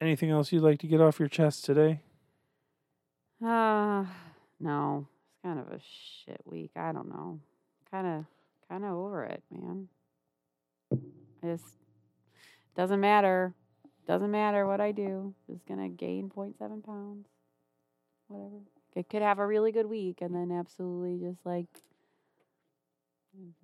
Anything 0.00 0.30
else 0.30 0.52
you'd 0.52 0.62
like 0.62 0.78
to 0.80 0.86
get 0.86 1.00
off 1.00 1.18
your 1.18 1.28
chest 1.28 1.64
today? 1.64 2.00
uh 3.44 4.04
no. 4.60 5.06
It's 5.30 5.42
kind 5.42 5.58
of 5.58 5.68
a 5.68 5.80
shit 5.80 6.40
week. 6.44 6.72
I 6.76 6.92
don't 6.92 7.08
know. 7.08 7.40
Kind 7.90 8.06
of 8.06 8.24
kind 8.68 8.84
of 8.84 8.92
over 8.92 9.24
it, 9.24 9.42
man. 9.50 9.88
I 11.42 11.46
just 11.46 11.64
doesn't 12.76 13.00
matter. 13.00 13.54
Doesn't 14.08 14.30
matter 14.30 14.66
what 14.66 14.80
I 14.80 14.90
do. 14.90 15.34
Just 15.48 15.66
gonna 15.66 15.90
gain 15.90 16.30
0.7 16.30 16.82
pounds. 16.82 17.28
Whatever. 18.26 18.62
It 18.96 19.10
could 19.10 19.20
have 19.20 19.38
a 19.38 19.46
really 19.46 19.70
good 19.70 19.86
week 19.86 20.22
and 20.22 20.34
then 20.34 20.50
absolutely 20.50 21.18
just 21.24 21.44
like 21.44 21.68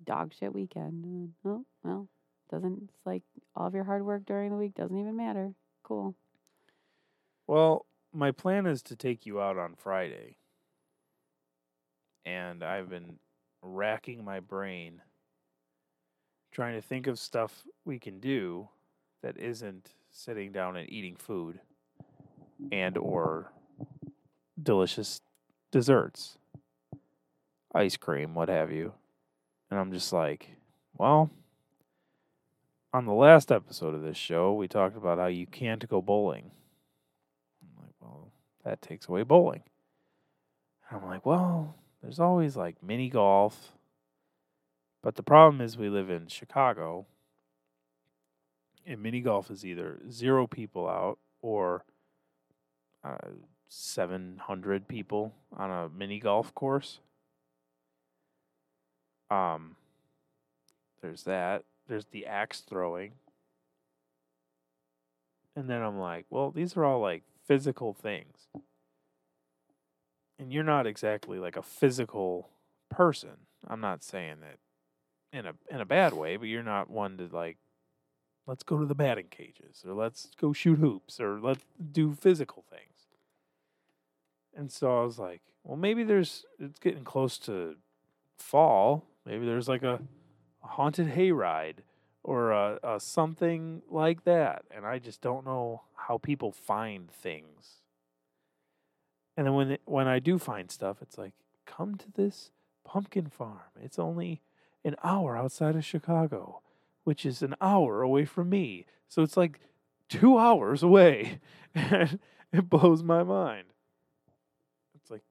dog 0.05 0.33
shit 0.39 0.53
weekend. 0.53 1.33
Oh 1.43 1.65
well, 1.83 2.07
doesn't 2.51 2.83
it's 2.83 3.05
like 3.05 3.23
all 3.55 3.65
of 3.65 3.73
your 3.73 3.83
hard 3.83 4.05
work 4.05 4.25
during 4.25 4.51
the 4.51 4.57
week 4.57 4.75
doesn't 4.75 4.97
even 4.97 5.17
matter. 5.17 5.51
Cool. 5.83 6.13
Well, 7.47 7.87
my 8.13 8.31
plan 8.31 8.67
is 8.67 8.83
to 8.83 8.95
take 8.95 9.25
you 9.25 9.41
out 9.41 9.57
on 9.57 9.73
Friday. 9.75 10.37
And 12.23 12.63
I've 12.63 12.89
been 12.89 13.17
racking 13.61 14.23
my 14.23 14.39
brain 14.39 15.01
trying 16.51 16.75
to 16.75 16.81
think 16.81 17.07
of 17.07 17.19
stuff 17.19 17.63
we 17.83 17.99
can 17.99 18.19
do 18.19 18.69
that 19.21 19.37
isn't 19.37 19.91
sitting 20.15 20.53
down 20.53 20.77
and 20.77 20.89
eating 20.89 21.17
food 21.17 21.59
and 22.71 22.97
or 22.97 23.51
delicious 24.61 25.19
desserts. 25.71 26.37
Ice 27.73 27.97
cream, 27.97 28.33
what 28.33 28.47
have 28.47 28.71
you. 28.71 28.93
And 29.69 29.77
I'm 29.77 29.91
just 29.91 30.13
like, 30.13 30.51
well, 30.97 31.29
on 32.93 33.05
the 33.05 33.13
last 33.13 33.51
episode 33.51 33.93
of 33.93 34.03
this 34.03 34.15
show, 34.15 34.53
we 34.53 34.69
talked 34.69 34.95
about 34.95 35.17
how 35.17 35.25
you 35.25 35.45
can't 35.45 35.85
go 35.89 36.01
bowling. 36.01 36.51
I'm 37.61 37.83
like, 37.83 37.95
well, 37.99 38.31
that 38.63 38.81
takes 38.81 39.09
away 39.09 39.23
bowling. 39.23 39.63
And 40.89 41.01
I'm 41.01 41.09
like, 41.09 41.25
well, 41.25 41.75
there's 42.01 42.21
always 42.21 42.55
like 42.55 42.81
mini 42.81 43.09
golf. 43.09 43.73
But 45.03 45.15
the 45.15 45.23
problem 45.23 45.59
is 45.59 45.77
we 45.77 45.89
live 45.89 46.09
in 46.09 46.27
Chicago. 46.27 47.05
And 48.85 49.01
mini 49.01 49.21
golf 49.21 49.49
is 49.49 49.65
either 49.65 49.99
zero 50.11 50.45
people 50.45 50.87
out 50.87 51.17
or 51.41 51.83
uh, 53.03 53.17
700 53.67 54.87
people 54.87 55.33
on 55.55 55.71
a 55.71 55.89
mini 55.89 56.19
golf 56.19 56.53
course. 56.53 56.99
Um, 59.29 59.75
there's 61.01 61.23
that. 61.23 61.63
There's 61.87 62.05
the 62.05 62.25
axe 62.25 62.61
throwing. 62.61 63.13
And 65.55 65.69
then 65.69 65.81
I'm 65.81 65.99
like, 65.99 66.25
well, 66.29 66.51
these 66.51 66.75
are 66.75 66.83
all 66.83 66.99
like 66.99 67.23
physical 67.47 67.93
things. 67.93 68.47
And 70.37 70.51
you're 70.51 70.63
not 70.63 70.85
exactly 70.85 71.39
like 71.39 71.55
a 71.55 71.61
physical 71.61 72.49
person. 72.89 73.37
I'm 73.67 73.81
not 73.81 74.03
saying 74.03 74.37
that 74.41 74.57
in 75.37 75.45
a 75.45 75.53
in 75.69 75.81
a 75.81 75.85
bad 75.85 76.13
way, 76.13 76.37
but 76.37 76.47
you're 76.47 76.63
not 76.63 76.89
one 76.89 77.17
to 77.17 77.29
like 77.31 77.57
let's 78.47 78.63
go 78.63 78.77
to 78.77 78.85
the 78.85 78.95
batting 78.95 79.27
cages 79.29 79.83
or 79.85 79.93
let's 79.93 80.29
go 80.39 80.53
shoot 80.53 80.79
hoops 80.79 81.19
or 81.19 81.39
let's 81.39 81.65
do 81.91 82.13
physical 82.13 82.63
things. 82.69 83.07
And 84.55 84.71
so 84.71 85.01
I 85.01 85.03
was 85.03 85.19
like, 85.19 85.41
well, 85.63 85.77
maybe 85.77 86.03
there's 86.03 86.45
it's 86.59 86.79
getting 86.79 87.03
close 87.03 87.37
to 87.39 87.75
fall. 88.37 89.05
Maybe 89.25 89.45
there's 89.45 89.67
like 89.67 89.83
a, 89.83 89.99
a 90.63 90.67
haunted 90.67 91.15
hayride 91.15 91.77
or 92.23 92.51
a, 92.51 92.79
a 92.83 92.99
something 92.99 93.81
like 93.89 94.23
that. 94.23 94.63
And 94.71 94.85
I 94.85 94.99
just 94.99 95.21
don't 95.21 95.45
know 95.45 95.83
how 95.95 96.17
people 96.17 96.51
find 96.51 97.09
things. 97.11 97.81
And 99.37 99.45
then 99.45 99.53
when 99.53 99.71
it, 99.71 99.81
when 99.85 100.07
I 100.07 100.19
do 100.19 100.39
find 100.39 100.71
stuff, 100.71 100.97
it's 101.01 101.17
like, 101.17 101.33
come 101.65 101.95
to 101.95 102.11
this 102.11 102.51
pumpkin 102.85 103.27
farm. 103.27 103.59
It's 103.81 103.99
only 103.99 104.41
an 104.83 104.95
hour 105.03 105.35
outside 105.35 105.75
of 105.75 105.83
Chicago, 105.83 106.61
which 107.05 107.25
is 107.25 107.41
an 107.41 107.55
hour 107.61 108.01
away 108.01 108.25
from 108.25 108.49
me. 108.49 108.85
So 109.07 109.23
it's 109.23 109.37
like 109.37 109.61
two 110.09 110.37
hours 110.37 110.83
away. 110.83 111.39
And 111.77 112.19
it 112.53 112.69
blows 112.69 113.03
my 113.03 113.21
mind. 113.23 113.65
It's 114.95 115.11
like, 115.11 115.23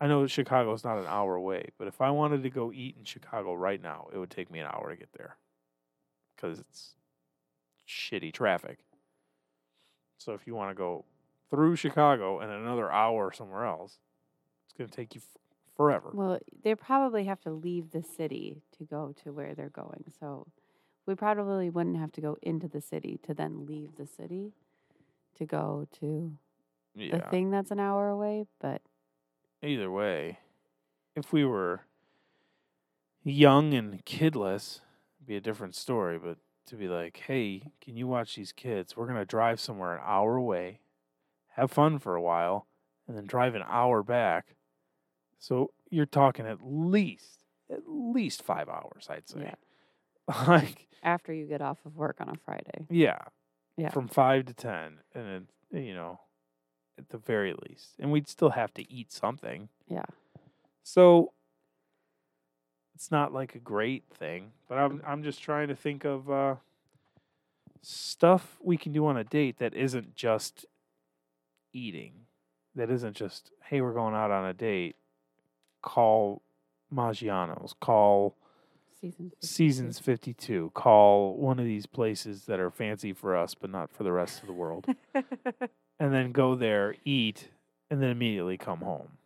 I 0.00 0.06
know 0.06 0.26
Chicago 0.26 0.72
is 0.72 0.82
not 0.82 0.96
an 0.96 1.04
hour 1.06 1.34
away, 1.34 1.72
but 1.76 1.88
if 1.88 2.00
I 2.00 2.08
wanted 2.08 2.42
to 2.44 2.48
go 2.48 2.72
eat 2.72 2.96
in 2.98 3.04
Chicago 3.04 3.52
right 3.52 3.82
now, 3.82 4.08
it 4.10 4.16
would 4.16 4.30
take 4.30 4.50
me 4.50 4.60
an 4.60 4.66
hour 4.66 4.88
to 4.88 4.96
get 4.96 5.12
there 5.12 5.36
because 6.34 6.58
it's 6.58 6.94
shitty 7.86 8.32
traffic. 8.32 8.78
So 10.16 10.32
if 10.32 10.46
you 10.46 10.54
want 10.54 10.70
to 10.70 10.74
go 10.74 11.04
through 11.50 11.76
Chicago 11.76 12.40
and 12.40 12.50
another 12.50 12.90
hour 12.90 13.30
somewhere 13.30 13.66
else, 13.66 13.98
it's 14.64 14.72
going 14.72 14.88
to 14.88 14.96
take 14.96 15.14
you 15.14 15.20
forever. 15.78 16.10
Well, 16.12 16.38
they 16.62 16.74
probably 16.74 17.24
have 17.24 17.40
to 17.42 17.50
leave 17.50 17.92
the 17.92 18.02
city 18.02 18.60
to 18.76 18.84
go 18.84 19.14
to 19.24 19.32
where 19.32 19.54
they're 19.54 19.70
going. 19.70 20.04
So 20.20 20.46
we 21.06 21.14
probably 21.14 21.70
wouldn't 21.70 21.96
have 21.96 22.12
to 22.12 22.20
go 22.20 22.36
into 22.42 22.68
the 22.68 22.82
city 22.82 23.18
to 23.22 23.32
then 23.32 23.64
leave 23.64 23.96
the 23.96 24.06
city 24.06 24.52
to 25.36 25.46
go 25.46 25.86
to 26.00 26.36
the 26.96 27.20
thing 27.30 27.50
that's 27.50 27.70
an 27.70 27.80
hour 27.80 28.08
away. 28.10 28.44
But 28.60 28.82
Either 29.62 29.90
way, 29.90 30.38
if 31.16 31.32
we 31.32 31.44
were 31.44 31.82
young 33.24 33.74
and 33.74 34.04
kidless, 34.04 34.80
it'd 35.18 35.26
be 35.26 35.36
a 35.36 35.40
different 35.40 35.74
story. 35.74 36.18
But 36.18 36.38
to 36.66 36.76
be 36.76 36.88
like, 36.88 37.16
hey, 37.26 37.72
can 37.80 37.96
you 37.96 38.06
watch 38.06 38.34
these 38.36 38.52
kids? 38.52 38.96
We're 38.96 39.06
going 39.06 39.16
to 39.18 39.24
drive 39.24 39.60
somewhere 39.60 39.94
an 39.96 40.02
hour 40.04 40.36
away, 40.36 40.80
have 41.50 41.70
fun 41.70 41.98
for 41.98 42.14
a 42.14 42.22
while, 42.22 42.66
and 43.06 43.16
then 43.16 43.26
drive 43.26 43.54
an 43.54 43.64
hour 43.66 44.02
back. 44.02 44.54
So 45.38 45.70
you're 45.90 46.06
talking 46.06 46.46
at 46.46 46.58
least, 46.62 47.44
at 47.70 47.82
least 47.86 48.42
five 48.42 48.68
hours, 48.68 49.06
I'd 49.08 49.28
say. 49.28 49.52
Yeah. 50.28 50.44
like, 50.48 50.86
after 51.02 51.32
you 51.32 51.46
get 51.46 51.62
off 51.62 51.78
of 51.86 51.96
work 51.96 52.16
on 52.20 52.28
a 52.28 52.34
Friday, 52.44 52.86
yeah. 52.90 53.18
Yeah. 53.76 53.90
From 53.90 54.08
five 54.08 54.46
to 54.46 54.54
10. 54.54 54.98
And 55.14 55.48
then, 55.72 55.82
you 55.84 55.94
know, 55.94 56.20
at 56.98 57.08
the 57.10 57.18
very 57.18 57.54
least. 57.68 57.94
And 57.98 58.10
we'd 58.10 58.28
still 58.28 58.50
have 58.50 58.74
to 58.74 58.92
eat 58.92 59.12
something. 59.12 59.68
yeah, 59.88 60.02
So 60.82 61.32
it's 62.96 63.12
not 63.12 63.32
like 63.32 63.54
a 63.54 63.60
great 63.60 64.02
thing, 64.12 64.50
but 64.68 64.76
I'm 64.78 65.00
I'm 65.06 65.22
just 65.22 65.40
trying 65.40 65.68
to 65.68 65.76
think 65.76 66.04
of 66.04 66.28
uh, 66.28 66.56
stuff 67.80 68.58
we 68.60 68.76
can 68.76 68.90
do 68.92 69.06
on 69.06 69.16
a 69.16 69.22
date 69.22 69.58
that 69.58 69.74
isn't 69.74 70.16
just 70.16 70.66
eating. 71.72 72.12
That 72.74 72.90
isn't 72.90 73.14
just 73.14 73.52
hey, 73.66 73.80
we're 73.80 73.92
going 73.92 74.16
out 74.16 74.32
on 74.32 74.44
a 74.44 74.52
date. 74.52 74.96
Call 75.82 76.42
Maggiano's. 76.92 77.74
Call 77.80 78.36
season 79.00 79.30
52. 79.30 79.46
Seasons 79.46 79.98
52. 79.98 80.72
Call 80.74 81.36
one 81.36 81.58
of 81.58 81.64
these 81.64 81.86
places 81.86 82.44
that 82.46 82.60
are 82.60 82.70
fancy 82.70 83.12
for 83.12 83.36
us, 83.36 83.54
but 83.54 83.70
not 83.70 83.90
for 83.90 84.04
the 84.04 84.12
rest 84.12 84.40
of 84.40 84.46
the 84.46 84.52
world. 84.52 84.86
and 85.14 86.12
then 86.12 86.32
go 86.32 86.54
there, 86.54 86.96
eat, 87.04 87.48
and 87.90 88.02
then 88.02 88.10
immediately 88.10 88.56
come 88.56 88.80
home. 88.80 89.18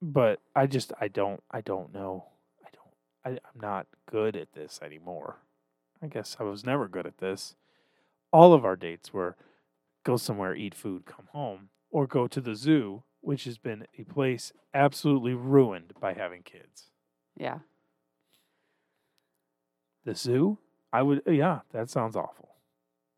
But 0.00 0.40
I 0.56 0.66
just 0.66 0.92
I 1.00 1.08
don't 1.08 1.42
I 1.50 1.60
don't 1.60 1.94
know. 1.94 2.24
I 2.64 2.68
don't 2.72 3.36
I, 3.36 3.40
I'm 3.46 3.60
not 3.60 3.86
good 4.10 4.36
at 4.36 4.52
this 4.52 4.80
anymore. 4.82 5.36
I 6.02 6.08
guess 6.08 6.36
I 6.40 6.42
was 6.42 6.66
never 6.66 6.88
good 6.88 7.06
at 7.06 7.18
this. 7.18 7.54
All 8.32 8.52
of 8.52 8.64
our 8.64 8.74
dates 8.74 9.12
were 9.12 9.36
go 10.04 10.16
somewhere, 10.16 10.56
eat 10.56 10.74
food, 10.74 11.06
come 11.06 11.28
home, 11.30 11.68
or 11.90 12.08
go 12.08 12.26
to 12.26 12.40
the 12.40 12.56
zoo, 12.56 13.04
which 13.22 13.44
has 13.44 13.56
been 13.58 13.86
a 13.98 14.04
place 14.04 14.52
absolutely 14.74 15.32
ruined 15.34 15.94
by 15.98 16.12
having 16.12 16.42
kids. 16.42 16.90
yeah, 17.36 17.60
The 20.04 20.14
zoo? 20.14 20.58
I 20.92 21.00
would 21.02 21.22
uh, 21.26 21.30
yeah, 21.30 21.60
that 21.72 21.88
sounds 21.88 22.16
awful. 22.16 22.50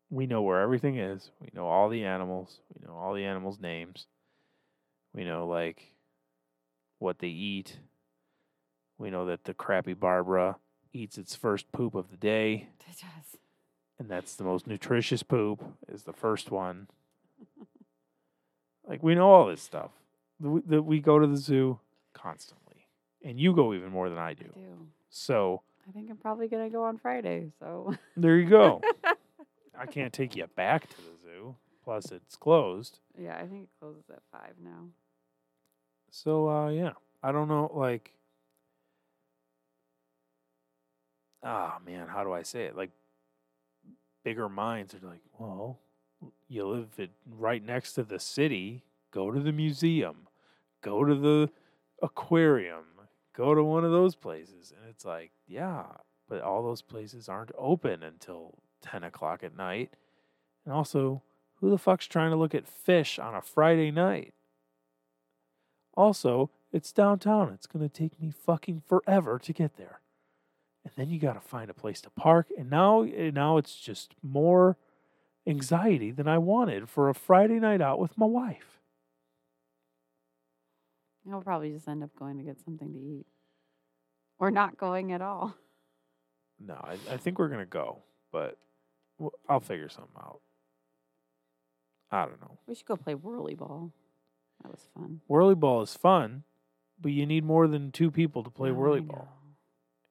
We 0.09 0.27
know 0.27 0.41
where 0.43 0.61
everything 0.61 0.97
is. 0.97 1.31
We 1.41 1.49
know 1.53 1.67
all 1.67 1.89
the 1.89 2.05
animals. 2.05 2.59
We 2.73 2.85
know 2.87 2.95
all 2.95 3.13
the 3.13 3.25
animals' 3.25 3.59
names. 3.59 4.07
We 5.13 5.25
know 5.25 5.45
like 5.47 5.93
what 6.99 7.19
they 7.19 7.27
eat. 7.27 7.79
We 8.97 9.09
know 9.09 9.25
that 9.25 9.43
the 9.43 9.53
capybara 9.53 10.55
eats 10.93 11.17
its 11.17 11.35
first 11.35 11.69
poop 11.73 11.95
of 11.95 12.09
the 12.11 12.15
day, 12.17 12.69
it 12.87 12.95
does. 13.01 13.39
and 13.99 14.09
that's 14.09 14.35
the 14.35 14.45
most 14.45 14.65
nutritious 14.67 15.23
poop 15.23 15.61
is 15.89 16.03
the 16.03 16.13
first 16.13 16.49
one. 16.51 16.87
like 18.87 19.03
we 19.03 19.15
know 19.15 19.29
all 19.31 19.47
this 19.47 19.61
stuff. 19.61 19.91
That 20.39 20.81
we, 20.81 20.99
go 20.99 21.17
to 21.17 21.27
the 21.27 21.37
zoo 21.37 21.79
constantly, 22.13 22.87
and 23.23 23.39
you 23.39 23.53
go 23.53 23.73
even 23.73 23.89
more 23.89 24.09
than 24.09 24.17
I 24.17 24.33
do. 24.33 24.51
I 24.53 24.59
do. 24.59 24.87
So 25.09 25.61
I 25.87 25.91
think 25.91 26.09
I'm 26.09 26.17
probably 26.17 26.49
gonna 26.49 26.69
go 26.69 26.83
on 26.83 26.97
Friday. 26.97 27.51
So 27.59 27.95
there 28.17 28.37
you 28.37 28.49
go. 28.49 28.81
I 29.79 29.85
can't 29.85 30.11
take 30.11 30.35
you 30.35 30.45
back 30.55 30.89
to 30.89 30.97
the 30.97 31.17
zoo. 31.23 31.55
Plus, 31.83 32.11
it's 32.11 32.35
closed. 32.35 32.99
yeah, 33.17 33.37
I 33.37 33.45
think 33.45 33.63
it 33.63 33.69
closes 33.79 34.03
at 34.09 34.19
five 34.31 34.55
now. 34.61 34.87
So, 36.09 36.49
uh, 36.49 36.69
yeah, 36.69 36.93
I 37.21 37.31
don't 37.31 37.47
know. 37.47 37.71
Like, 37.73 38.11
ah, 41.43 41.77
man, 41.85 42.07
how 42.07 42.23
do 42.23 42.31
I 42.33 42.41
say 42.41 42.63
it? 42.63 42.75
Like, 42.75 42.89
bigger 44.23 44.49
minds 44.49 44.95
are 44.95 45.07
like, 45.07 45.21
well, 45.37 45.79
you 46.47 46.67
live 46.67 46.89
it 46.97 47.11
right 47.29 47.63
next 47.63 47.93
to 47.93 48.03
the 48.03 48.19
city. 48.19 48.83
Go 49.11 49.31
to 49.31 49.39
the 49.39 49.51
museum. 49.51 50.27
Go 50.81 51.03
to 51.03 51.15
the 51.15 51.49
aquarium. 52.01 52.83
Go 53.35 53.53
to 53.53 53.63
one 53.63 53.83
of 53.83 53.91
those 53.91 54.15
places. 54.15 54.73
And 54.75 54.89
it's 54.89 55.05
like, 55.05 55.31
yeah, 55.47 55.85
but 56.29 56.41
all 56.41 56.63
those 56.63 56.81
places 56.81 57.27
aren't 57.27 57.51
open 57.57 58.03
until 58.03 58.59
10 58.81 59.03
o'clock 59.03 59.43
at 59.43 59.57
night. 59.57 59.91
And 60.63 60.73
also, 60.73 61.21
who 61.55 61.69
the 61.69 61.77
fuck's 61.77 62.07
trying 62.07 62.31
to 62.31 62.37
look 62.37 62.55
at 62.55 62.67
fish 62.67 63.19
on 63.19 63.35
a 63.35 63.41
Friday 63.41 63.91
night? 63.91 64.33
Also, 65.95 66.49
it's 66.71 66.91
downtown. 66.91 67.51
It's 67.53 67.67
going 67.67 67.87
to 67.87 67.93
take 67.93 68.19
me 68.19 68.31
fucking 68.31 68.83
forever 68.87 69.39
to 69.39 69.53
get 69.53 69.77
there. 69.77 70.01
And 70.83 70.93
then 70.95 71.09
you 71.09 71.19
got 71.19 71.33
to 71.33 71.39
find 71.39 71.69
a 71.69 71.73
place 71.73 72.01
to 72.01 72.09
park. 72.09 72.47
And 72.57 72.69
now 72.69 73.01
now 73.01 73.57
it's 73.57 73.75
just 73.75 74.13
more 74.21 74.77
anxiety 75.47 76.11
than 76.11 76.27
I 76.27 76.37
wanted 76.37 76.89
for 76.89 77.09
a 77.09 77.13
Friday 77.13 77.59
night 77.59 77.81
out 77.81 77.99
with 77.99 78.17
my 78.17 78.25
wife. 78.25 78.79
I'll 81.31 81.41
probably 81.41 81.71
just 81.71 81.87
end 81.87 82.03
up 82.03 82.11
going 82.17 82.37
to 82.37 82.43
get 82.43 82.59
something 82.63 82.91
to 82.93 82.99
eat, 82.99 83.25
or 84.39 84.51
not 84.51 84.77
going 84.77 85.11
at 85.11 85.21
all. 85.21 85.55
No, 86.59 86.75
I, 86.75 86.97
I 87.11 87.17
think 87.17 87.39
we're 87.39 87.47
going 87.47 87.59
to 87.61 87.65
go, 87.65 88.03
but 88.31 88.57
I'll 89.49 89.59
figure 89.59 89.89
something 89.89 90.15
out. 90.17 90.39
I 92.11 92.25
don't 92.25 92.39
know. 92.41 92.59
We 92.67 92.75
should 92.75 92.85
go 92.85 92.95
play 92.95 93.15
whirly 93.15 93.55
ball. 93.55 93.91
That 94.61 94.71
was 94.71 94.87
fun. 94.93 95.21
Whirly 95.27 95.55
ball 95.55 95.81
is 95.81 95.95
fun, 95.97 96.43
but 97.01 97.11
you 97.11 97.25
need 97.25 97.43
more 97.43 97.67
than 97.67 97.91
two 97.91 98.11
people 98.11 98.43
to 98.43 98.49
play 98.51 98.69
Oh, 98.69 98.73
whirly 98.73 99.01
ball. 99.01 99.27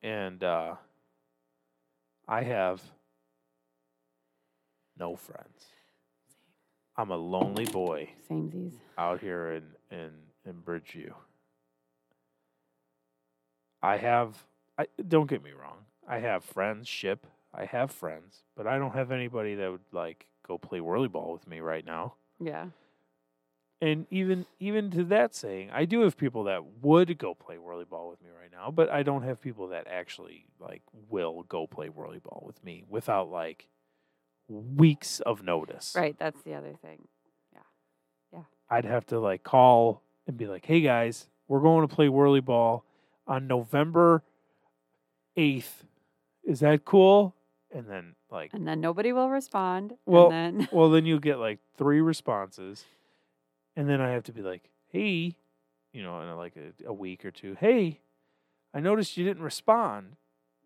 and 0.03 0.43
uh, 0.43 0.75
I 2.29 2.43
have 2.43 2.83
no 4.99 5.17
friends. 5.17 5.67
I'm 6.97 7.11
a 7.11 7.17
lonely 7.17 7.67
boy 7.67 8.11
Samesies. 8.31 8.73
out 8.97 9.21
here 9.21 9.53
in 9.53 9.63
in 9.91 10.11
in 10.47 10.55
Bridgeview. 10.63 11.13
I 13.83 13.97
have. 13.97 14.37
I 14.79 14.87
don't 15.07 15.29
get 15.29 15.43
me 15.43 15.51
wrong. 15.53 15.79
I 16.09 16.19
have 16.19 16.45
friends. 16.45 16.89
Ship. 16.89 17.27
I 17.53 17.67
have 17.67 17.91
friends, 17.93 18.43
but 18.57 18.67
I 18.67 18.79
don't 18.79 18.95
have 18.95 19.13
anybody 19.13 19.55
that 19.57 19.71
would 19.71 19.81
like 19.93 20.27
go 20.47 20.59
play 20.59 20.81
whirly 20.81 21.09
ball 21.09 21.33
with 21.33 21.47
me 21.47 21.61
right 21.61 21.85
now. 21.87 22.15
Yeah. 22.41 22.67
And 23.81 24.07
even 24.11 24.47
even 24.59 24.91
to 24.93 25.05
that 25.05 25.35
saying, 25.35 25.71
I 25.73 25.85
do 25.85 26.01
have 26.01 26.17
people 26.17 26.45
that 26.45 26.65
would 26.83 27.17
go 27.19 27.35
play 27.35 27.59
whirly 27.59 27.85
ball 27.85 28.09
with 28.11 28.23
me 28.23 28.29
right 28.41 28.51
now, 28.53 28.71
but 28.71 28.89
I 28.89 29.03
don't 29.03 29.23
have 29.23 29.41
people 29.41 29.69
that 29.69 29.87
actually 29.89 30.47
like 30.59 30.83
will 31.11 31.43
go 31.49 31.67
play 31.67 31.89
whirly 31.89 32.19
ball 32.21 32.43
with 32.47 32.63
me 32.65 32.85
without 32.89 33.31
like 33.31 33.69
weeks 34.49 35.21
of 35.21 35.43
notice. 35.43 35.95
Right. 35.97 36.17
That's 36.19 36.41
the 36.43 36.55
other 36.55 36.75
thing. 36.83 37.09
Yeah. 37.53 37.61
Yeah. 38.33 38.45
I'd 38.71 38.85
have 38.85 39.07
to 39.07 39.19
like 39.19 39.43
call 39.43 40.03
and 40.27 40.37
be 40.37 40.47
like, 40.47 40.65
"Hey 40.65 40.81
guys, 40.81 41.29
we're 41.49 41.61
going 41.61 41.87
to 41.87 41.95
play 41.95 42.09
whirly 42.09 42.41
ball 42.41 42.85
on 43.27 43.47
November 43.47 44.23
8th. 45.37 45.85
Is 46.45 46.61
that 46.61 46.85
cool? 46.85 47.35
And 47.75 47.89
then, 47.89 48.15
like, 48.31 48.55
And 48.55 48.67
then 48.67 48.81
nobody 48.81 49.13
will 49.13 49.31
respond. 49.31 49.95
Well, 50.07 50.31
and 50.31 50.61
then 50.61 50.69
well, 50.71 50.91
then 50.91 51.07
you 51.07 51.19
get 51.19 51.39
like 51.39 51.59
three 51.77 52.01
responses. 52.01 52.85
And 53.77 53.89
then 53.89 54.01
I 54.01 54.11
have 54.11 54.23
to 54.25 54.33
be 54.33 54.43
like, 54.43 54.71
hey, 54.89 55.35
you 55.93 56.03
know, 56.03 56.21
in 56.21 56.37
like 56.37 56.55
a, 56.57 56.89
a 56.89 56.93
week 56.93 57.25
or 57.25 57.33
two, 57.33 57.57
hey, 57.59 58.01
I 58.73 58.81
noticed 58.81 59.17
you 59.17 59.25
didn't 59.25 59.43
respond. 59.43 60.17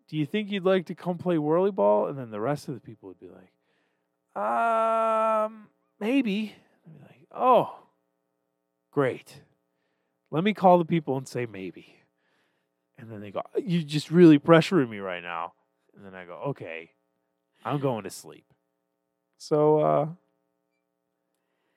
Do 0.07 0.17
you 0.17 0.25
think 0.25 0.51
you'd 0.51 0.65
like 0.65 0.85
to 0.87 0.95
come 0.95 1.17
play 1.17 1.37
whirly 1.37 1.71
ball? 1.71 2.07
And 2.07 2.17
then 2.17 2.29
the 2.29 2.39
rest 2.39 2.67
of 2.67 2.75
the 2.75 2.79
people 2.79 3.09
would 3.09 3.19
be 3.19 3.29
like, 3.29 3.51
um, 4.39 5.67
maybe. 5.99 6.55
Like, 7.01 7.27
oh, 7.31 7.77
great. 8.91 9.41
Let 10.31 10.43
me 10.43 10.53
call 10.53 10.77
the 10.77 10.85
people 10.85 11.17
and 11.17 11.27
say 11.27 11.45
maybe. 11.45 11.95
And 12.97 13.09
then 13.09 13.21
they 13.21 13.31
go, 13.31 13.41
you're 13.55 13.81
just 13.81 14.11
really 14.11 14.39
pressuring 14.39 14.89
me 14.89 14.99
right 14.99 15.23
now. 15.23 15.53
And 15.95 16.05
then 16.05 16.13
I 16.13 16.25
go, 16.25 16.33
okay, 16.47 16.91
I'm 17.63 17.79
going 17.79 18.03
to 18.03 18.09
sleep. 18.09 18.45
So 19.37 19.79
uh 19.79 20.07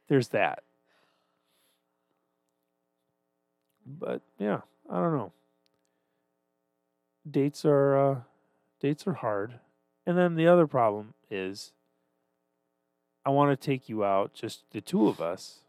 there's 0.09 0.29
that. 0.29 0.65
But 3.87 4.23
yeah, 4.39 4.61
I 4.91 4.97
don't 4.97 5.17
know. 5.17 5.33
Dates 7.29 7.65
are 7.65 7.97
uh 7.97 8.21
dates 8.81 9.07
are 9.07 9.15
hard. 9.15 9.61
And 10.07 10.19
then 10.19 10.35
the 10.35 10.49
other 10.49 10.67
problem 10.67 11.15
is 11.31 11.73
I 13.25 13.31
want 13.31 13.59
to 13.59 13.67
take 13.67 13.89
you 13.89 14.05
out 14.05 14.35
just 14.35 14.65
the 14.73 14.81
two 14.81 15.09
of 15.09 15.21
us, 15.21 15.61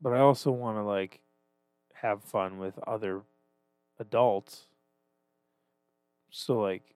but 0.00 0.12
I 0.12 0.20
also 0.20 0.50
want 0.50 0.78
to 0.78 0.82
like 0.82 1.20
have 1.94 2.22
fun 2.22 2.58
with 2.58 2.78
other 2.86 3.22
adults. 3.98 4.64
So 6.30 6.58
like 6.60 6.94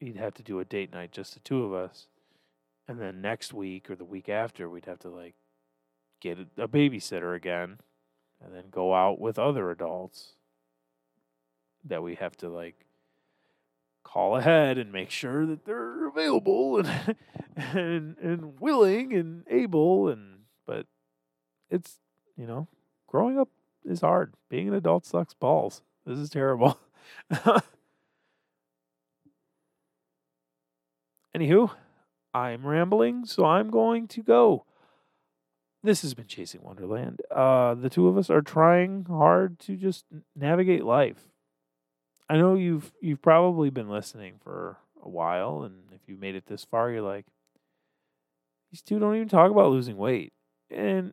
you'd 0.00 0.16
have 0.16 0.34
to 0.34 0.42
do 0.42 0.60
a 0.60 0.64
date 0.64 0.92
night 0.92 1.12
just 1.12 1.34
the 1.34 1.40
two 1.40 1.64
of 1.64 1.72
us 1.72 2.06
and 2.88 3.00
then 3.00 3.20
next 3.20 3.52
week 3.52 3.90
or 3.90 3.96
the 3.96 4.04
week 4.04 4.28
after 4.28 4.68
we'd 4.68 4.84
have 4.84 4.98
to 5.00 5.08
like 5.08 5.34
get 6.20 6.38
a 6.56 6.68
babysitter 6.68 7.34
again 7.34 7.78
and 8.44 8.54
then 8.54 8.64
go 8.70 8.94
out 8.94 9.20
with 9.20 9.38
other 9.38 9.70
adults 9.70 10.32
that 11.84 12.02
we 12.02 12.14
have 12.14 12.36
to 12.36 12.48
like 12.48 12.85
call 14.06 14.36
ahead 14.36 14.78
and 14.78 14.92
make 14.92 15.10
sure 15.10 15.44
that 15.46 15.64
they're 15.64 16.06
available 16.06 16.78
and 16.78 17.16
and 17.56 18.16
and 18.18 18.60
willing 18.60 19.12
and 19.12 19.44
able 19.50 20.08
and 20.08 20.40
but 20.66 20.86
it's 21.70 21.98
you 22.36 22.46
know 22.46 22.68
growing 23.06 23.38
up 23.38 23.48
is 23.84 24.00
hard 24.00 24.32
being 24.48 24.68
an 24.68 24.74
adult 24.74 25.04
sucks 25.04 25.34
balls 25.34 25.82
this 26.04 26.18
is 26.18 26.30
terrible 26.30 26.78
anywho 31.36 31.70
I'm 32.36 32.66
rambling, 32.66 33.24
so 33.24 33.46
I'm 33.46 33.70
going 33.70 34.08
to 34.08 34.22
go. 34.22 34.66
This 35.82 36.02
has 36.02 36.12
been 36.12 36.26
Chasing 36.26 36.60
Wonderland. 36.62 37.22
Uh, 37.30 37.74
the 37.74 37.88
two 37.88 38.08
of 38.08 38.18
us 38.18 38.28
are 38.28 38.42
trying 38.42 39.06
hard 39.08 39.58
to 39.60 39.74
just 39.74 40.04
navigate 40.34 40.84
life. 40.84 41.24
I 42.28 42.36
know 42.36 42.54
you've 42.54 42.92
you've 43.00 43.22
probably 43.22 43.70
been 43.70 43.88
listening 43.88 44.34
for 44.42 44.78
a 45.02 45.08
while, 45.08 45.62
and 45.62 45.84
if 45.92 46.00
you 46.08 46.16
made 46.16 46.34
it 46.34 46.46
this 46.46 46.64
far, 46.64 46.90
you're 46.90 47.02
like, 47.02 47.26
these 48.70 48.82
two 48.82 48.98
don't 48.98 49.14
even 49.14 49.28
talk 49.28 49.50
about 49.50 49.70
losing 49.70 49.96
weight. 49.96 50.32
And 50.70 51.12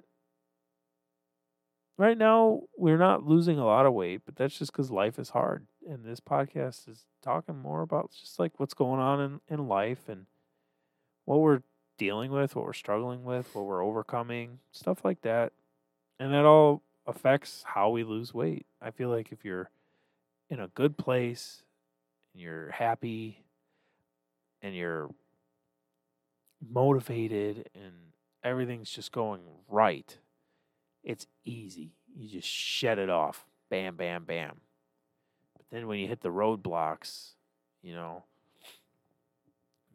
right 1.97 2.17
now, 2.17 2.61
we're 2.77 2.97
not 2.97 3.25
losing 3.25 3.59
a 3.59 3.65
lot 3.65 3.85
of 3.85 3.93
weight, 3.93 4.21
but 4.25 4.35
that's 4.35 4.57
just 4.57 4.71
because 4.71 4.89
life 4.89 5.19
is 5.19 5.29
hard. 5.29 5.67
And 5.87 6.03
this 6.03 6.19
podcast 6.19 6.89
is 6.89 7.05
talking 7.21 7.57
more 7.57 7.81
about 7.81 8.11
just 8.11 8.39
like 8.39 8.59
what's 8.59 8.73
going 8.73 8.99
on 8.99 9.21
in, 9.21 9.39
in 9.47 9.67
life 9.67 10.09
and 10.09 10.25
what 11.25 11.39
we're 11.39 11.61
dealing 11.97 12.31
with, 12.31 12.55
what 12.55 12.65
we're 12.65 12.73
struggling 12.73 13.23
with, 13.23 13.53
what 13.53 13.65
we're 13.65 13.85
overcoming, 13.85 14.59
stuff 14.71 15.05
like 15.05 15.21
that. 15.21 15.53
And 16.19 16.33
that 16.33 16.45
all 16.45 16.81
affects 17.05 17.63
how 17.65 17.89
we 17.89 18.03
lose 18.03 18.33
weight. 18.33 18.65
I 18.81 18.91
feel 18.91 19.09
like 19.09 19.31
if 19.31 19.45
you're 19.45 19.69
in 20.53 20.59
a 20.59 20.67
good 20.67 20.97
place 20.97 21.63
and 22.31 22.41
you're 22.41 22.69
happy 22.69 23.43
and 24.61 24.75
you're 24.75 25.09
motivated 26.61 27.69
and 27.73 27.93
everything's 28.43 28.91
just 28.91 29.11
going 29.11 29.41
right, 29.67 30.19
it's 31.03 31.25
easy. 31.43 31.95
You 32.15 32.29
just 32.29 32.47
shed 32.47 32.99
it 32.99 33.09
off. 33.09 33.45
Bam, 33.69 33.95
bam, 33.95 34.25
bam. 34.25 34.61
But 35.57 35.65
then 35.71 35.87
when 35.87 35.97
you 35.97 36.07
hit 36.07 36.21
the 36.21 36.29
roadblocks, 36.29 37.31
you 37.81 37.95
know, 37.95 38.23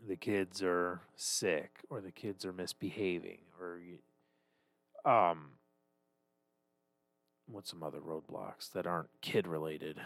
the 0.09 0.17
kids 0.17 0.61
are 0.63 1.03
sick 1.15 1.79
or 1.89 2.01
the 2.01 2.11
kids 2.11 2.45
are 2.45 2.53
misbehaving 2.53 3.43
or 3.61 3.79
you, 3.79 3.99
um 5.11 5.51
what's 7.47 7.71
some 7.71 7.83
other 7.83 8.01
roadblocks 8.01 8.71
that 8.73 8.87
aren't 8.87 9.09
kid 9.21 9.47
related 9.47 10.01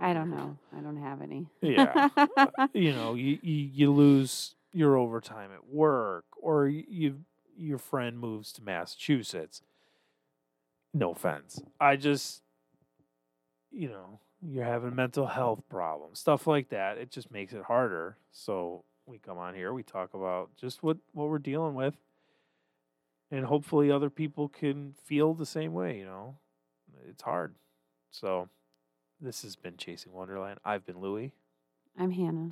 I 0.00 0.12
don't 0.12 0.30
know. 0.30 0.56
I 0.76 0.80
don't 0.80 0.96
have 0.96 1.22
any. 1.22 1.46
Yeah. 1.60 2.08
Uh, 2.36 2.68
you 2.72 2.92
know 2.92 3.14
you, 3.14 3.38
you 3.42 3.70
you 3.72 3.92
lose 3.92 4.54
your 4.72 4.96
overtime 4.96 5.50
at 5.52 5.68
work 5.68 6.24
or 6.40 6.68
you 6.68 7.20
your 7.56 7.78
friend 7.78 8.18
moves 8.18 8.52
to 8.54 8.62
massachusetts. 8.62 9.62
No 10.92 11.12
offense. 11.12 11.60
I 11.80 11.96
just 11.96 12.42
you 13.70 13.88
know 13.88 14.20
you're 14.46 14.64
having 14.64 14.94
mental 14.94 15.26
health 15.26 15.62
problems 15.68 16.18
stuff 16.18 16.46
like 16.46 16.68
that. 16.70 16.98
It 16.98 17.10
just 17.10 17.30
makes 17.30 17.52
it 17.52 17.62
harder. 17.62 18.16
So 18.32 18.84
we 19.06 19.18
come 19.18 19.38
on 19.38 19.54
here 19.54 19.72
we 19.72 19.82
talk 19.82 20.14
about 20.14 20.50
just 20.56 20.82
what 20.82 20.98
what 21.12 21.28
we're 21.28 21.38
dealing 21.38 21.74
with. 21.74 21.94
And 23.30 23.46
hopefully 23.46 23.90
other 23.90 24.10
people 24.10 24.48
can 24.48 24.94
feel 25.04 25.34
the 25.34 25.46
same 25.46 25.72
way 25.72 25.98
you 25.98 26.04
know? 26.04 26.36
It's 27.08 27.22
hard. 27.22 27.54
So 28.10 28.48
this 29.20 29.42
has 29.42 29.56
been 29.56 29.76
chasing 29.76 30.12
wonderland 30.12 30.58
i've 30.64 30.84
been 30.86 31.00
louie 31.00 31.32
I'm 31.98 32.10
Hannah. 32.10 32.50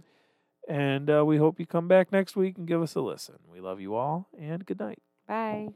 and 0.68 1.10
uh, 1.10 1.24
we 1.24 1.36
hope 1.36 1.58
you 1.58 1.66
come 1.66 1.88
back 1.88 2.12
next 2.12 2.36
week 2.36 2.56
and 2.58 2.66
give 2.66 2.80
us 2.82 2.94
a 2.94 3.00
listen 3.00 3.36
we 3.50 3.60
love 3.60 3.80
you 3.80 3.94
all 3.94 4.28
and 4.38 4.64
good 4.64 4.78
night 4.80 5.02
Bye. 5.28 5.68